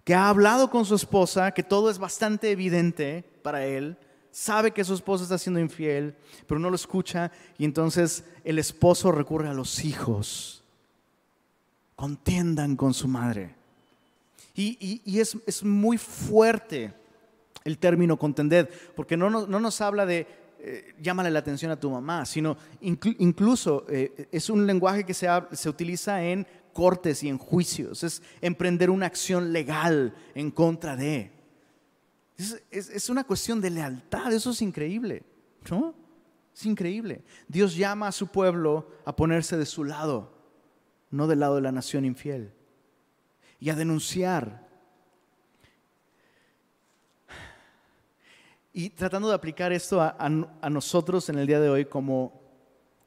que 0.06 0.16
ha 0.16 0.30
hablado 0.30 0.70
con 0.70 0.86
su 0.86 0.95
esposa, 0.95 1.52
que 1.52 1.64
todo 1.64 1.89
es 1.89 1.98
bastante 1.98 2.52
evidente 2.52 3.26
para 3.41 3.66
él, 3.66 3.98
sabe 4.32 4.71
que 4.71 4.84
su 4.84 4.93
esposo 4.93 5.23
está 5.23 5.38
siendo 5.38 5.59
infiel, 5.59 6.15
pero 6.45 6.59
no 6.59 6.69
lo 6.69 6.75
escucha 6.75 7.32
y 7.57 7.65
entonces 7.65 8.23
el 8.43 8.59
esposo 8.59 9.11
recurre 9.11 9.49
a 9.49 9.53
los 9.53 9.84
hijos. 9.84 10.63
Contiendan 11.95 12.75
con 12.75 12.93
su 12.93 13.07
madre. 13.07 13.55
Y, 14.55 15.19
es, 15.19 15.63
muy 15.63 15.97
fuerte 15.97 16.93
el 17.63 17.78
término 17.78 18.17
contender, 18.17 18.71
porque 18.95 19.15
no, 19.15 19.30
nos 19.30 19.82
habla 19.82 20.05
de 20.05 20.25
eh, 20.59 20.95
llámale 20.99 21.30
la 21.30 21.39
atención 21.39 21.69
a 21.69 21.80
tu 21.80 21.91
mamá, 21.91 22.25
sino 22.25 22.57
incluso 22.82 23.86
eh, 23.88 24.28
es 24.32 24.49
un 24.49 24.65
lenguaje 24.65 25.03
que 25.03 25.13
se, 25.13 25.28
se 25.51 25.69
utiliza 25.69 26.23
en 26.23 26.47
cortes 26.73 27.23
y 27.23 27.30
en 27.30 27.38
juicios, 27.39 28.03
es 28.03 28.21
emprender 28.41 28.91
una 28.91 29.07
acción 29.07 29.51
legal 29.51 30.13
en 30.36 30.51
contra 30.51 30.95
de. 30.95 31.37
Es, 32.38 33.10
una 33.10 33.24
cuestión 33.24 33.60
de 33.60 33.72
lealtad, 33.72 34.32
eso 34.32 34.52
es 34.52 34.62
increíble, 34.62 35.24
¿no? 35.72 35.96
Es 36.56 36.66
increíble. 36.66 37.24
Dios 37.48 37.76
llama 37.76 38.08
a 38.08 38.12
su 38.12 38.28
pueblo 38.28 38.92
a 39.06 39.16
ponerse 39.16 39.58
de 39.58 39.66
su 39.66 39.84
lado, 39.84 40.32
no 41.10 41.26
del 41.26 41.40
lado 41.40 41.56
de 41.56 41.62
la 41.62 41.72
nación 41.72 42.06
infiel, 42.06 42.54
y 43.60 43.72
a 43.72 43.76
denunciar. 43.76 44.68
Y 48.72 48.92
tratando 48.92 49.30
de 49.30 49.36
aplicar 49.36 49.74
esto 49.74 50.00
a, 50.00 50.30
nosotros 50.70 51.30
en 51.30 51.40
el 51.40 51.48
día 51.48 51.60
de 51.60 51.70
hoy 51.70 51.86
como, 51.86 52.40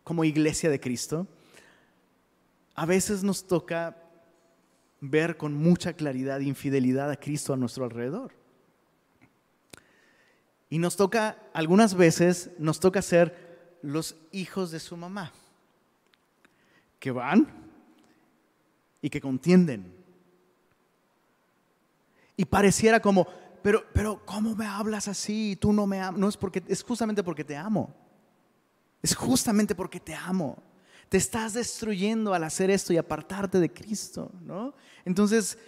como 0.03 0.25
iglesia 0.25 0.71
de 0.71 0.81
Cristo, 0.81 1.29
a 2.75 2.85
veces 2.85 3.23
nos 3.23 3.47
toca 3.47 3.97
ver 5.01 5.37
con 5.37 5.55
mucha 5.55 5.93
claridad 5.93 6.41
infidelidad 6.41 7.11
a 7.11 7.17
Cristo 7.17 7.53
a 7.53 7.57
nuestro 7.57 7.85
alrededor. 7.85 8.40
Y 10.71 10.79
nos 10.79 10.97
toca, 10.97 11.37
algunas 11.53 11.95
veces, 11.95 12.51
nos 12.59 12.79
toca 12.79 13.03
ser 13.03 13.79
los 13.83 14.15
hijos 14.31 14.71
de 14.71 14.79
su 14.79 14.97
mamá, 14.97 15.33
que 17.01 17.11
van 17.11 17.49
y 19.03 19.11
que 19.11 19.21
contienden. 19.21 19.93
Y 22.37 22.45
pareciera 22.45 23.01
como, 23.01 23.27
pero, 23.63 23.85
pero, 23.93 24.25
¿cómo 24.25 24.55
me 24.55 24.65
hablas 24.65 25.09
así? 25.09 25.59
Tú 25.61 25.73
no 25.73 25.87
me 25.87 26.01
amas. 26.01 26.19
No 26.19 26.29
es 26.29 26.37
porque, 26.37 26.63
es 26.69 26.83
justamente 26.83 27.23
porque 27.23 27.45
te 27.45 27.57
amo. 27.57 27.93
Es 29.03 29.15
justamente 29.15 29.75
porque 29.75 30.01
te 30.01 30.15
amo. 30.15 30.63
Te 31.09 31.17
estás 31.17 31.55
destruyendo 31.55 32.33
al 32.33 32.45
hacer 32.45 32.71
esto 32.71 32.93
y 32.93 32.97
apartarte 32.97 33.59
de 33.59 33.73
Cristo, 33.73 34.31
¿no? 34.43 34.75
Entonces, 35.05 35.59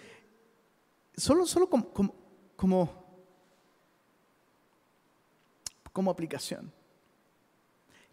solo, 1.17 1.45
solo 1.45 1.69
como, 1.69 1.89
como, 1.89 2.15
como 2.55 3.02
aplicación. 6.11 6.71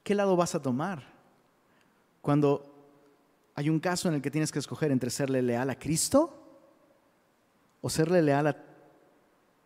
¿Qué 0.03 0.15
lado 0.15 0.37
vas 0.37 0.55
a 0.55 0.63
tomar 0.63 1.03
cuando 2.21 2.67
hay 3.55 3.69
un 3.69 3.81
caso 3.81 4.09
en 4.09 4.15
el 4.15 4.23
que 4.23 4.31
tienes 4.31 4.53
que 4.53 4.59
escoger 4.59 4.91
entre 4.93 5.11
serle 5.11 5.43
leal 5.43 5.71
a 5.71 5.79
Cristo 5.79 6.37
o 7.81 7.91
serle 7.91 8.23
leal 8.23 8.47
a 8.47 8.57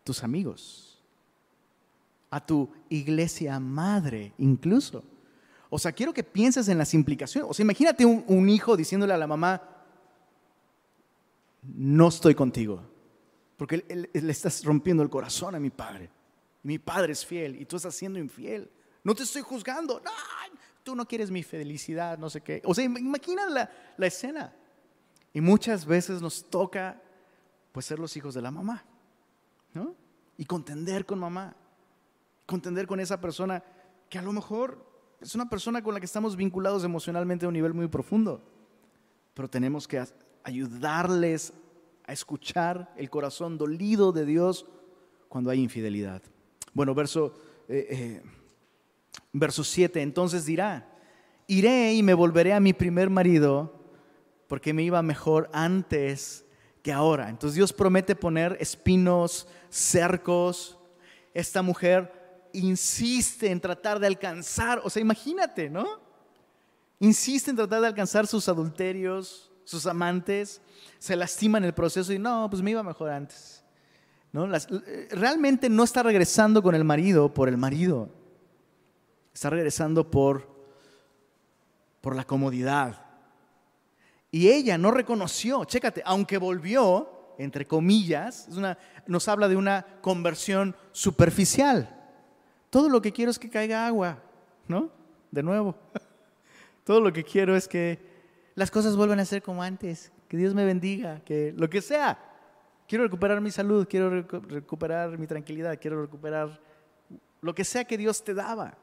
tus 0.03 0.23
amigos, 0.23 1.01
a 2.29 2.45
tu 2.45 2.69
iglesia 2.89 3.59
madre 3.59 4.33
incluso? 4.37 5.03
O 5.69 5.79
sea, 5.79 5.91
quiero 5.91 6.13
que 6.13 6.23
pienses 6.23 6.67
en 6.67 6.77
las 6.77 6.93
implicaciones. 6.93 7.49
O 7.49 7.53
sea, 7.53 7.63
imagínate 7.63 8.05
un, 8.05 8.49
hijo 8.49 8.77
diciéndole 8.77 9.13
a 9.13 9.17
la 9.17 9.27
mamá, 9.27 9.61
no 11.63 12.07
estoy 12.07 12.35
contigo, 12.35 12.81
porque 13.57 13.83
le 14.13 14.31
estás 14.31 14.63
rompiendo 14.63 15.03
el 15.03 15.09
corazón 15.09 15.55
a 15.55 15.59
mi 15.59 15.69
padre. 15.69 16.09
Mi 16.65 16.79
padre 16.79 17.13
es 17.13 17.23
fiel 17.23 17.61
y 17.61 17.65
tú 17.65 17.75
estás 17.75 17.93
siendo 17.93 18.17
infiel. 18.17 18.71
No 19.03 19.13
te 19.13 19.21
estoy 19.21 19.43
juzgando. 19.43 20.01
No, 20.03 20.09
tú 20.83 20.95
no 20.95 21.07
quieres 21.07 21.29
mi 21.29 21.43
felicidad, 21.43 22.17
no 22.17 22.27
sé 22.27 22.41
qué. 22.41 22.59
O 22.65 22.73
sea, 22.73 22.83
imagina 22.83 23.47
la, 23.47 23.69
la 23.95 24.07
escena. 24.07 24.51
Y 25.31 25.41
muchas 25.41 25.85
veces 25.85 26.23
nos 26.23 26.49
toca 26.49 26.99
pues 27.71 27.85
ser 27.85 27.99
los 27.99 28.17
hijos 28.17 28.33
de 28.33 28.41
la 28.41 28.49
mamá. 28.49 28.83
¿no? 29.75 29.93
Y 30.39 30.45
contender 30.45 31.05
con 31.05 31.19
mamá. 31.19 31.55
Contender 32.47 32.87
con 32.87 32.99
esa 32.99 33.21
persona 33.21 33.63
que 34.09 34.17
a 34.17 34.23
lo 34.23 34.33
mejor 34.33 34.83
es 35.21 35.35
una 35.35 35.47
persona 35.47 35.83
con 35.83 35.93
la 35.93 35.99
que 35.99 36.07
estamos 36.07 36.35
vinculados 36.35 36.83
emocionalmente 36.83 37.45
a 37.45 37.49
un 37.49 37.53
nivel 37.53 37.75
muy 37.75 37.89
profundo. 37.89 38.41
Pero 39.35 39.47
tenemos 39.47 39.87
que 39.87 40.03
ayudarles 40.43 41.53
a 42.07 42.13
escuchar 42.13 42.91
el 42.97 43.11
corazón 43.11 43.59
dolido 43.59 44.11
de 44.11 44.25
Dios 44.25 44.65
cuando 45.29 45.51
hay 45.51 45.61
infidelidad. 45.61 46.23
Bueno, 46.75 46.93
verso, 46.93 47.33
eh, 47.69 47.87
eh, 47.89 48.23
verso 49.31 49.63
7, 49.63 50.01
entonces 50.01 50.45
dirá, 50.45 50.87
iré 51.47 51.93
y 51.93 52.03
me 52.03 52.13
volveré 52.13 52.51
a 52.51 52.59
mi 52.59 52.73
primer 52.73 53.09
marido 53.09 53.73
porque 54.47 54.73
me 54.73 54.83
iba 54.83 55.01
mejor 55.01 55.49
antes 55.53 56.45
que 56.83 56.91
ahora. 56.91 57.29
Entonces 57.29 57.55
Dios 57.55 57.71
promete 57.71 58.13
poner 58.13 58.57
espinos, 58.59 59.47
cercos. 59.69 60.77
Esta 61.33 61.61
mujer 61.61 62.11
insiste 62.51 63.49
en 63.49 63.61
tratar 63.61 63.97
de 63.97 64.07
alcanzar, 64.07 64.81
o 64.83 64.89
sea, 64.89 65.01
imagínate, 65.01 65.69
¿no? 65.69 66.01
Insiste 66.99 67.51
en 67.51 67.55
tratar 67.55 67.79
de 67.79 67.87
alcanzar 67.87 68.27
sus 68.27 68.49
adulterios, 68.49 69.49
sus 69.63 69.87
amantes, 69.87 70.61
se 70.99 71.15
lastima 71.15 71.57
en 71.57 71.63
el 71.63 71.73
proceso 71.73 72.11
y 72.11 72.19
no, 72.19 72.49
pues 72.49 72.61
me 72.61 72.71
iba 72.71 72.83
mejor 72.83 73.11
antes. 73.11 73.64
Eh, 74.35 75.07
realmente 75.11 75.69
no 75.69 75.83
está 75.83 76.03
regresando 76.03 76.61
con 76.61 76.75
el 76.75 76.83
marido 76.83 77.33
por 77.33 77.47
el 77.47 77.57
marido. 77.57 78.09
Está 79.33 79.49
regresando 79.49 80.09
por, 80.11 80.47
por 82.01 82.15
la 82.15 82.25
comodidad. 82.25 83.01
Y 84.31 84.49
ella 84.49 84.77
no 84.77 84.91
reconoció, 84.91 85.63
chécate, 85.63 86.01
aunque 86.05 86.37
volvió, 86.37 87.35
entre 87.37 87.65
comillas, 87.65 88.49
nos 89.07 89.27
habla 89.29 89.47
de 89.47 89.55
una 89.55 89.85
conversión 90.01 90.75
superficial. 90.91 91.89
Todo 92.69 92.89
lo 92.89 93.01
que 93.01 93.13
quiero 93.13 93.31
es 93.31 93.39
que 93.39 93.49
caiga 93.49 93.87
agua, 93.87 94.21
¿no? 94.67 94.89
De 95.31 95.41
nuevo. 95.41 95.75
Todo 96.83 96.99
lo 96.99 97.13
que 97.13 97.23
quiero 97.23 97.55
es 97.55 97.67
que 97.67 97.99
las 98.55 98.69
cosas 98.69 98.97
vuelvan 98.97 99.19
a 99.19 99.25
ser 99.25 99.41
como 99.41 99.63
antes, 99.63 100.11
que 100.27 100.35
Dios 100.35 100.53
me 100.53 100.65
bendiga, 100.65 101.21
que 101.23 101.53
lo 101.55 101.69
que 101.69 101.81
sea. 101.81 102.34
Quiero 102.87 103.03
recuperar 103.03 103.41
mi 103.41 103.51
salud, 103.51 103.87
quiero 103.89 104.09
recuperar 104.09 105.17
mi 105.17 105.25
tranquilidad, 105.25 105.79
quiero 105.79 106.01
recuperar 106.01 106.59
lo 107.41 107.55
que 107.55 107.63
sea 107.63 107.85
que 107.85 107.97
Dios 107.97 108.23
te 108.23 108.33
daba. 108.33 108.77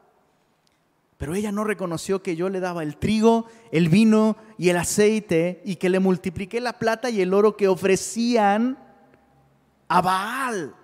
Pero 1.17 1.35
ella 1.35 1.53
no 1.53 1.63
reconoció 1.63 2.21
que 2.21 2.35
yo 2.35 2.49
le 2.49 2.59
daba 2.59 2.83
el 2.83 2.97
trigo, 2.97 3.45
el 3.71 3.87
vino 3.87 4.35
y 4.57 4.69
el 4.69 4.77
aceite 4.77 5.61
y 5.63 5.77
que 5.77 5.89
le 5.89 5.99
multipliqué 5.99 6.59
la 6.59 6.73
plata 6.73 7.09
y 7.09 7.21
el 7.21 7.33
oro 7.33 7.55
que 7.55 7.69
ofrecían 7.69 8.77
a 9.87 10.01
Baal. 10.01 10.75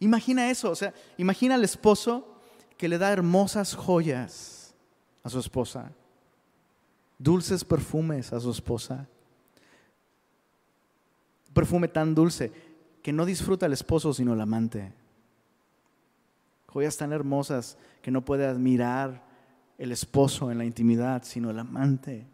Imagina 0.00 0.50
eso, 0.50 0.70
o 0.70 0.76
sea, 0.76 0.94
imagina 1.18 1.56
al 1.56 1.64
esposo 1.64 2.40
que 2.78 2.88
le 2.88 2.96
da 2.96 3.12
hermosas 3.12 3.74
joyas 3.74 4.74
a 5.22 5.28
su 5.28 5.38
esposa, 5.40 5.92
dulces 7.18 7.64
perfumes 7.64 8.32
a 8.32 8.40
su 8.40 8.50
esposa 8.50 9.06
perfume 11.58 11.88
tan 11.88 12.14
dulce 12.14 12.52
que 13.02 13.12
no 13.12 13.26
disfruta 13.26 13.66
el 13.66 13.72
esposo 13.72 14.14
sino 14.14 14.32
el 14.32 14.40
amante. 14.40 14.92
Joyas 16.68 16.96
tan 16.96 17.12
hermosas 17.12 17.76
que 18.00 18.12
no 18.12 18.24
puede 18.24 18.46
admirar 18.46 19.24
el 19.76 19.90
esposo 19.90 20.52
en 20.52 20.58
la 20.58 20.64
intimidad 20.64 21.24
sino 21.24 21.50
el 21.50 21.58
amante. 21.58 22.28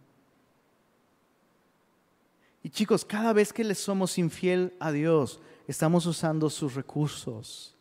Y 2.63 2.69
chicos, 2.69 3.07
cada 3.07 3.33
vez 3.33 3.51
que 3.51 3.65
le 3.65 3.75
somos 3.75 4.19
infiel 4.19 4.75
a 4.79 4.93
Dios, 4.93 5.41
estamos 5.67 6.05
usando 6.05 6.51
sus 6.51 6.75
recursos, 6.75 7.75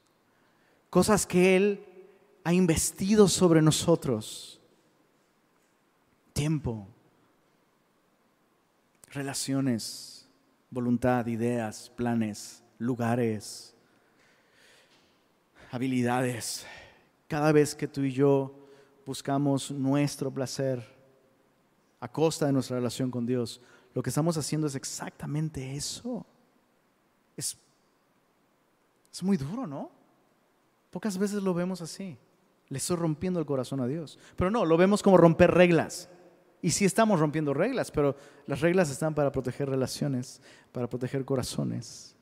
cosas 0.89 1.25
que 1.25 1.57
Él 1.57 1.85
ha 2.45 2.53
investido 2.53 3.27
sobre 3.27 3.61
nosotros. 3.61 4.61
Tiempo, 6.31 6.87
relaciones, 9.11 10.12
voluntad, 10.73 11.27
ideas, 11.27 11.91
planes, 11.95 12.63
lugares, 12.79 13.75
habilidades. 15.71 16.65
Cada 17.27 17.51
vez 17.51 17.75
que 17.75 17.87
tú 17.87 18.01
y 18.01 18.11
yo 18.11 18.53
buscamos 19.05 19.71
nuestro 19.71 20.31
placer 20.31 20.83
a 21.99 22.07
costa 22.07 22.47
de 22.47 22.53
nuestra 22.53 22.77
relación 22.77 23.11
con 23.11 23.25
Dios, 23.25 23.61
lo 23.93 24.01
que 24.01 24.09
estamos 24.09 24.35
haciendo 24.37 24.67
es 24.67 24.75
exactamente 24.75 25.75
eso. 25.75 26.25
Es, 27.37 27.55
es 29.11 29.23
muy 29.23 29.37
duro, 29.37 29.67
¿no? 29.67 29.91
Pocas 30.89 31.17
veces 31.17 31.43
lo 31.43 31.53
vemos 31.53 31.81
así. 31.81 32.17
Le 32.69 32.77
estoy 32.77 32.97
rompiendo 32.97 33.39
el 33.39 33.45
corazón 33.45 33.79
a 33.81 33.87
Dios. 33.87 34.17
Pero 34.35 34.49
no, 34.49 34.65
lo 34.65 34.77
vemos 34.77 35.03
como 35.03 35.17
romper 35.17 35.51
reglas. 35.51 36.09
Y 36.63 36.71
sí 36.71 36.85
estamos 36.85 37.19
rompiendo 37.19 37.53
reglas, 37.53 37.91
pero 37.91 38.15
las 38.47 38.61
reglas 38.61 38.89
están 38.89 39.13
para 39.13 39.33
proteger 39.33 39.69
relaciones, 39.69 40.41
para 40.71 40.87
proteger 40.87 41.25
corazones. 41.25 42.15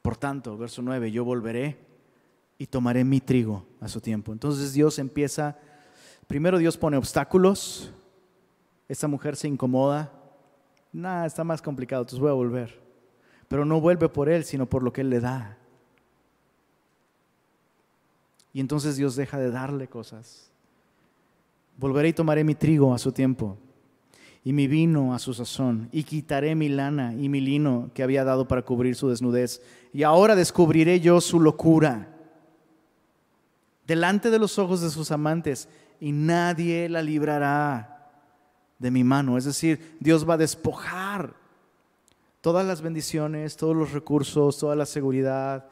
Por 0.00 0.16
tanto, 0.16 0.56
verso 0.56 0.80
9, 0.80 1.12
yo 1.12 1.26
volveré 1.26 1.76
y 2.56 2.66
tomaré 2.66 3.04
mi 3.04 3.20
trigo 3.20 3.66
a 3.82 3.86
su 3.86 4.00
tiempo. 4.00 4.32
Entonces 4.32 4.72
Dios 4.72 4.98
empieza, 4.98 5.58
primero 6.26 6.56
Dios 6.56 6.78
pone 6.78 6.96
obstáculos, 6.96 7.92
esta 8.88 9.08
mujer 9.08 9.36
se 9.36 9.46
incomoda, 9.46 10.10
nada, 10.90 11.26
está 11.26 11.44
más 11.44 11.60
complicado, 11.60 12.00
entonces 12.00 12.18
voy 12.18 12.30
a 12.30 12.34
volver. 12.34 12.80
Pero 13.46 13.66
no 13.66 13.78
vuelve 13.78 14.08
por 14.08 14.30
él, 14.30 14.44
sino 14.44 14.64
por 14.64 14.82
lo 14.82 14.90
que 14.90 15.02
él 15.02 15.10
le 15.10 15.20
da. 15.20 15.58
Y 18.52 18.60
entonces 18.60 18.96
Dios 18.96 19.16
deja 19.16 19.38
de 19.38 19.50
darle 19.50 19.88
cosas. 19.88 20.50
Volveré 21.78 22.08
y 22.08 22.12
tomaré 22.12 22.44
mi 22.44 22.54
trigo 22.54 22.94
a 22.94 22.98
su 22.98 23.12
tiempo 23.12 23.56
y 24.44 24.52
mi 24.52 24.66
vino 24.66 25.14
a 25.14 25.18
su 25.18 25.32
sazón, 25.34 25.88
y 25.92 26.02
quitaré 26.02 26.54
mi 26.54 26.68
lana 26.68 27.14
y 27.14 27.28
mi 27.28 27.40
lino 27.40 27.90
que 27.94 28.02
había 28.02 28.24
dado 28.24 28.48
para 28.48 28.62
cubrir 28.62 28.96
su 28.96 29.08
desnudez. 29.08 29.62
Y 29.92 30.02
ahora 30.02 30.34
descubriré 30.34 31.00
yo 31.00 31.20
su 31.20 31.38
locura 31.38 32.08
delante 33.86 34.30
de 34.30 34.38
los 34.38 34.58
ojos 34.58 34.80
de 34.80 34.90
sus 34.90 35.12
amantes, 35.12 35.68
y 36.00 36.10
nadie 36.10 36.88
la 36.88 37.02
librará 37.02 38.10
de 38.80 38.90
mi 38.90 39.04
mano. 39.04 39.38
Es 39.38 39.44
decir, 39.44 39.96
Dios 40.00 40.28
va 40.28 40.34
a 40.34 40.38
despojar 40.38 41.34
todas 42.40 42.66
las 42.66 42.82
bendiciones, 42.82 43.56
todos 43.56 43.76
los 43.76 43.92
recursos, 43.92 44.58
toda 44.58 44.74
la 44.74 44.86
seguridad, 44.86 45.68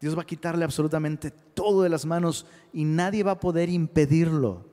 Dios 0.00 0.16
va 0.16 0.22
a 0.22 0.26
quitarle 0.26 0.64
absolutamente 0.64 1.30
todo 1.30 1.82
de 1.82 1.88
las 1.88 2.04
manos 2.06 2.46
y 2.72 2.84
nadie 2.84 3.22
va 3.22 3.32
a 3.32 3.40
poder 3.40 3.68
impedirlo. 3.68 4.64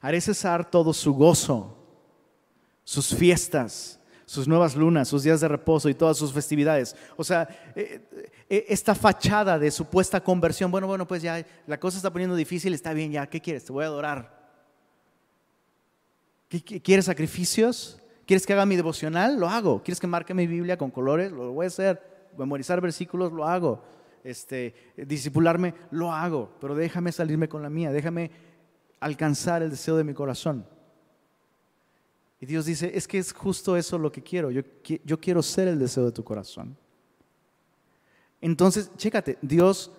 Haré 0.00 0.20
cesar 0.20 0.70
todo 0.70 0.92
su 0.92 1.14
gozo, 1.14 1.78
sus 2.84 3.14
fiestas, 3.14 3.98
sus 4.26 4.46
nuevas 4.46 4.76
lunas, 4.76 5.08
sus 5.08 5.22
días 5.22 5.40
de 5.40 5.48
reposo 5.48 5.88
y 5.88 5.94
todas 5.94 6.18
sus 6.18 6.30
festividades. 6.30 6.94
O 7.16 7.24
sea, 7.24 7.48
eh, 7.74 8.06
eh, 8.50 8.66
esta 8.68 8.94
fachada 8.94 9.58
de 9.58 9.70
supuesta 9.70 10.22
conversión, 10.22 10.70
bueno, 10.70 10.86
bueno, 10.86 11.06
pues 11.06 11.22
ya 11.22 11.44
la 11.66 11.80
cosa 11.80 11.96
está 11.96 12.12
poniendo 12.12 12.36
difícil, 12.36 12.74
está 12.74 12.92
bien, 12.92 13.12
ya, 13.12 13.26
¿qué 13.26 13.40
quieres? 13.40 13.64
Te 13.64 13.72
voy 13.72 13.84
a 13.84 13.86
adorar. 13.86 14.44
¿Quieres 16.82 17.06
sacrificios? 17.06 17.98
¿Quieres 18.26 18.46
que 18.46 18.52
haga 18.52 18.66
mi 18.66 18.76
devocional? 18.76 19.38
Lo 19.38 19.48
hago. 19.48 19.82
¿Quieres 19.82 20.00
que 20.00 20.06
marque 20.06 20.34
mi 20.34 20.46
Biblia 20.46 20.76
con 20.76 20.90
colores? 20.90 21.30
Lo 21.32 21.52
voy 21.52 21.64
a 21.64 21.68
hacer. 21.68 22.00
Memorizar 22.38 22.80
versículos? 22.80 23.32
Lo 23.32 23.46
hago. 23.46 23.82
Este? 24.22 24.74
Lo 25.90 26.12
hago. 26.12 26.50
Pero 26.60 26.74
déjame 26.74 27.12
salirme 27.12 27.48
con 27.48 27.62
la 27.62 27.70
mía. 27.70 27.92
Déjame 27.92 28.30
alcanzar 29.00 29.62
el 29.62 29.70
deseo 29.70 29.96
de 29.96 30.04
mi 30.04 30.14
corazón. 30.14 30.66
Y 32.40 32.46
Dios 32.46 32.66
dice, 32.66 32.92
es 32.94 33.06
que 33.06 33.18
es 33.18 33.32
justo 33.32 33.76
eso 33.76 33.98
lo 33.98 34.10
que 34.10 34.22
quiero. 34.22 34.50
Yo, 34.50 34.62
yo 35.04 35.20
quiero 35.20 35.42
ser 35.42 35.68
el 35.68 35.78
deseo 35.78 36.06
de 36.06 36.12
tu 36.12 36.24
corazón. 36.24 36.76
Entonces, 38.40 38.90
chécate, 38.96 39.38
Dios 39.40 39.90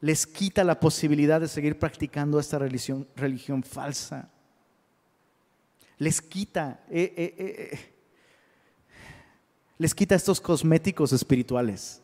les 0.00 0.26
quita 0.26 0.64
la 0.64 0.78
posibilidad 0.78 1.40
de 1.40 1.48
seguir 1.48 1.78
practicando 1.78 2.38
esta 2.38 2.58
religión, 2.58 3.06
religión 3.16 3.62
falsa. 3.62 4.30
Les 5.98 6.20
quita, 6.20 6.84
eh, 6.90 7.12
eh, 7.16 7.34
eh, 7.38 7.94
les 9.78 9.94
quita 9.94 10.14
estos 10.14 10.40
cosméticos 10.40 11.12
espirituales. 11.12 12.02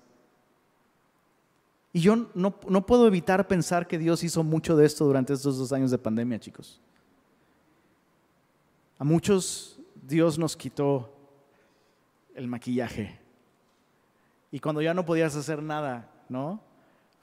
Y 1.93 2.01
yo 2.01 2.17
no, 2.35 2.55
no 2.69 2.87
puedo 2.87 3.07
evitar 3.07 3.49
pensar 3.49 3.89
que 3.89 3.99
Dios 3.99 4.23
hizo 4.23 4.45
mucho 4.45 4.77
de 4.77 4.87
esto 4.87 5.05
durante 5.05 5.33
estos 5.33 5.59
dos 5.59 5.73
años 5.73 5.91
de 5.91 5.99
pandemia, 5.99 6.39
chicos. 6.39 6.81
A 8.99 9.05
muchos 9.05 9.81
Dios 10.07 10.39
nos 10.39 10.57
quitó 10.57 11.13
el 12.35 12.47
maquillaje. 12.47 13.19
Y 14.53 14.61
cuando 14.61 14.83
ya 14.83 14.95
no 14.95 15.05
podías 15.05 15.35
hacer 15.35 15.63
nada, 15.63 16.13
¿no? 16.29 16.61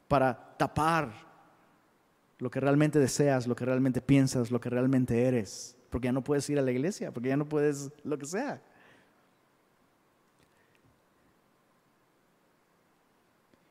Para 0.07 0.55
tapar 0.57 1.13
lo 2.39 2.51
que 2.51 2.59
realmente 2.59 2.99
deseas, 2.99 3.47
lo 3.47 3.55
que 3.55 3.65
realmente 3.65 4.01
piensas, 4.01 4.51
lo 4.51 4.59
que 4.59 4.70
realmente 4.70 5.26
eres. 5.28 5.76
Porque 5.89 6.07
ya 6.07 6.11
no 6.11 6.23
puedes 6.23 6.49
ir 6.49 6.59
a 6.59 6.61
la 6.61 6.71
iglesia, 6.71 7.11
porque 7.11 7.29
ya 7.29 7.38
no 7.38 7.45
puedes 7.45 7.89
lo 8.03 8.17
que 8.17 8.25
sea. 8.25 8.61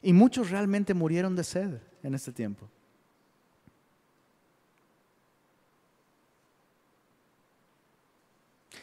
Y 0.02 0.12
muchos 0.12 0.50
realmente 0.50 0.94
murieron 0.94 1.34
de 1.34 1.44
sed 1.44 1.80
en 2.02 2.14
este 2.14 2.32
tiempo. 2.32 2.68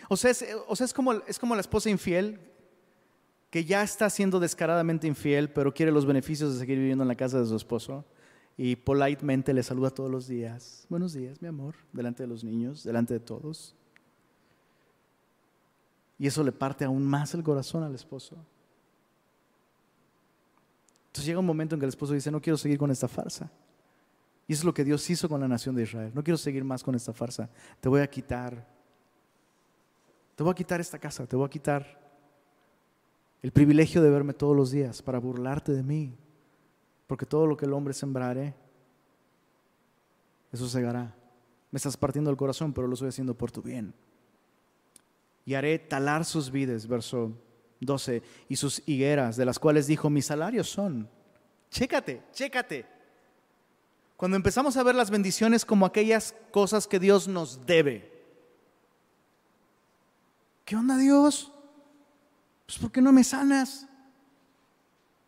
O 0.09 0.17
sea, 0.17 0.31
es, 0.31 0.93
como, 0.93 1.13
es 1.13 1.39
como 1.39 1.55
la 1.55 1.61
esposa 1.61 1.89
infiel 1.89 2.39
que 3.49 3.63
ya 3.65 3.83
está 3.83 4.09
siendo 4.09 4.39
descaradamente 4.39 5.07
infiel, 5.07 5.49
pero 5.49 5.73
quiere 5.73 5.91
los 5.91 6.05
beneficios 6.05 6.53
de 6.53 6.59
seguir 6.59 6.77
viviendo 6.77 7.03
en 7.03 7.07
la 7.07 7.15
casa 7.15 7.39
de 7.39 7.45
su 7.45 7.55
esposo 7.55 8.05
y 8.57 8.75
politemente 8.75 9.53
le 9.53 9.63
saluda 9.63 9.89
todos 9.89 10.11
los 10.11 10.27
días. 10.27 10.85
Buenos 10.89 11.13
días, 11.13 11.41
mi 11.41 11.47
amor, 11.47 11.75
delante 11.91 12.23
de 12.23 12.27
los 12.27 12.43
niños, 12.43 12.83
delante 12.83 13.13
de 13.13 13.19
todos. 13.19 13.75
Y 16.19 16.27
eso 16.27 16.43
le 16.43 16.51
parte 16.51 16.85
aún 16.85 17.03
más 17.05 17.33
el 17.33 17.43
corazón 17.43 17.83
al 17.83 17.95
esposo. 17.95 18.37
Entonces 21.07 21.25
llega 21.25 21.39
un 21.39 21.45
momento 21.45 21.75
en 21.75 21.79
que 21.79 21.85
el 21.85 21.89
esposo 21.89 22.13
dice, 22.13 22.31
no 22.31 22.41
quiero 22.41 22.57
seguir 22.57 22.77
con 22.77 22.91
esta 22.91 23.07
farsa. 23.07 23.51
Y 24.47 24.53
eso 24.53 24.61
es 24.61 24.65
lo 24.65 24.73
que 24.73 24.83
Dios 24.83 25.09
hizo 25.09 25.27
con 25.29 25.41
la 25.41 25.47
nación 25.47 25.75
de 25.75 25.83
Israel. 25.83 26.11
No 26.13 26.23
quiero 26.23 26.37
seguir 26.37 26.63
más 26.63 26.83
con 26.83 26.95
esta 26.95 27.13
farsa. 27.13 27.49
Te 27.79 27.89
voy 27.89 28.01
a 28.01 28.07
quitar 28.07 28.73
te 30.35 30.43
voy 30.43 30.51
a 30.51 30.55
quitar 30.55 30.81
esta 30.81 30.97
casa, 30.97 31.27
te 31.27 31.35
voy 31.35 31.45
a 31.45 31.49
quitar 31.49 31.99
el 33.41 33.51
privilegio 33.51 34.01
de 34.01 34.09
verme 34.09 34.33
todos 34.33 34.55
los 34.55 34.71
días 34.71 35.01
para 35.01 35.19
burlarte 35.19 35.73
de 35.73 35.83
mí. 35.83 36.17
Porque 37.07 37.25
todo 37.25 37.47
lo 37.47 37.57
que 37.57 37.65
el 37.65 37.73
hombre 37.73 37.93
sembrare, 37.93 38.53
eso 40.51 40.67
segará. 40.67 41.15
Me 41.71 41.77
estás 41.77 41.97
partiendo 41.97 42.29
el 42.29 42.37
corazón, 42.37 42.73
pero 42.73 42.87
lo 42.87 42.93
estoy 42.93 43.09
haciendo 43.09 43.35
por 43.35 43.51
tu 43.51 43.61
bien. 43.61 43.93
Y 45.45 45.55
haré 45.55 45.79
talar 45.79 46.25
sus 46.25 46.51
vides, 46.51 46.87
verso 46.87 47.33
12, 47.81 48.21
y 48.47 48.55
sus 48.55 48.81
higueras, 48.87 49.35
de 49.35 49.45
las 49.45 49.59
cuales 49.59 49.87
dijo, 49.87 50.09
mis 50.09 50.27
salarios 50.27 50.69
son. 50.69 51.09
Chécate, 51.69 52.23
chécate. 52.31 52.85
Cuando 54.15 54.37
empezamos 54.37 54.77
a 54.77 54.83
ver 54.83 54.95
las 54.95 55.09
bendiciones 55.09 55.65
como 55.65 55.85
aquellas 55.85 56.33
cosas 56.51 56.87
que 56.87 56.99
Dios 56.99 57.27
nos 57.27 57.65
debe, 57.65 58.13
¿Qué 60.65 60.75
onda 60.75 60.97
Dios? 60.97 61.51
Pues 62.65 62.77
¿por 62.77 62.91
qué 62.91 63.01
no 63.01 63.11
me 63.11 63.23
sanas? 63.23 63.87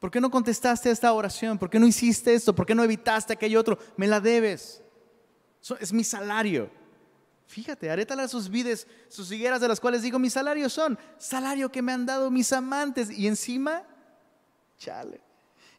¿Por 0.06 0.12
qué 0.12 0.22
no 0.22 0.30
contestaste 0.30 0.92
esta 0.92 1.12
oración? 1.12 1.58
¿Por 1.58 1.68
qué 1.68 1.80
no 1.80 1.88
hiciste 1.88 2.36
esto? 2.36 2.54
¿Por 2.54 2.68
qué 2.68 2.76
no 2.76 2.84
evitaste 2.84 3.34
aquello 3.34 3.60
otro? 3.60 3.80
Me 3.98 4.06
la 4.06 4.20
debes. 4.20 4.84
Es 5.80 5.92
mi 5.92 6.04
salario. 6.04 6.70
Fíjate, 7.48 7.90
a 7.90 8.28
sus 8.28 8.48
vides, 8.48 8.86
sus 9.10 9.32
higueras 9.32 9.62
de 9.62 9.68
las 9.68 9.80
cuales 9.80 10.04
digo, 10.04 10.20
mis 10.20 10.34
salarios 10.34 10.74
son 10.74 11.00
salario 11.18 11.72
que 11.72 11.82
me 11.82 11.92
han 11.92 12.06
dado 12.06 12.30
mis 12.30 12.54
amantes. 12.54 13.10
Y 13.10 13.26
encima, 13.26 13.82
chale 14.78 15.22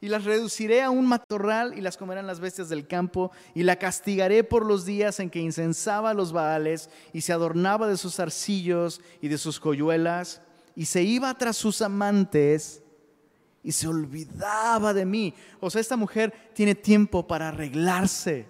y 0.00 0.08
las 0.08 0.24
reduciré 0.24 0.82
a 0.82 0.90
un 0.90 1.06
matorral 1.06 1.78
y 1.78 1.80
las 1.80 1.96
comerán 1.96 2.26
las 2.26 2.40
bestias 2.40 2.68
del 2.68 2.88
campo 2.88 3.30
y 3.54 3.62
la 3.62 3.76
castigaré 3.76 4.42
por 4.42 4.66
los 4.66 4.84
días 4.84 5.20
en 5.20 5.30
que 5.30 5.38
incensaba 5.38 6.10
a 6.10 6.14
los 6.14 6.32
baales 6.32 6.90
y 7.12 7.20
se 7.20 7.32
adornaba 7.32 7.86
de 7.86 7.96
sus 7.96 8.18
arcillos 8.18 9.00
y 9.22 9.28
de 9.28 9.38
sus 9.38 9.60
coyuelas 9.60 10.42
y 10.74 10.86
se 10.86 11.04
iba 11.04 11.32
tras 11.38 11.56
sus 11.56 11.80
amantes 11.80 12.82
y 13.66 13.72
se 13.72 13.86
olvidaba 13.86 14.94
de 14.94 15.04
mí. 15.04 15.34
O 15.60 15.68
sea, 15.68 15.82
esta 15.82 15.96
mujer 15.96 16.32
tiene 16.54 16.74
tiempo 16.74 17.26
para 17.26 17.48
arreglarse 17.48 18.46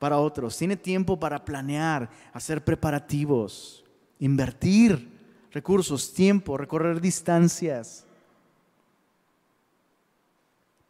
para 0.00 0.16
otros, 0.18 0.56
tiene 0.56 0.76
tiempo 0.76 1.20
para 1.20 1.44
planear, 1.44 2.10
hacer 2.32 2.64
preparativos, 2.64 3.84
invertir 4.18 5.20
recursos, 5.52 6.12
tiempo, 6.12 6.56
recorrer 6.56 7.00
distancias 7.00 8.06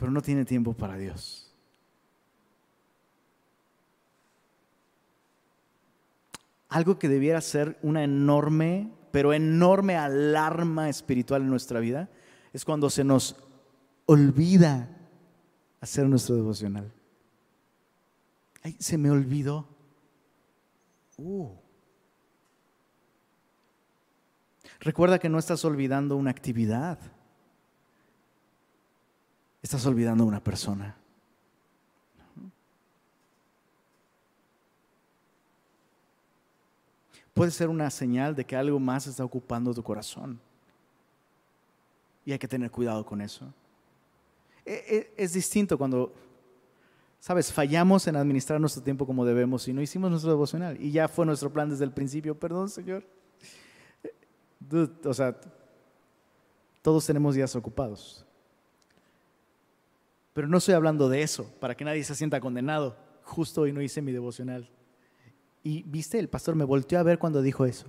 pero 0.00 0.11
no 0.11 0.22
tiene 0.22 0.46
tiempo 0.46 0.72
para 0.72 0.96
Dios. 0.96 1.52
Algo 6.70 6.98
que 6.98 7.06
debiera 7.06 7.42
ser 7.42 7.76
una 7.82 8.02
enorme, 8.02 8.90
pero 9.11 9.34
enorme 9.34 9.96
alarma 9.96 10.88
espiritual 10.88 11.42
en 11.42 11.50
nuestra 11.50 11.80
vida 11.80 12.08
es 12.53 12.64
cuando 12.64 12.90
se 12.90 13.05
nos 13.05 13.36
olvida 14.07 14.88
hacer 15.80 16.07
nuestro 16.07 16.34
devocional. 16.34 16.92
Ay, 18.62 18.76
se 18.78 18.98
me 18.98 19.11
olvidó. 19.11 19.66
Uh. 21.16 21.48
Recuerda 24.80 25.18
que 25.18 25.28
no 25.28 25.38
estás 25.38 25.64
olvidando 25.64 26.16
una 26.16 26.30
actividad 26.30 26.98
estás 29.62 29.86
olvidando 29.86 30.24
una 30.24 30.42
persona. 30.42 30.96
Puede 37.34 37.51
ser 37.51 37.68
una 37.68 37.88
señal 37.90 38.34
de 38.34 38.44
que 38.44 38.57
algo 38.57 38.78
más 38.78 39.07
está 39.07 39.24
ocupando 39.24 39.72
tu 39.72 39.82
corazón. 39.82 40.40
Y 42.24 42.32
hay 42.32 42.38
que 42.38 42.48
tener 42.48 42.70
cuidado 42.70 43.04
con 43.04 43.20
eso. 43.20 43.52
E, 44.64 45.12
e, 45.16 45.22
es 45.22 45.32
distinto 45.32 45.78
cuando, 45.78 46.12
sabes, 47.18 47.52
fallamos 47.52 48.06
en 48.06 48.16
administrar 48.16 48.60
nuestro 48.60 48.82
tiempo 48.82 49.06
como 49.06 49.24
debemos 49.24 49.66
y 49.68 49.72
no 49.72 49.82
hicimos 49.82 50.10
nuestro 50.10 50.30
devocional. 50.30 50.80
Y 50.80 50.90
ya 50.90 51.08
fue 51.08 51.26
nuestro 51.26 51.52
plan 51.52 51.68
desde 51.70 51.84
el 51.84 51.92
principio. 51.92 52.38
Perdón, 52.38 52.68
Señor. 52.68 53.04
o 55.04 55.14
sea, 55.14 55.36
todos 56.82 57.06
tenemos 57.06 57.34
días 57.34 57.54
ocupados. 57.56 58.24
Pero 60.32 60.48
no 60.48 60.58
estoy 60.58 60.74
hablando 60.74 61.08
de 61.08 61.22
eso, 61.22 61.52
para 61.60 61.74
que 61.74 61.84
nadie 61.84 62.04
se 62.04 62.14
sienta 62.14 62.40
condenado. 62.40 62.96
Justo 63.24 63.62
hoy 63.62 63.72
no 63.72 63.82
hice 63.82 64.00
mi 64.00 64.12
devocional. 64.12 64.68
Y 65.62 65.82
viste, 65.82 66.18
el 66.18 66.28
pastor 66.28 66.54
me 66.54 66.64
volteó 66.64 66.98
a 66.98 67.02
ver 67.02 67.18
cuando 67.18 67.42
dijo 67.42 67.66
eso. 67.66 67.86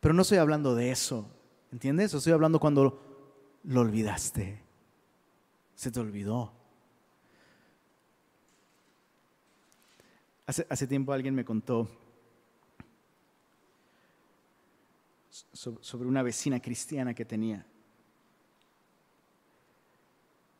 Pero 0.00 0.14
no 0.14 0.22
estoy 0.22 0.38
hablando 0.38 0.74
de 0.74 0.90
eso, 0.90 1.30
¿entiendes? 1.70 2.14
Estoy 2.14 2.32
hablando 2.32 2.58
cuando 2.58 3.60
lo 3.64 3.80
olvidaste. 3.80 4.62
Se 5.74 5.90
te 5.90 6.00
olvidó. 6.00 6.52
Hace, 10.46 10.86
tiempo 10.88 11.12
alguien 11.12 11.34
me 11.34 11.44
contó 11.44 11.88
sobre 15.30 16.08
una 16.08 16.24
vecina 16.24 16.60
cristiana 16.60 17.14
que 17.14 17.24
tenía. 17.24 17.64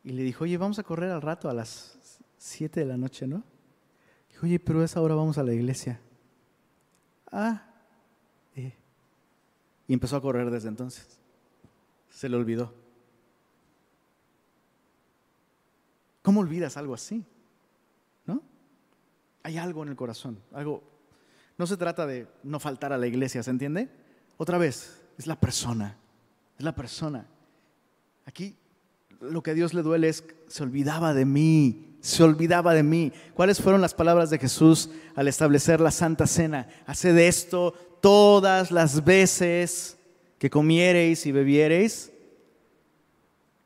Y 0.03 0.11
le 0.13 0.23
dijo, 0.23 0.45
oye, 0.45 0.57
vamos 0.57 0.79
a 0.79 0.83
correr 0.83 1.11
al 1.11 1.21
rato 1.21 1.49
a 1.49 1.53
las 1.53 1.99
7 2.37 2.79
de 2.79 2.85
la 2.85 2.95
noche, 2.95 3.27
¿no? 3.27 3.43
Dijo, 4.29 4.45
oye, 4.45 4.59
pero 4.59 4.81
a 4.81 4.85
esa 4.85 5.01
hora 5.01 5.13
vamos 5.13 5.37
a 5.37 5.43
la 5.43 5.51
iglesia. 5.51 5.99
ah, 7.31 7.65
eh". 7.67 7.70
Y 9.91 9.93
empezó 9.93 10.15
a 10.15 10.21
correr 10.21 10.49
desde 10.49 10.69
entonces. 10.69 11.19
Se 12.09 12.29
le 12.29 12.37
olvidó. 12.37 12.73
¿Cómo 16.21 16.39
olvidas 16.39 16.77
algo 16.77 16.93
así? 16.93 17.25
¿No? 18.25 18.41
Hay 19.43 19.57
algo 19.57 19.83
en 19.83 19.89
el 19.89 19.97
corazón, 19.97 20.39
algo. 20.53 20.81
No 21.57 21.67
se 21.67 21.75
trata 21.75 22.05
de 22.05 22.25
no 22.41 22.57
faltar 22.61 22.93
a 22.93 22.97
la 22.97 23.05
iglesia, 23.05 23.43
¿se 23.43 23.51
entiende? 23.51 23.89
Otra 24.37 24.57
vez, 24.57 25.03
es 25.17 25.27
la 25.27 25.37
persona, 25.37 25.97
es 26.57 26.63
la 26.63 26.73
persona. 26.73 27.27
Aquí 28.23 28.55
lo 29.19 29.43
que 29.43 29.51
a 29.51 29.55
Dios 29.55 29.73
le 29.73 29.81
duele 29.81 30.07
es 30.07 30.23
se 30.47 30.63
olvidaba 30.63 31.13
de 31.13 31.25
mí, 31.25 31.90
se 32.01 32.23
olvidaba 32.23 32.73
de 32.73 32.83
mí. 32.83 33.13
¿Cuáles 33.33 33.61
fueron 33.61 33.81
las 33.81 33.93
palabras 33.93 34.29
de 34.29 34.39
Jesús 34.39 34.89
al 35.15 35.27
establecer 35.27 35.79
la 35.79 35.91
Santa 35.91 36.27
Cena? 36.27 36.67
Haced 36.85 37.17
esto 37.17 37.73
todas 38.01 38.71
las 38.71 39.03
veces 39.03 39.97
que 40.37 40.49
comiereis 40.49 41.25
y 41.25 41.31
bebiereis 41.31 42.11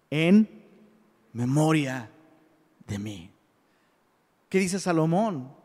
en 0.10 0.48
memoria 1.34 2.12
de 2.86 3.00
mí. 3.00 3.32
¿Qué 4.50 4.60
dice 4.60 4.80
Salomón? 4.80 5.56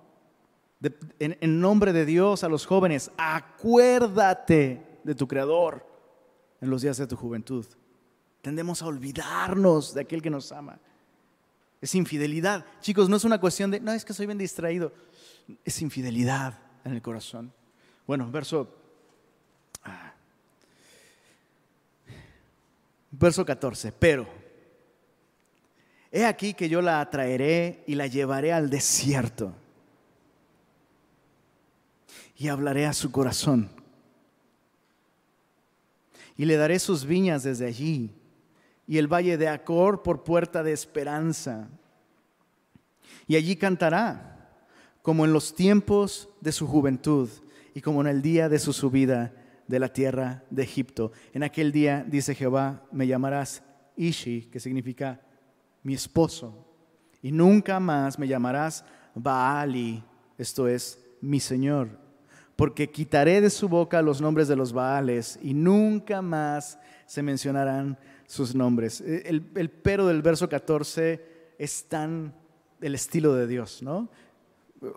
en, 1.19 1.61
nombre 1.61 1.93
de 1.93 2.07
Dios 2.07 2.43
a 2.43 2.49
los 2.49 2.65
jóvenes, 2.65 3.11
acuérdate 3.19 5.01
de 5.05 5.15
tu 5.15 5.29
Creador 5.29 5.87
en 6.61 6.71
los 6.71 6.83
días 6.83 6.97
de 6.97 7.07
tu 7.07 7.17
juventud. 7.17 7.67
Tendemos 8.41 8.81
a 8.81 8.87
olvidarnos 8.87 9.93
de 9.93 10.01
aquel 10.01 10.23
que 10.23 10.31
nos 10.31 10.53
ama. 10.53 10.79
Es 11.81 11.95
infidelidad. 11.95 12.67
Chicos, 12.81 13.09
no 13.09 13.17
es 13.17 13.25
una 13.25 13.41
cuestión 13.41 13.71
de, 13.71 13.81
no, 13.81 13.93
es 13.93 14.05
que 14.05 14.13
soy 14.13 14.27
bien 14.27 14.39
distraído. 14.39 14.93
Es 15.65 15.81
infidelidad 15.81 16.59
en 16.85 16.93
el 16.93 17.03
corazón. 17.03 17.53
Bueno, 18.07 18.31
verso, 18.31 18.77
ah, 19.85 20.13
verso 23.11 23.45
14. 23.45 23.93
Pero, 23.93 24.29
he 26.11 26.25
aquí 26.27 26.53
que 26.53 26.69
yo 26.69 26.83
la 26.83 27.01
atraeré 27.01 27.83
y 27.87 27.95
la 27.95 28.07
llevaré 28.07 28.53
al 28.53 28.69
desierto. 28.69 29.55
Y 32.37 32.49
hablaré 32.49 32.87
a 32.87 32.93
su 32.93 33.11
corazón. 33.11 33.71
Y 36.37 36.45
le 36.45 36.57
daré 36.57 36.79
sus 36.79 37.05
viñas 37.05 37.43
desde 37.43 37.67
allí 37.67 38.20
y 38.91 38.99
el 38.99 39.07
valle 39.07 39.39
de 39.39 39.47
Acor 39.47 40.03
por 40.03 40.25
puerta 40.25 40.65
de 40.65 40.73
esperanza. 40.73 41.69
Y 43.29 43.37
allí 43.37 43.55
cantará, 43.55 44.51
como 45.01 45.25
en 45.25 45.33
los 45.33 45.55
tiempos 45.55 46.29
de 46.41 46.51
su 46.51 46.67
juventud 46.67 47.29
y 47.73 47.83
como 47.83 48.01
en 48.01 48.09
el 48.09 48.21
día 48.21 48.49
de 48.49 48.59
su 48.59 48.73
subida 48.73 49.33
de 49.69 49.79
la 49.79 49.93
tierra 49.93 50.43
de 50.51 50.65
Egipto. 50.65 51.13
En 51.33 51.45
aquel 51.45 51.71
día, 51.71 52.05
dice 52.05 52.35
Jehová, 52.35 52.83
me 52.91 53.07
llamarás 53.07 53.63
Ishi, 53.95 54.47
que 54.51 54.59
significa 54.59 55.21
mi 55.85 55.95
esposo, 55.95 56.67
y 57.23 57.31
nunca 57.31 57.79
más 57.79 58.19
me 58.19 58.27
llamarás 58.27 58.85
Baali, 59.15 60.03
esto 60.37 60.67
es, 60.67 60.99
mi 61.21 61.39
Señor, 61.39 61.91
porque 62.57 62.91
quitaré 62.91 63.41
de 63.41 63.51
su 63.51 63.69
boca 63.69 64.03
los 64.03 64.21
nombres 64.21 64.49
de 64.49 64.57
los 64.57 64.73
Baales 64.73 65.39
y 65.41 65.55
nunca 65.55 66.23
más 66.23 66.77
se 67.07 67.23
mencionarán 67.23 67.97
sus 68.31 68.55
nombres. 68.55 69.01
Eh, 69.01 69.25
el, 69.27 69.71
pero 69.71 70.07
del 70.07 70.23
verso 70.23 70.49
14 70.49 71.21
es 71.59 71.85
tan 71.89 72.33
el 72.81 72.95
estilo 72.95 73.35
de 73.35 73.49
Dios, 73.49 73.83
¿no? 73.83 74.09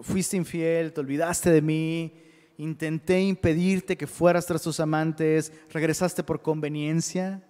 Fuiste 0.01 0.37
infiel, 0.37 0.93
te 0.93 1.01
olvidaste 1.01 1.49
de 1.49 1.61
mí, 1.61 2.13
intenté 2.57 3.21
impedirte 3.21 3.97
que 3.97 4.05
fueras 4.05 4.45
tras 4.45 4.61
tus 4.61 4.79
amantes, 4.79 5.51
regresaste 5.71 6.23
por 6.23 6.43
conveniencia, 6.43 7.43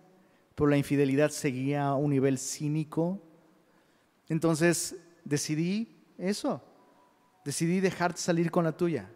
pero 0.55 0.69
la 0.69 0.77
infidelidad 0.77 1.31
seguía 1.31 1.87
a 1.87 1.95
un 1.95 2.11
nivel 2.11 2.39
cínico. 2.39 3.21
Entonces 4.29 4.95
decidí 5.25 5.97
eso, 6.17 6.63
decidí 7.43 7.81
dejarte 7.81 8.21
salir 8.21 8.49
con 8.51 8.63
la 8.63 8.71
tuya. 8.71 9.11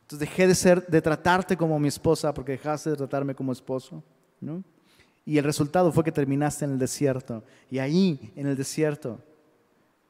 Entonces 0.00 0.26
dejé 0.26 0.48
de 0.48 0.54
ser, 0.54 0.86
de 0.86 1.02
tratarte 1.02 1.54
como 1.54 1.78
mi 1.78 1.88
esposa 1.88 2.32
porque 2.32 2.52
dejaste 2.52 2.90
de 2.90 2.96
tratarme 2.96 3.34
como 3.34 3.52
esposo, 3.52 4.02
¿no? 4.40 4.64
Y 5.24 5.38
el 5.38 5.44
resultado 5.44 5.92
fue 5.92 6.04
que 6.04 6.12
terminaste 6.12 6.64
en 6.64 6.72
el 6.72 6.78
desierto. 6.78 7.44
Y 7.70 7.78
ahí, 7.78 8.32
en 8.34 8.46
el 8.46 8.56
desierto, 8.56 9.20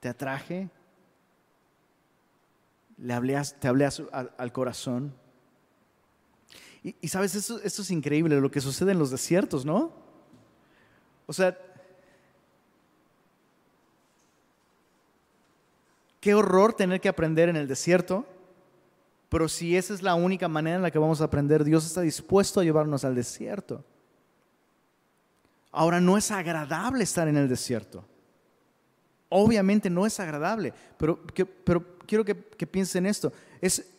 te 0.01 0.09
atraje, 0.09 0.71
le 2.97 3.13
hablé, 3.13 3.41
te 3.61 3.69
hablé 3.69 3.87
al, 3.87 4.53
corazón. 4.53 5.15
Y, 6.83 7.09
sabes, 7.09 7.35
esto, 7.35 7.61
esto 7.63 7.83
es 7.83 7.91
increíble, 7.91 8.41
lo 8.41 8.51
que 8.51 8.61
sucede 8.61 8.93
en 8.93 8.99
los 8.99 9.11
desiertos, 9.11 9.65
¿no? 9.65 9.93
O 11.27 11.33
sea, 11.33 11.57
qué 16.21 16.35
horror 16.35 16.73
tener 16.73 17.01
que 17.01 17.09
aprender 17.09 17.49
en 17.49 17.57
el 17.57 17.69
desierto, 17.69 18.27
pero 19.29 19.49
si 19.49 19.77
esa 19.77 19.95
es 19.95 20.03
la 20.03 20.15
única 20.15 20.49
manera 20.49 20.77
en 20.77 20.83
la 20.83 20.91
que 20.91 20.99
vamos 20.99 21.21
a 21.21 21.25
aprender, 21.25 21.65
Dios 21.65 21.87
está 21.87 22.01
dispuesto 22.01 22.61
a 22.61 22.65
llevarnos 22.65 23.05
al 23.05 23.15
desierto. 23.15 23.85
Ahora 25.73 26.01
no 26.01 26.17
es 26.17 26.31
agradable 26.31 27.03
estar 27.03 27.27
en 27.27 27.37
el 27.37 27.49
desierto. 27.49 28.05
Obviamente 29.31 29.89
no 29.89 30.07
es 30.07 30.21
agradable, 30.21 30.75
pero, 30.99 31.19
pero 31.65 31.97
quiero 32.07 32.25
que, 32.25 32.37
que 32.37 32.67
piensen 32.67 33.07
esto. 33.07 33.33
Es, 33.61 33.91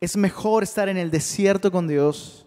es 0.00 0.16
mejor 0.16 0.62
estar 0.62 0.88
en 0.88 0.98
el 0.98 1.10
desierto 1.10 1.72
con 1.72 1.88
Dios. 1.88 2.46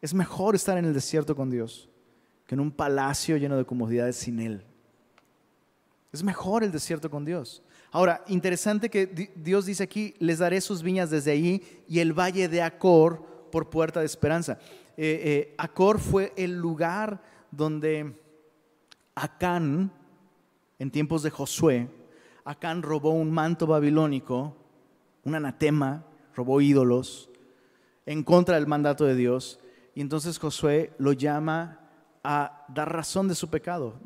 Es 0.00 0.14
mejor 0.14 0.54
estar 0.54 0.76
en 0.78 0.84
el 0.84 0.94
desierto 0.94 1.34
con 1.34 1.50
Dios 1.50 1.88
que 2.48 2.54
en 2.54 2.60
un 2.60 2.70
palacio 2.70 3.36
lleno 3.36 3.58
de 3.58 3.66
comodidades 3.66 4.16
sin 4.16 4.40
Él. 4.40 4.64
Es 6.12 6.22
mejor 6.22 6.64
el 6.64 6.72
desierto 6.72 7.10
con 7.10 7.26
Dios. 7.26 7.62
Ahora, 7.90 8.24
interesante 8.26 8.88
que 8.88 9.06
Dios 9.36 9.66
dice 9.66 9.82
aquí, 9.82 10.14
les 10.18 10.38
daré 10.38 10.62
sus 10.62 10.82
viñas 10.82 11.10
desde 11.10 11.30
ahí 11.30 11.84
y 11.86 11.98
el 11.98 12.18
valle 12.18 12.48
de 12.48 12.62
Acor 12.62 13.22
por 13.52 13.68
puerta 13.68 14.00
de 14.00 14.06
esperanza. 14.06 14.58
Eh, 15.00 15.20
eh, 15.22 15.54
Acor 15.58 16.00
fue 16.00 16.32
el 16.36 16.58
lugar 16.58 17.22
donde 17.52 18.20
Acán, 19.14 19.92
en 20.76 20.90
tiempos 20.90 21.22
de 21.22 21.30
Josué, 21.30 21.88
Acán 22.44 22.82
robó 22.82 23.12
un 23.12 23.30
manto 23.30 23.68
babilónico, 23.68 24.56
un 25.22 25.36
anatema, 25.36 26.04
robó 26.34 26.60
ídolos 26.60 27.30
en 28.06 28.24
contra 28.24 28.56
del 28.56 28.66
mandato 28.66 29.04
de 29.04 29.14
Dios. 29.14 29.60
Y 29.94 30.00
entonces 30.00 30.36
Josué 30.36 30.92
lo 30.98 31.12
llama 31.12 31.78
a 32.24 32.66
dar 32.66 32.92
razón 32.92 33.28
de 33.28 33.36
su 33.36 33.48
pecado. 33.48 34.00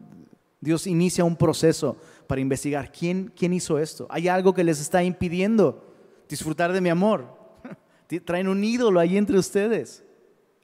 Dios 0.61 0.87
inicia 0.87 1.25
un 1.25 1.37
proceso 1.37 1.97
para 2.27 2.43
investigar 2.43 2.93
quién, 2.93 3.33
quién 3.35 3.55
hizo 3.55 3.79
esto. 3.79 4.07
Hay 4.11 4.29
algo 4.29 4.53
que 4.53 4.63
les 4.63 4.79
está 4.79 5.03
impidiendo 5.03 5.91
disfrutar 6.29 6.71
de 6.71 6.83
mi 6.83 6.91
amor. 6.91 7.35
Traen 8.27 8.49
un 8.49 8.63
ídolo 8.63 9.01
ahí 9.01 9.17
entre 9.17 9.39
ustedes. 9.39 10.05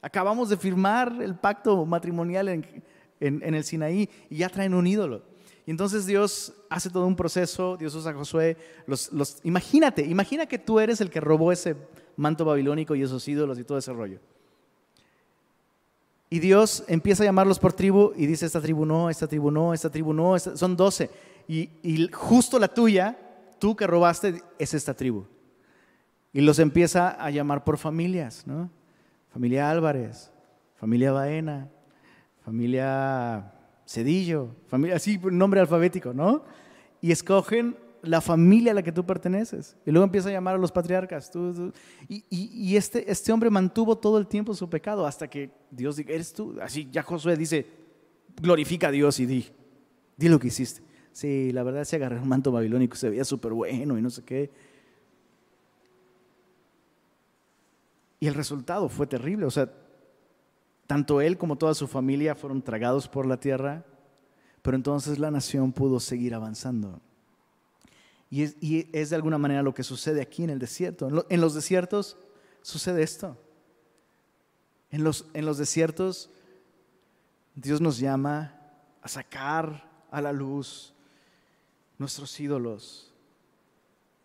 Acabamos 0.01 0.49
de 0.49 0.57
firmar 0.57 1.13
el 1.21 1.35
pacto 1.35 1.85
matrimonial 1.85 2.47
en, 2.47 2.83
el 3.19 3.63
Sinaí 3.63 4.09
y 4.29 4.37
ya 4.37 4.49
traen 4.49 4.73
un 4.73 4.87
ídolo. 4.87 5.23
Y 5.65 5.71
entonces 5.71 6.05
Dios 6.05 6.53
hace 6.69 6.89
todo 6.89 7.05
un 7.05 7.15
proceso, 7.15 7.75
Dios 7.77 7.93
usa 7.93 8.11
a 8.11 8.13
Josué. 8.13 8.57
Los, 8.87 9.11
imagínate, 9.43 10.03
imagina 10.03 10.45
que 10.45 10.57
tú 10.57 10.79
eres 10.79 11.01
el 11.01 11.09
que 11.09 11.19
robó 11.19 11.51
ese 11.51 11.75
manto 12.15 12.45
babilónico 12.45 12.95
y 12.95 13.03
esos 13.03 13.27
ídolos 13.27 13.59
y 13.59 13.63
todo 13.63 13.77
ese 13.77 13.93
rollo. 13.93 14.19
Y 16.29 16.39
Dios 16.39 16.83
empieza 16.87 17.23
a 17.23 17.25
llamarlos 17.25 17.59
por 17.59 17.73
tribu 17.73 18.13
y 18.15 18.25
dice, 18.25 18.45
esta 18.45 18.61
tribu 18.61 18.85
no, 18.85 19.09
esta 19.09 19.27
tribu 19.27 19.51
no, 19.51 19.73
esta 19.73 19.89
tribu 19.89 20.13
no, 20.13 20.37
son 20.39 20.77
doce. 20.77 21.09
Y, 21.47 21.69
y 21.81 22.07
justo 22.11 22.57
la 22.59 22.67
tuya, 22.67 23.17
tú 23.57 23.75
que 23.75 23.87
robaste, 23.87 24.43
es 24.57 24.73
esta 24.73 24.93
tribu. 24.93 25.25
Y 26.31 26.41
los 26.41 26.59
empieza 26.59 27.09
a 27.09 27.31
llamar 27.31 27.63
por 27.63 27.77
familias, 27.77 28.45
¿no? 28.45 28.69
Familia 29.29 29.69
Álvarez, 29.69 30.31
familia 30.75 31.11
Baena, 31.11 31.69
familia 32.43 33.53
Cedillo, 33.85 34.55
familia 34.67 34.95
así, 34.97 35.19
nombre 35.31 35.59
alfabético, 35.59 36.13
¿no? 36.13 36.43
Y 37.01 37.11
escogen 37.11 37.75
la 38.01 38.21
familia 38.21 38.71
a 38.71 38.75
la 38.75 38.83
que 38.83 38.91
tú 38.91 39.05
perteneces. 39.05 39.75
Y 39.85 39.91
luego 39.91 40.05
empieza 40.05 40.29
a 40.29 40.31
llamar 40.31 40.55
a 40.55 40.57
los 40.57 40.71
patriarcas. 40.71 41.31
Y, 42.07 42.75
este, 42.75 43.09
este 43.11 43.31
hombre 43.31 43.49
mantuvo 43.49 43.97
todo 43.97 44.17
el 44.17 44.27
tiempo 44.27 44.53
su 44.53 44.69
pecado 44.69 45.05
hasta 45.05 45.27
que 45.27 45.51
Dios 45.71 45.95
diga, 45.95 46.13
eres 46.13 46.33
tú. 46.33 46.55
Así 46.61 46.87
ya 46.91 47.03
Josué 47.03 47.35
dice, 47.35 47.65
glorifica 48.41 48.87
a 48.87 48.91
Dios 48.91 49.19
y 49.19 49.25
di, 49.25 49.45
di 50.17 50.29
lo 50.29 50.39
que 50.39 50.47
hiciste. 50.47 50.81
Sí, 51.11 51.51
la 51.51 51.63
verdad 51.63 51.83
se 51.83 51.95
agarró 51.95 52.21
un 52.21 52.29
manto 52.29 52.51
babilónico, 52.51 52.95
se 52.95 53.09
veía 53.09 53.25
súper 53.25 53.53
bueno 53.53 53.97
y 53.97 54.01
no 54.01 54.09
sé 54.09 54.23
qué. 54.23 54.51
Y 58.19 58.27
el 58.27 58.33
resultado 58.33 58.89
fue 58.89 59.07
terrible. 59.07 59.45
O 59.45 59.51
sea, 59.51 59.71
tanto 60.87 61.21
él 61.21 61.37
como 61.37 61.57
toda 61.57 61.73
su 61.73 61.87
familia 61.87 62.35
fueron 62.35 62.61
tragados 62.61 63.07
por 63.07 63.25
la 63.25 63.39
tierra, 63.39 63.85
pero 64.61 64.75
entonces 64.75 65.19
la 65.19 65.31
nación 65.31 65.71
pudo 65.71 65.99
seguir 65.99 66.33
avanzando. 66.33 66.99
Y 68.31 68.87
es, 68.91 69.09
de 69.09 69.15
alguna 69.15 69.37
manera 69.37 69.63
lo 69.63 69.73
que 69.73 69.83
sucede 69.83 70.21
aquí 70.21 70.43
en 70.43 70.51
el 70.51 70.59
desierto. 70.59 71.25
En, 71.29 71.41
los 71.41 71.53
desiertos 71.55 72.17
sucede 72.61 73.01
esto. 73.01 73.37
En 74.91 75.03
los, 75.03 75.25
en 75.33 75.45
los 75.45 75.57
desiertos 75.57 76.29
Dios 77.55 77.81
nos 77.81 77.97
llama 77.97 78.55
a 79.01 79.07
sacar 79.07 79.89
a 80.11 80.21
la 80.21 80.31
luz 80.31 80.93
nuestros 81.97 82.39
ídolos. 82.39 83.11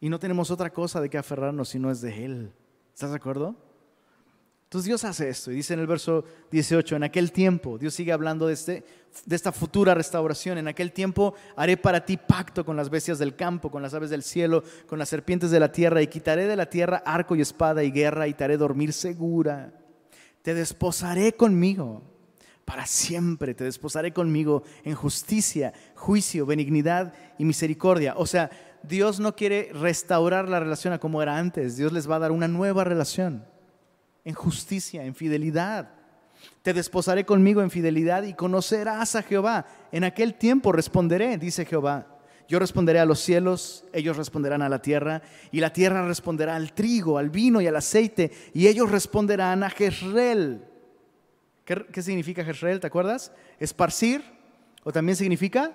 Y 0.01 0.09
no 0.09 0.19
tenemos 0.19 0.51
otra 0.51 0.71
cosa 0.71 1.01
de 1.01 1.09
que 1.09 1.19
aferrarnos 1.19 1.71
si 1.71 1.79
no 1.79 1.91
es 1.91 2.01
de 2.01 2.25
Él. 2.25 2.53
¿Estás 2.93 3.11
de 3.11 3.17
acuerdo? 3.17 3.57
Entonces 4.75 4.89
Dios 4.89 5.05
hace 5.05 5.29
esto 5.29 5.53
y 5.53 5.55
dice 5.55 5.73
en 5.73 5.79
el 5.79 5.87
verso 5.87 6.25
18, 6.51 6.97
en 6.97 7.05
aquel 7.05 7.31
tiempo, 7.31 7.79
Dios 7.79 7.95
sigue 7.95 8.11
hablando 8.11 8.49
de, 8.49 8.55
este, 8.55 8.83
de 9.25 9.37
esta 9.37 9.53
futura 9.53 9.95
restauración, 9.95 10.59
en 10.59 10.67
aquel 10.67 10.91
tiempo 10.91 11.35
haré 11.55 11.77
para 11.77 12.05
ti 12.05 12.17
pacto 12.17 12.65
con 12.65 12.77
las 12.77 12.91
bestias 12.91 13.21
del 13.21 13.37
campo, 13.37 13.71
con 13.71 13.83
las 13.83 13.95
aves 13.95 14.11
del 14.11 14.25
cielo, 14.25 14.65
con 14.89 14.99
las 14.99 15.11
serpientes 15.11 15.53
de 15.53 15.61
la 15.61 15.71
tierra, 15.71 16.03
y 16.03 16.09
quitaré 16.09 16.49
de 16.49 16.57
la 16.57 16.69
tierra 16.69 17.05
arco 17.07 17.37
y 17.37 17.41
espada 17.41 17.85
y 17.85 17.93
guerra, 17.93 18.27
y 18.27 18.35
te 18.35 18.43
haré 18.43 18.57
dormir 18.57 18.93
segura. 18.93 19.73
Te 20.43 20.55
desposaré 20.55 21.35
conmigo 21.35 22.03
para 22.65 22.85
siempre, 22.85 23.55
te 23.55 23.63
desposaré 23.63 24.13
conmigo 24.13 24.65
en 24.83 24.97
justicia, 24.97 25.73
juicio, 25.95 26.47
benignidad 26.47 27.15
y 27.39 27.45
misericordia. 27.45 28.15
O 28.17 28.27
sea, 28.27 28.51
Dios 28.83 29.21
no 29.21 29.37
quiere 29.37 29.71
restaurar 29.73 30.49
la 30.49 30.59
relación 30.59 30.93
a 30.93 30.99
como 30.99 31.23
era 31.23 31.39
antes, 31.39 31.77
Dios 31.77 31.93
les 31.93 32.11
va 32.11 32.17
a 32.17 32.19
dar 32.19 32.33
una 32.33 32.49
nueva 32.49 32.83
relación 32.83 33.54
en 34.25 34.35
justicia, 34.35 35.05
en 35.05 35.15
fidelidad. 35.15 35.91
Te 36.63 36.73
desposaré 36.73 37.25
conmigo 37.25 37.63
en 37.63 37.71
fidelidad 37.71 38.23
y 38.25 38.35
conocerás 38.35 39.17
a 39.17 39.23
Jehová. 39.23 39.67
En 39.93 40.05
aquel 40.05 40.35
tiempo 40.35 40.73
responderé, 40.73 41.37
dice 41.39 41.65
Jehová. 41.65 42.07
Yo 42.47 42.59
responderé 42.59 42.99
a 42.99 43.07
los 43.07 43.21
cielos, 43.21 43.85
ellos 43.93 44.17
responderán 44.17 44.61
a 44.61 44.69
la 44.69 44.83
tierra, 44.83 45.23
y 45.51 45.61
la 45.61 45.73
tierra 45.73 46.07
responderá 46.07 46.57
al 46.57 46.75
trigo, 46.75 47.17
al 47.17 47.31
vino 47.31 47.61
y 47.61 47.67
al 47.67 47.77
aceite, 47.77 48.31
y 48.53 48.67
ellos 48.67 48.91
responderán 48.91 49.63
a 49.63 49.71
Jezreel. 49.71 50.63
¿Qué, 51.65 52.03
significa 52.03 52.45
Jezreel? 52.45 52.81
¿Te 52.81 52.87
acuerdas? 52.87 53.33
Esparcir, 53.59 54.23
o 54.83 54.93
también 54.93 55.17
significa 55.17 55.73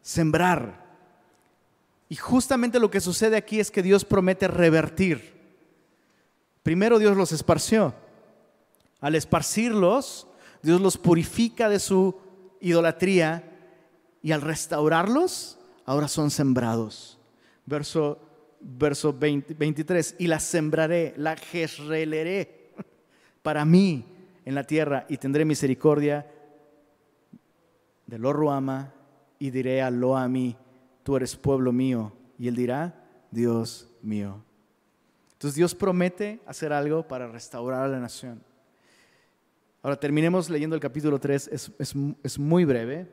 sembrar. 0.00 0.84
Y 2.08 2.14
justamente 2.14 2.78
lo 2.78 2.90
que 2.90 3.00
sucede 3.00 3.36
aquí 3.36 3.58
es 3.58 3.72
que 3.72 3.82
Dios 3.82 4.04
promete 4.04 4.46
revertir. 4.46 5.33
Primero 6.64 6.98
Dios 6.98 7.14
los 7.14 7.30
esparció. 7.30 7.94
Al 9.00 9.14
esparcirlos, 9.14 10.26
Dios 10.62 10.80
los 10.80 10.96
purifica 10.96 11.68
de 11.68 11.78
su 11.78 12.18
idolatría 12.58 13.44
y 14.22 14.32
al 14.32 14.40
restaurarlos, 14.40 15.58
ahora 15.84 16.08
son 16.08 16.30
sembrados. 16.30 17.18
Verso, 17.66 18.18
verso 18.60 19.12
23, 19.12 20.16
y 20.18 20.26
la 20.26 20.40
sembraré, 20.40 21.12
la 21.18 21.36
jezreleré 21.36 22.72
para 23.42 23.66
mí 23.66 24.06
en 24.46 24.54
la 24.54 24.64
tierra 24.64 25.04
y 25.10 25.18
tendré 25.18 25.44
misericordia 25.44 26.26
de 28.06 28.18
lo 28.18 28.32
Ruama 28.32 28.94
y 29.38 29.50
diré 29.50 29.82
a 29.82 29.90
lo 29.90 30.16
a 30.16 30.26
mí, 30.28 30.56
tú 31.02 31.16
eres 31.16 31.36
pueblo 31.36 31.72
mío. 31.72 32.14
Y 32.38 32.48
él 32.48 32.56
dirá, 32.56 33.04
Dios 33.30 33.90
mío. 34.00 34.42
Entonces 35.44 35.56
Dios 35.56 35.74
promete 35.74 36.40
hacer 36.46 36.72
algo 36.72 37.06
para 37.06 37.28
restaurar 37.28 37.82
a 37.82 37.88
la 37.88 38.00
nación. 38.00 38.42
Ahora 39.82 40.00
terminemos 40.00 40.48
leyendo 40.48 40.74
el 40.74 40.80
capítulo 40.80 41.20
3, 41.20 41.50
es, 41.78 42.38
muy 42.38 42.64
breve 42.64 43.06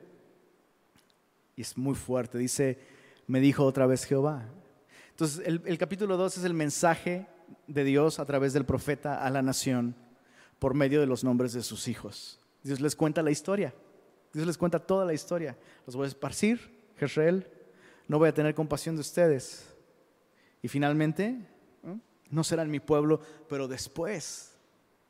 y 1.56 1.60
es 1.60 1.76
muy 1.76 1.94
fuerte. 1.94 2.38
Dice, 2.38 2.78
me 3.26 3.38
dijo 3.38 3.66
otra 3.66 3.84
vez 3.84 4.06
Jehová. 4.06 4.48
Entonces 5.10 5.46
el, 5.46 5.60
el 5.66 5.76
capítulo 5.76 6.16
2 6.16 6.38
es 6.38 6.44
el 6.44 6.54
mensaje 6.54 7.26
de 7.66 7.84
Dios 7.84 8.18
a 8.18 8.24
través 8.24 8.54
del 8.54 8.64
profeta 8.64 9.22
a 9.22 9.28
la 9.28 9.42
nación 9.42 9.94
por 10.58 10.72
medio 10.72 11.00
de 11.00 11.06
los 11.06 11.24
nombres 11.24 11.52
de 11.52 11.62
sus 11.62 11.86
hijos. 11.86 12.40
Dios 12.62 12.80
les 12.80 12.96
cuenta 12.96 13.22
la 13.22 13.30
historia. 13.30 13.74
Dios 14.32 14.46
les 14.46 14.56
cuenta 14.56 14.78
toda 14.78 15.04
la 15.04 15.12
historia. 15.12 15.54
Los 15.84 15.96
voy 15.96 16.06
a 16.06 16.08
esparcir, 16.08 16.80
Jezreel, 16.96 17.46
no 18.08 18.18
voy 18.18 18.30
a 18.30 18.32
tener 18.32 18.54
compasión 18.54 18.94
de 18.94 19.02
ustedes. 19.02 19.68
Y 20.62 20.68
finalmente 20.68 21.51
no 22.32 22.42
serán 22.42 22.70
mi 22.70 22.80
pueblo, 22.80 23.20
pero 23.48 23.68
después 23.68 24.52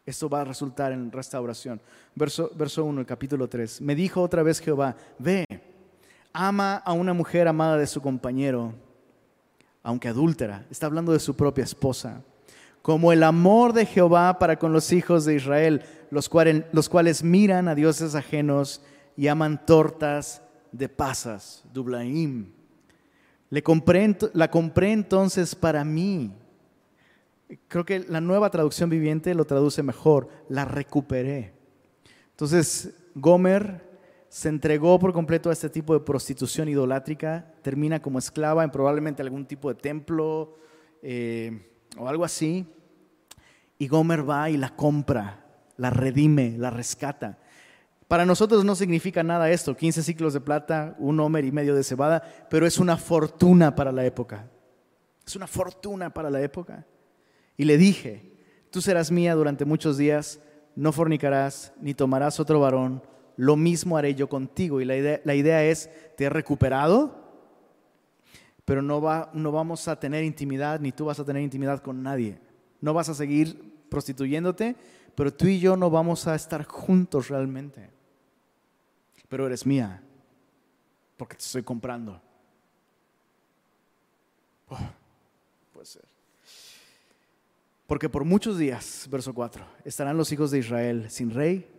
esto 0.04 0.28
va 0.28 0.40
a 0.40 0.44
resultar 0.44 0.92
en 0.92 1.10
restauración. 1.12 1.80
Verso, 2.14 2.50
verso 2.56 2.84
1, 2.84 3.00
el 3.00 3.06
capítulo 3.06 3.48
3. 3.48 3.80
Me 3.80 3.94
dijo 3.94 4.20
otra 4.20 4.42
vez 4.42 4.58
Jehová, 4.58 4.96
ve, 5.18 5.46
ama 6.32 6.76
a 6.76 6.92
una 6.92 7.12
mujer 7.12 7.46
amada 7.46 7.78
de 7.78 7.86
su 7.86 8.02
compañero, 8.02 8.74
aunque 9.84 10.08
adúltera. 10.08 10.66
Está 10.68 10.86
hablando 10.86 11.12
de 11.12 11.20
su 11.20 11.36
propia 11.36 11.62
esposa. 11.62 12.22
Como 12.82 13.12
el 13.12 13.22
amor 13.22 13.72
de 13.72 13.86
Jehová 13.86 14.40
para 14.40 14.58
con 14.58 14.72
los 14.72 14.92
hijos 14.92 15.24
de 15.24 15.36
Israel, 15.36 15.82
los 16.10 16.28
cuales, 16.28 16.64
los 16.72 16.88
cuales 16.88 17.22
miran 17.22 17.68
a 17.68 17.76
dioses 17.76 18.16
ajenos 18.16 18.82
y 19.16 19.28
aman 19.28 19.64
tortas 19.64 20.42
de 20.72 20.88
pasas, 20.88 21.62
dublaim. 21.72 22.50
Le 23.48 23.62
compré, 23.62 24.16
la 24.32 24.50
compré 24.50 24.90
entonces 24.90 25.54
para 25.54 25.84
mí 25.84 26.32
creo 27.68 27.84
que 27.84 28.00
la 28.00 28.20
nueva 28.20 28.50
traducción 28.50 28.90
viviente 28.90 29.34
lo 29.34 29.44
traduce 29.44 29.82
mejor, 29.82 30.28
la 30.48 30.64
recuperé. 30.64 31.54
Entonces, 32.30 32.94
Gomer 33.14 33.92
se 34.28 34.48
entregó 34.48 34.98
por 34.98 35.12
completo 35.12 35.50
a 35.50 35.52
este 35.52 35.68
tipo 35.68 35.92
de 35.92 36.00
prostitución 36.00 36.68
idolátrica, 36.68 37.52
termina 37.62 38.00
como 38.00 38.18
esclava 38.18 38.64
en 38.64 38.70
probablemente 38.70 39.22
algún 39.22 39.44
tipo 39.46 39.68
de 39.68 39.74
templo 39.74 40.56
eh, 41.02 41.70
o 41.98 42.08
algo 42.08 42.24
así, 42.24 42.66
y 43.78 43.88
Gomer 43.88 44.28
va 44.28 44.48
y 44.48 44.56
la 44.56 44.74
compra, 44.74 45.44
la 45.76 45.90
redime, 45.90 46.56
la 46.56 46.70
rescata. 46.70 47.38
Para 48.08 48.24
nosotros 48.24 48.64
no 48.64 48.74
significa 48.74 49.22
nada 49.22 49.50
esto, 49.50 49.76
15 49.76 50.02
ciclos 50.02 50.32
de 50.34 50.40
plata, 50.40 50.96
un 50.98 51.18
homer 51.20 51.44
y 51.44 51.52
medio 51.52 51.74
de 51.74 51.84
cebada, 51.84 52.22
pero 52.48 52.66
es 52.66 52.78
una 52.78 52.96
fortuna 52.96 53.74
para 53.74 53.90
la 53.90 54.04
época. 54.04 54.48
Es 55.26 55.36
una 55.36 55.46
fortuna 55.46 56.12
para 56.12 56.30
la 56.30 56.40
época. 56.40 56.86
Y 57.56 57.64
le 57.64 57.76
dije, 57.78 58.32
tú 58.70 58.80
serás 58.80 59.10
mía 59.10 59.34
durante 59.34 59.64
muchos 59.64 59.96
días, 59.96 60.40
no 60.74 60.92
fornicarás, 60.92 61.72
ni 61.80 61.94
tomarás 61.94 62.40
otro 62.40 62.60
varón, 62.60 63.02
lo 63.36 63.56
mismo 63.56 63.96
haré 63.96 64.14
yo 64.14 64.28
contigo. 64.28 64.80
Y 64.80 64.84
la 64.84 64.96
idea, 64.96 65.20
la 65.24 65.34
idea 65.34 65.64
es, 65.64 65.90
te 66.16 66.24
he 66.24 66.28
recuperado, 66.30 67.22
pero 68.64 68.82
no, 68.82 69.00
va, 69.00 69.30
no 69.34 69.52
vamos 69.52 69.88
a 69.88 69.98
tener 69.98 70.24
intimidad, 70.24 70.80
ni 70.80 70.92
tú 70.92 71.06
vas 71.06 71.18
a 71.18 71.24
tener 71.24 71.42
intimidad 71.42 71.82
con 71.82 72.02
nadie. 72.02 72.38
No 72.80 72.94
vas 72.94 73.08
a 73.08 73.14
seguir 73.14 73.86
prostituyéndote, 73.88 74.76
pero 75.14 75.32
tú 75.32 75.46
y 75.46 75.60
yo 75.60 75.76
no 75.76 75.90
vamos 75.90 76.26
a 76.26 76.34
estar 76.34 76.64
juntos 76.64 77.28
realmente. 77.28 77.90
Pero 79.28 79.46
eres 79.46 79.66
mía, 79.66 80.02
porque 81.16 81.36
te 81.36 81.42
estoy 81.42 81.62
comprando. 81.62 82.20
Oh, 84.68 84.78
puede 85.72 85.86
ser. 85.86 86.11
Porque 87.92 88.08
por 88.08 88.24
muchos 88.24 88.56
días, 88.56 89.06
verso 89.10 89.34
4, 89.34 89.66
estarán 89.84 90.16
los 90.16 90.32
hijos 90.32 90.50
de 90.50 90.60
Israel 90.60 91.10
sin 91.10 91.28
rey, 91.28 91.70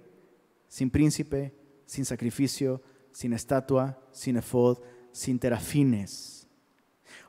sin 0.67 0.91
príncipe, 0.91 1.55
sin 1.87 2.05
sacrificio, 2.05 2.83
sin 3.11 3.33
estatua, 3.33 3.97
sin 4.11 4.37
efod, 4.37 4.77
sin 5.11 5.39
terafines. 5.39 6.47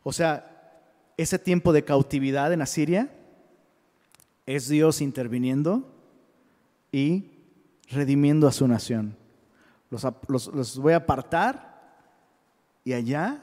O 0.03 0.12
sea, 0.12 0.85
ese 1.16 1.39
tiempo 1.39 1.72
de 1.72 1.82
cautividad 1.82 2.53
en 2.53 2.61
Asiria 2.61 3.11
es 4.45 4.68
Dios 4.68 5.01
interviniendo 5.01 5.91
y 6.93 7.30
redimiendo 7.89 8.47
a 8.47 8.53
su 8.53 8.68
nación. 8.68 9.16
Los, 9.89 10.05
los 10.49 10.76
voy 10.76 10.93
a 10.93 10.97
apartar 10.97 11.97
y 12.85 12.93
allá 12.93 13.43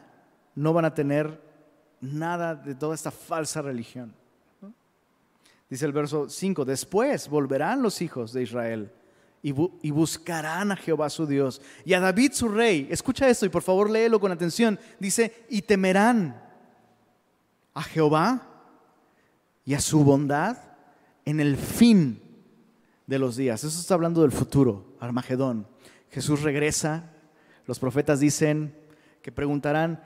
no 0.53 0.71
van 0.71 0.85
a 0.85 0.93
tener 0.93 1.41
nada 1.99 2.53
de 2.53 2.75
toda 2.75 2.93
esta 2.93 3.09
falsa 3.09 3.63
religión. 3.63 4.20
Dice 5.72 5.86
el 5.86 5.93
verso 5.93 6.28
5, 6.28 6.65
después 6.65 7.30
volverán 7.30 7.82
los 7.82 8.01
hijos 8.01 8.34
de 8.34 8.43
Israel 8.43 8.91
y, 9.41 9.51
buscarán 9.53 10.74
a 10.74 10.76
Jehová 10.76 11.09
su 11.09 11.26
Dios 11.26 11.61
y 11.86 11.93
a 11.93 12.01
David 12.01 12.34
su 12.34 12.49
rey. 12.49 12.89
Escucha 12.91 13.30
esto 13.30 13.45
y 13.45 13.49
por 13.49 13.61
favor 13.61 13.89
léelo 13.89 14.19
con 14.19 14.34
atención. 14.34 14.78
Dice, 14.99 15.45
y 15.47 15.61
temerán 15.61 16.43
a 17.74 17.84
Jehová 17.84 18.49
y 19.63 19.74
a 19.74 19.80
su 19.80 20.03
bondad 20.03 20.57
en 21.24 21.39
el 21.39 21.55
fin 21.55 22.22
de 23.07 23.17
los 23.17 23.38
días. 23.38 23.63
Eso 23.63 23.80
está 23.80 23.93
hablando 23.93 24.24
del 24.24 24.34
futuro, 24.34 24.97
Armagedón. 24.99 25.65
Jesús 26.09 26.41
regresa. 26.41 27.13
Los 27.65 27.80
profetas 27.80 28.19
dicen 28.19 28.76
que 29.22 29.32
preguntarán, 29.32 30.03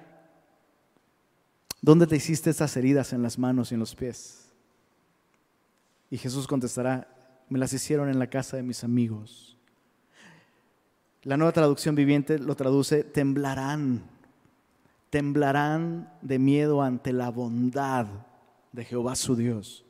¿dónde 1.82 2.05
te 2.05 2.18
hiciste 2.18 2.51
estas 2.51 2.78
heridas 2.78 3.13
en 3.13 3.24
las 3.24 3.39
manos 3.39 3.72
y 3.72 3.74
en 3.74 3.80
los 3.80 3.95
pies? 3.95 4.45
Y 6.10 6.18
Jesús 6.18 6.47
contestará, 6.47 7.08
me 7.49 7.60
las 7.60 7.74
hicieron 7.74 8.10
en 8.10 8.20
la 8.20 8.28
casa 8.28 8.58
de 8.58 8.64
mis 8.64 8.84
amigos. 8.84 9.58
La 11.24 11.38
nueva 11.38 11.51
traducción 11.51 11.95
viviente 11.95 12.38
lo 12.38 12.56
traduce, 12.56 13.03
temblarán, 13.03 14.03
temblarán 15.10 16.14
de 16.22 16.38
miedo 16.39 16.82
ante 16.82 17.14
la 17.14 17.30
bondad 17.30 18.08
de 18.72 18.86
Jehová 18.86 19.16
su 19.16 19.36
Dios. 19.36 19.84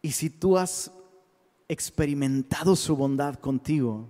Y 0.00 0.12
si 0.12 0.30
tú 0.30 0.56
has 0.56 0.92
experimentado 1.68 2.76
su 2.76 2.96
bondad 2.96 3.34
contigo, 3.34 4.08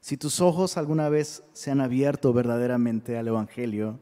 si 0.00 0.16
tus 0.16 0.40
ojos 0.40 0.76
alguna 0.76 1.08
vez 1.08 1.42
se 1.52 1.70
han 1.70 1.80
abierto 1.80 2.32
verdaderamente 2.32 3.16
al 3.16 3.28
Evangelio, 3.28 3.98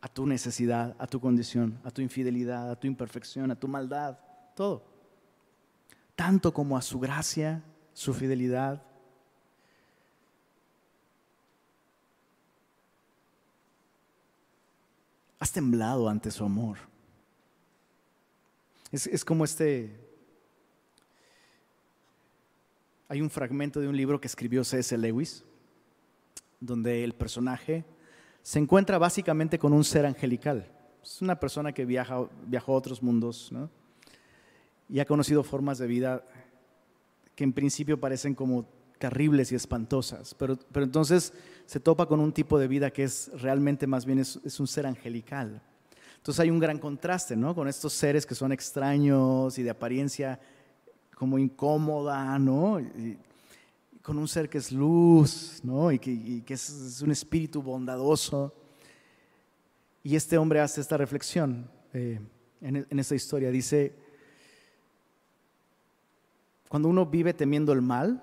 a 0.00 0.08
tu 0.08 0.26
necesidad, 0.26 0.96
a 0.98 1.06
tu 1.06 1.20
condición, 1.20 1.78
a 1.84 1.90
tu 1.90 2.00
infidelidad, 2.00 2.70
a 2.70 2.76
tu 2.78 2.86
imperfección, 2.86 3.50
a 3.50 3.56
tu 3.58 3.68
maldad, 3.68 4.18
todo, 4.54 4.84
tanto 6.14 6.52
como 6.52 6.76
a 6.76 6.82
su 6.82 6.98
gracia, 6.98 7.62
su 7.92 8.14
fidelidad, 8.14 8.82
has 15.38 15.50
temblado 15.50 16.08
ante 16.08 16.30
su 16.30 16.44
amor. 16.44 16.78
Es, 18.92 19.24
como 19.24 19.44
este... 19.44 19.98
Hay 23.08 23.20
un 23.20 23.30
fragmento 23.30 23.80
de 23.80 23.88
un 23.88 23.96
libro 23.96 24.20
que 24.20 24.28
escribió 24.28 24.62
C.S. 24.62 24.96
Lewis, 24.96 25.44
donde 26.60 27.02
el 27.02 27.14
personaje 27.14 27.84
se 28.42 28.58
encuentra 28.58 28.98
básicamente 28.98 29.58
con 29.58 29.72
un 29.72 29.84
ser 29.84 30.06
angelical. 30.06 30.66
Es 31.02 31.22
una 31.22 31.38
persona 31.38 31.72
que 31.72 31.84
viaja, 31.84 32.28
viajó 32.46 32.74
a 32.74 32.76
otros 32.76 33.02
mundos 33.02 33.50
y 34.88 35.00
ha 35.00 35.04
conocido 35.04 35.42
formas 35.42 35.78
de 35.78 35.86
vida 35.86 36.24
que 37.34 37.44
en 37.44 37.52
principio 37.52 37.98
parecen 37.98 38.34
como 38.34 38.66
terribles 38.98 39.50
y 39.50 39.54
espantosas, 39.54 40.34
pero, 40.34 40.58
pero 40.72 40.84
entonces 40.84 41.32
se 41.64 41.80
topa 41.80 42.04
con 42.04 42.20
un 42.20 42.32
tipo 42.32 42.58
de 42.58 42.68
vida 42.68 42.90
que 42.90 43.04
es 43.04 43.30
realmente 43.40 43.86
más 43.86 44.04
bien 44.04 44.18
es, 44.18 44.60
un 44.60 44.66
ser 44.66 44.86
angelical. 44.86 45.62
Entonces 46.18 46.38
hay 46.40 46.50
un 46.50 46.58
gran 46.58 46.78
contraste, 46.78 47.34
¿no? 47.34 47.54
Con 47.54 47.66
estos 47.66 47.94
seres 47.94 48.26
que 48.26 48.34
son 48.34 48.52
extraños 48.52 49.58
y 49.58 49.62
de 49.62 49.70
apariencia 49.70 50.38
como 51.14 51.38
incómoda, 51.38 52.38
¿no? 52.38 52.78
Con 54.02 54.18
un 54.18 54.28
ser 54.28 54.48
que 54.48 54.58
es 54.58 54.72
luz, 54.72 55.60
¿no? 55.62 55.92
Y 55.92 55.98
que, 55.98 56.42
es, 56.48 57.02
un 57.02 57.10
espíritu 57.10 57.62
bondadoso. 57.62 58.54
Y 60.02 60.16
este 60.16 60.38
hombre 60.38 60.60
hace 60.60 60.80
esta 60.80 60.96
reflexión 60.96 61.70
eh, 61.92 62.20
en, 62.60 62.86
en 62.88 62.98
esta 62.98 63.14
historia. 63.14 63.50
Dice, 63.50 63.94
cuando 66.68 66.88
uno 66.88 67.04
vive 67.04 67.34
temiendo 67.34 67.72
el 67.72 67.82
mal, 67.82 68.22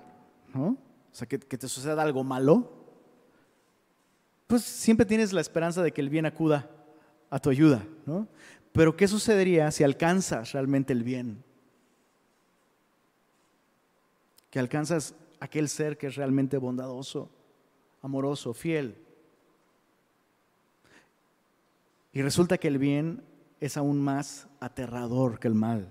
o 0.54 0.76
sea, 1.12 1.28
que, 1.28 1.38
te 1.38 1.68
suceda 1.68 2.02
algo 2.02 2.24
malo, 2.24 2.72
pues 4.46 4.62
siempre 4.62 5.04
tienes 5.04 5.32
la 5.32 5.40
esperanza 5.40 5.82
de 5.82 5.92
que 5.92 6.00
el 6.00 6.08
bien 6.08 6.26
acuda 6.26 6.70
a 7.28 7.38
tu 7.38 7.50
ayuda, 7.50 7.84
¿no? 8.06 8.26
Pero 8.72 8.96
¿qué 8.96 9.06
sucedería 9.06 9.70
si 9.70 9.84
alcanzas 9.84 10.52
realmente 10.52 10.92
el 10.92 11.02
bien? 11.02 11.44
Que 14.50 14.58
alcanzas 14.58 15.14
aquel 15.40 15.68
ser 15.68 15.96
que 15.98 16.08
es 16.08 16.16
realmente 16.16 16.58
bondadoso, 16.58 17.30
amoroso, 18.02 18.54
fiel. 18.54 18.96
Y 22.12 22.22
resulta 22.22 22.58
que 22.58 22.68
el 22.68 22.78
bien 22.78 23.22
es 23.60 23.76
aún 23.76 24.00
más 24.00 24.48
aterrador 24.60 25.38
que 25.38 25.48
el 25.48 25.54
mal. 25.54 25.88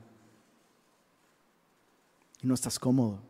Y 2.41 2.47
no 2.47 2.53
estás 2.53 2.79
cómodo. 2.79 3.21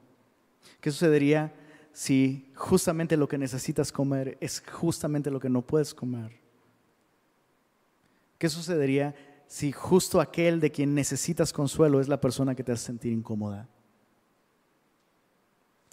¿Qué 0.81 0.91
sucedería 0.91 1.53
si 1.93 2.51
justamente 2.55 3.17
lo 3.17 3.27
que 3.27 3.37
necesitas 3.37 3.91
comer 3.91 4.37
es 4.41 4.63
justamente 4.71 5.31
lo 5.31 5.39
que 5.39 5.49
no 5.49 5.61
puedes 5.61 5.93
comer? 5.93 6.39
¿Qué 8.37 8.49
sucedería 8.49 9.15
si 9.47 9.71
justo 9.71 10.21
aquel 10.21 10.59
de 10.59 10.71
quien 10.71 10.93
necesitas 10.93 11.53
consuelo 11.53 11.99
es 11.99 12.07
la 12.07 12.21
persona 12.21 12.53
que 12.53 12.63
te 12.63 12.71
hace 12.71 12.85
sentir 12.85 13.13
incómoda? 13.13 13.67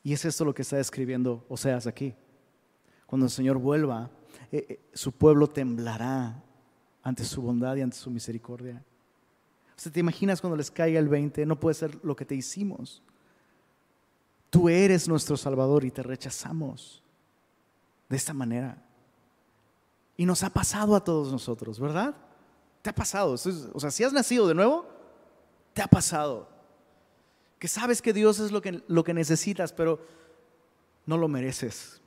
Y 0.05 0.13
es 0.13 0.25
esto 0.27 0.45
lo 0.45 0.55
que 0.55 0.63
está 0.63 0.77
describiendo 0.77 1.45
Oseas 1.49 1.87
aquí. 1.87 2.15
Cuando 3.07 3.27
el 3.27 3.33
Señor 3.33 3.59
vuelva, 3.59 4.11
eh, 4.53 4.67
eh, 4.69 4.81
su 4.93 5.13
pueblo 5.13 5.49
temblará 5.49 6.43
ante 7.03 7.25
su 7.25 7.41
bondad 7.41 7.75
y 7.77 7.81
ante 7.81 7.97
su 7.97 8.11
misericordia. 8.11 8.85
¿Usted 9.77 9.91
te 9.91 10.01
imaginas 10.01 10.41
cuando 10.41 10.57
les 10.57 10.71
caiga 10.71 11.01
el 11.01 11.09
20? 11.09 11.47
No 11.47 11.59
puede 11.59 11.75
ser 11.75 11.99
lo 12.05 12.15
que 12.15 12.27
te 12.27 12.35
hicimos. 12.35 13.03
Tú 14.51 14.69
eres 14.69 15.09
nuestro 15.09 15.37
Salvador 15.37 15.85
y 15.85 15.91
te 15.91 16.03
rechazamos 16.03 17.03
de 18.09 18.17
esta 18.17 18.35
manera. 18.35 18.81
Y 20.17 20.27
nos 20.27 20.43
ha 20.43 20.51
pasado 20.51 20.95
a 20.95 21.03
todos 21.03 21.33
nosotros, 21.33 21.81
¿verdad? 21.81 22.15
Te 22.83 22.91
ha 22.91 22.95
pasado. 22.95 23.33
O 23.33 23.81
sea, 23.81 23.91
si 23.91 24.05
has 24.05 24.13
nacido 24.13 24.47
de 24.47 24.55
nuevo, 24.55 24.87
te 25.73 25.83
ha 25.83 25.89
pasado. 25.89 26.54
Que 27.59 27.69
sabes 27.69 28.03
que 28.03 28.13
Dios 28.13 28.39
es 28.41 28.53
lo 28.53 28.61
que, 28.61 28.83
lo 28.87 29.05
que 29.05 29.15
necesitas, 29.15 29.73
pero 29.73 30.01
no 31.07 31.17
lo 31.17 31.29
mereces. 31.29 32.01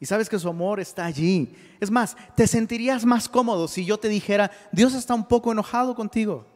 Y 0.00 0.06
sabes 0.06 0.28
que 0.28 0.38
su 0.38 0.48
amor 0.48 0.78
está 0.78 1.04
allí. 1.04 1.54
Es 1.80 1.90
más, 1.90 2.16
te 2.36 2.46
sentirías 2.46 3.04
más 3.04 3.28
cómodo 3.28 3.66
si 3.66 3.84
yo 3.84 3.98
te 3.98 4.08
dijera, 4.08 4.50
Dios 4.70 4.94
está 4.94 5.14
un 5.14 5.26
poco 5.26 5.50
enojado 5.50 5.94
contigo. 5.94 6.46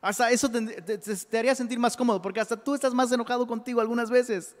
Hasta 0.00 0.30
eso 0.30 0.48
te, 0.50 1.38
haría 1.38 1.54
sentir 1.54 1.78
más 1.78 1.96
cómodo, 1.96 2.20
porque 2.20 2.40
hasta 2.40 2.56
tú 2.56 2.74
estás 2.74 2.94
más 2.94 3.10
enojado 3.10 3.46
contigo 3.46 3.80
algunas 3.80 4.10
veces. 4.10 4.54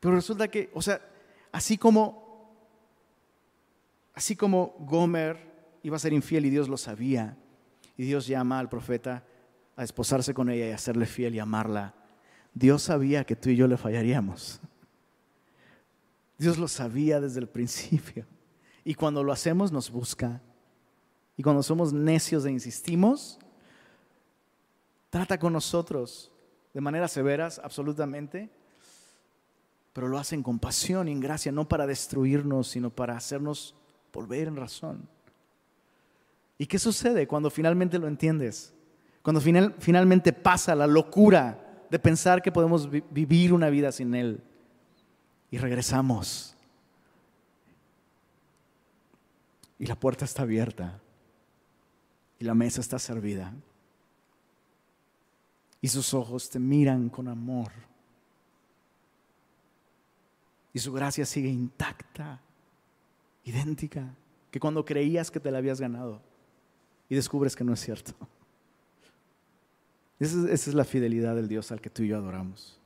Pero 0.00 0.14
resulta 0.14 0.48
que, 0.48 0.70
o 0.74 0.82
sea, 0.82 1.00
así 1.52 1.78
como, 1.78 2.54
así 4.14 4.34
como 4.34 4.74
Gomer 4.80 5.52
iba 5.82 5.96
a 5.96 6.00
ser 6.00 6.12
infiel 6.12 6.46
y 6.46 6.50
Dios 6.50 6.68
lo 6.68 6.76
sabía, 6.76 7.36
y 7.96 8.04
Dios 8.04 8.26
llama 8.26 8.58
al 8.58 8.68
profeta 8.68 9.24
a 9.76 9.84
esposarse 9.84 10.34
con 10.34 10.50
ella 10.50 10.68
y 10.68 10.72
a 10.72 11.06
fiel 11.06 11.34
y 11.34 11.38
amarla, 11.38 11.94
Dios 12.54 12.82
sabía 12.82 13.24
que 13.24 13.36
tú 13.36 13.50
y 13.50 13.56
yo 13.56 13.66
le 13.66 13.76
fallaríamos. 13.76 14.60
Dios 16.38 16.58
lo 16.58 16.68
sabía 16.68 17.20
desde 17.20 17.40
el 17.40 17.48
principio. 17.48 18.26
Y 18.84 18.94
cuando 18.94 19.22
lo 19.22 19.32
hacemos 19.32 19.70
nos 19.72 19.90
busca. 19.90 20.42
Y 21.36 21.42
cuando 21.42 21.62
somos 21.62 21.92
necios 21.92 22.44
e 22.44 22.50
insistimos, 22.50 23.38
Trata 25.12 25.38
con 25.38 25.52
nosotros 25.52 26.32
de 26.72 26.80
manera 26.80 27.06
severas, 27.06 27.60
absolutamente, 27.62 28.48
pero 29.92 30.08
lo 30.08 30.16
hace 30.16 30.34
en 30.34 30.42
compasión 30.42 31.06
y 31.06 31.12
en 31.12 31.20
gracia, 31.20 31.52
no 31.52 31.68
para 31.68 31.86
destruirnos, 31.86 32.68
sino 32.68 32.88
para 32.88 33.14
hacernos 33.14 33.74
volver 34.10 34.48
en 34.48 34.56
razón. 34.56 35.06
¿Y 36.56 36.64
qué 36.64 36.78
sucede 36.78 37.26
cuando 37.26 37.50
finalmente 37.50 37.98
lo 37.98 38.08
entiendes? 38.08 38.72
Cuando 39.22 39.40
finalmente 39.40 40.32
pasa 40.32 40.74
la 40.74 40.86
locura 40.86 41.86
de 41.90 41.98
pensar 41.98 42.42
que 42.42 42.50
podemos 42.50 42.88
vivir 42.90 43.52
una 43.52 43.70
vida 43.70 43.92
sin 43.92 44.14
Él 44.14 44.42
y 45.50 45.58
regresamos. 45.58 46.56
Y 49.78 49.86
la 49.86 49.94
puerta 49.94 50.24
está 50.24 50.42
abierta 50.42 51.00
y 52.38 52.44
la 52.44 52.54
mesa 52.54 52.80
está 52.80 52.98
servida 52.98 53.52
y 55.82 55.88
sus 55.88 56.14
ojos 56.14 56.48
te 56.48 56.58
miran 56.60 57.10
con 57.10 57.28
amor. 57.28 57.72
Y 60.72 60.78
su 60.78 60.92
gracia 60.92 61.26
sigue 61.26 61.48
intacta, 61.48 62.40
idéntica, 63.44 64.14
que 64.50 64.60
cuando 64.60 64.84
creías 64.84 65.30
que 65.30 65.40
te 65.40 65.50
la 65.50 65.58
habías 65.58 65.80
ganado 65.80 66.22
y 67.08 67.16
descubres 67.16 67.56
que 67.56 67.64
no 67.64 67.74
es 67.74 67.80
cierto. 67.80 68.14
Esa 70.22 70.52
es, 70.52 70.72
la 70.72 70.84
fidelidad 70.84 71.34
del 71.34 71.48
Dios 71.48 71.72
al 71.72 71.80
que 71.80 71.90
tú 71.90 72.04
y 72.04 72.08
yo 72.08 72.16
adoramos. 72.16 72.78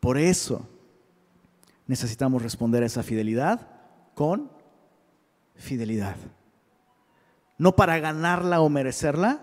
Por 0.00 0.16
eso 0.16 0.66
necesitamos 1.86 2.40
responder 2.40 2.82
a 2.82 2.86
esa 2.86 3.02
fidelidad 3.02 3.68
con 4.14 4.50
fidelidad. 5.54 6.16
No 7.58 7.76
para 7.76 7.98
ganarla 7.98 8.62
o 8.62 8.70
merecerla, 8.70 9.42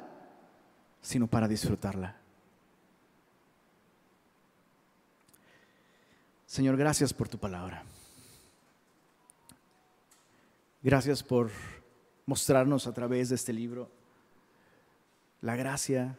sino 1.04 1.28
para 1.28 1.47
disfrutarla. 1.47 2.16
Señor, 6.47 6.78
gracias 6.78 7.14
por 7.14 7.30
tu 7.30 7.38
palabra. 7.38 7.84
Gracias 10.82 11.22
por 11.22 11.52
mostrarnos 12.26 12.88
a 12.88 12.93
través 12.93 13.30
de 13.30 13.36
este 13.36 13.54
libro 13.54 13.91
la 15.41 15.56
gracia 15.56 16.18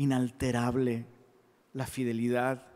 inalterable, 0.00 1.04
la 1.74 1.86
fidelidad 1.86 2.66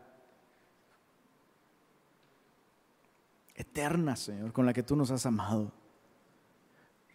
eterna, 3.55 4.15
Señor, 4.15 4.53
con 4.53 4.67
la 4.67 4.73
que 4.73 4.83
tú 4.83 4.95
nos 4.95 5.09
has 5.09 5.25
amado. 5.25 5.71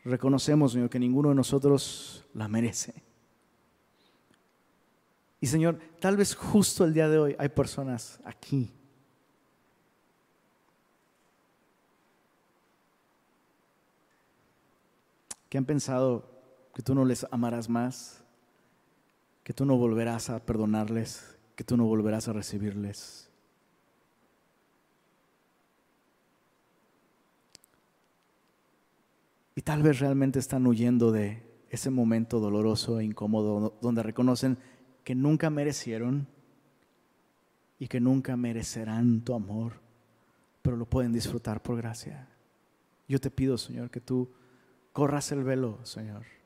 Reconocemos, 0.05 0.73
Señor, 0.73 0.91
que 0.91 0.99
ninguno 0.99 1.29
de 1.29 1.37
nosotros 1.37 2.27
la 2.35 2.49
merece. 2.49 2.93
Y 5.41 5.47
Señor, 5.47 5.79
tal 6.01 6.17
vez 6.17 6.35
justo 6.35 6.85
el 6.85 6.93
día 6.93 7.09
de 7.09 7.19
hoy 7.19 7.37
hay 7.39 7.49
personas 7.49 8.19
aquí 8.25 8.73
que 15.49 15.57
han 15.57 15.65
pensado 15.65 16.29
que 16.75 16.83
tú 16.83 16.97
no 16.97 17.05
les 17.05 17.25
amarás 17.31 17.69
más, 17.69 18.25
que 19.51 19.55
tú 19.55 19.67
no 19.67 19.77
volverás 19.77 20.31
a 20.31 20.39
perdonarles, 20.47 21.37
que 21.57 21.65
tú 21.65 21.77
no 21.77 21.85
volverás 21.85 22.29
a 22.29 22.33
recibirles. 22.33 23.29
Y 29.57 29.63
tal 29.63 29.83
vez 29.83 29.99
realmente 29.99 30.39
están 30.39 30.69
huyendo 30.69 31.11
de 31.11 31.43
ese 31.69 31.91
momento 31.91 32.39
doloroso 32.39 33.01
e 33.01 33.05
incómodo 33.05 33.77
donde 33.83 34.05
reconocen 34.05 34.57
que 35.03 35.17
nunca 35.17 35.51
merecieron 35.51 36.29
y 37.81 37.89
que 37.89 37.99
nunca 37.99 38.37
merecerán 38.37 39.23
tu 39.23 39.35
amor, 39.35 39.81
pero 40.63 40.77
lo 40.77 40.87
pueden 40.87 41.13
disfrutar 41.13 41.61
por 41.61 41.77
gracia. 41.77 42.29
Yo 43.09 43.19
te 43.19 43.33
pido, 43.33 43.59
Señor, 43.59 43.91
que 43.91 44.01
tú 44.01 44.31
corras 44.93 45.33
el 45.33 45.43
velo, 45.43 45.85
Señor. 45.85 46.40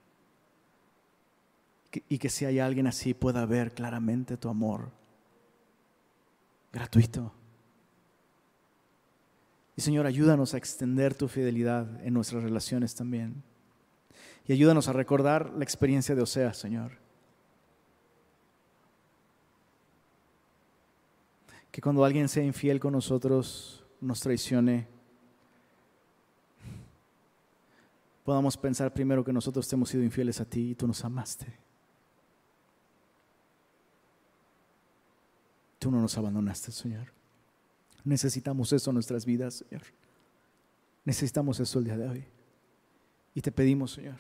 Y 2.09 2.19
que 2.19 2.29
si 2.29 2.45
hay 2.45 2.59
alguien 2.59 2.87
así 2.87 3.15
pueda 3.15 3.47
ver 3.47 3.73
claramente 3.73 4.37
tu 4.37 4.49
amor 4.49 4.91
gratuito. 6.73 7.33
Y 9.77 9.83
Señor, 9.83 10.07
ayúdanos 10.07 10.55
a 10.55 10.59
extender 10.59 11.15
tu 11.15 11.29
fidelidad 11.29 12.05
en 12.05 12.15
nuestras 12.15 12.43
relaciones 12.43 12.95
también. 12.95 13.43
Y 14.47 14.53
ayúdanos 14.53 14.89
a 14.89 14.93
recordar 14.93 15.53
la 15.57 15.65
experiencia 15.65 16.15
de 16.15 16.23
Oseas, 16.23 16.57
Señor. 16.57 16.99
Que 21.71 21.81
cuando 21.81 22.05
alguien 22.05 22.29
sea 22.29 22.45
infiel 22.45 22.79
con 22.79 22.93
nosotros, 22.93 23.85
nos 24.01 24.21
traicione, 24.21 24.87
podamos 28.23 28.57
pensar 28.57 28.93
primero 28.93 29.25
que 29.25 29.33
nosotros 29.33 29.73
hemos 29.73 29.89
sido 29.89 30.05
infieles 30.05 30.41
a 30.41 30.45
ti 30.45 30.71
y 30.71 30.75
tú 30.75 30.87
nos 30.87 31.05
amaste. 31.05 31.65
Tú 35.85 35.91
no 35.91 36.01
nos 36.01 36.17
abandonaste, 36.17 36.73
Señor. 36.73 37.13
Necesitamos 38.05 38.73
eso 38.73 38.89
en 38.89 38.95
nuestras 38.95 39.27
vidas, 39.27 39.57
Señor. 39.69 39.83
Necesitamos 41.05 41.61
eso 41.61 41.79
el 41.79 41.85
día 41.85 41.99
de 41.99 42.09
hoy. 42.09 42.25
Y 43.35 43.43
te 43.43 43.53
pedimos, 43.53 43.93
Señor, 43.93 44.19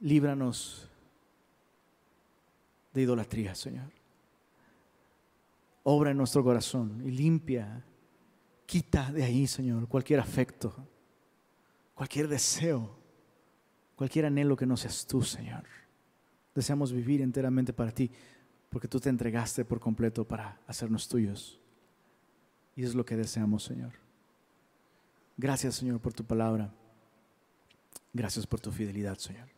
líbranos 0.00 0.88
de 2.94 3.02
idolatría, 3.02 3.54
Señor. 3.54 3.92
Obra 5.82 6.12
en 6.12 6.16
nuestro 6.16 6.42
corazón 6.42 7.02
y 7.04 7.10
limpia 7.10 7.84
Quita 8.64 9.12
de 9.12 9.24
ahí, 9.24 9.46
Señor, 9.46 9.86
cualquier 9.88 10.20
afecto, 10.20 10.74
cualquier 11.92 12.28
deseo, 12.28 12.96
cualquier 13.94 14.24
anhelo 14.24 14.56
que 14.56 14.64
no 14.64 14.78
seas 14.78 15.06
tú, 15.06 15.20
Señor. 15.20 15.81
Deseamos 16.54 16.92
vivir 16.92 17.20
enteramente 17.22 17.72
para 17.72 17.92
ti, 17.92 18.10
porque 18.70 18.88
tú 18.88 19.00
te 19.00 19.08
entregaste 19.08 19.64
por 19.64 19.80
completo 19.80 20.26
para 20.26 20.60
hacernos 20.66 21.08
tuyos. 21.08 21.60
Y 22.76 22.84
es 22.84 22.94
lo 22.94 23.04
que 23.04 23.16
deseamos, 23.16 23.64
Señor. 23.64 23.92
Gracias, 25.36 25.76
Señor, 25.76 26.00
por 26.00 26.12
tu 26.12 26.24
palabra. 26.24 26.72
Gracias 28.12 28.46
por 28.46 28.60
tu 28.60 28.70
fidelidad, 28.70 29.18
Señor. 29.18 29.48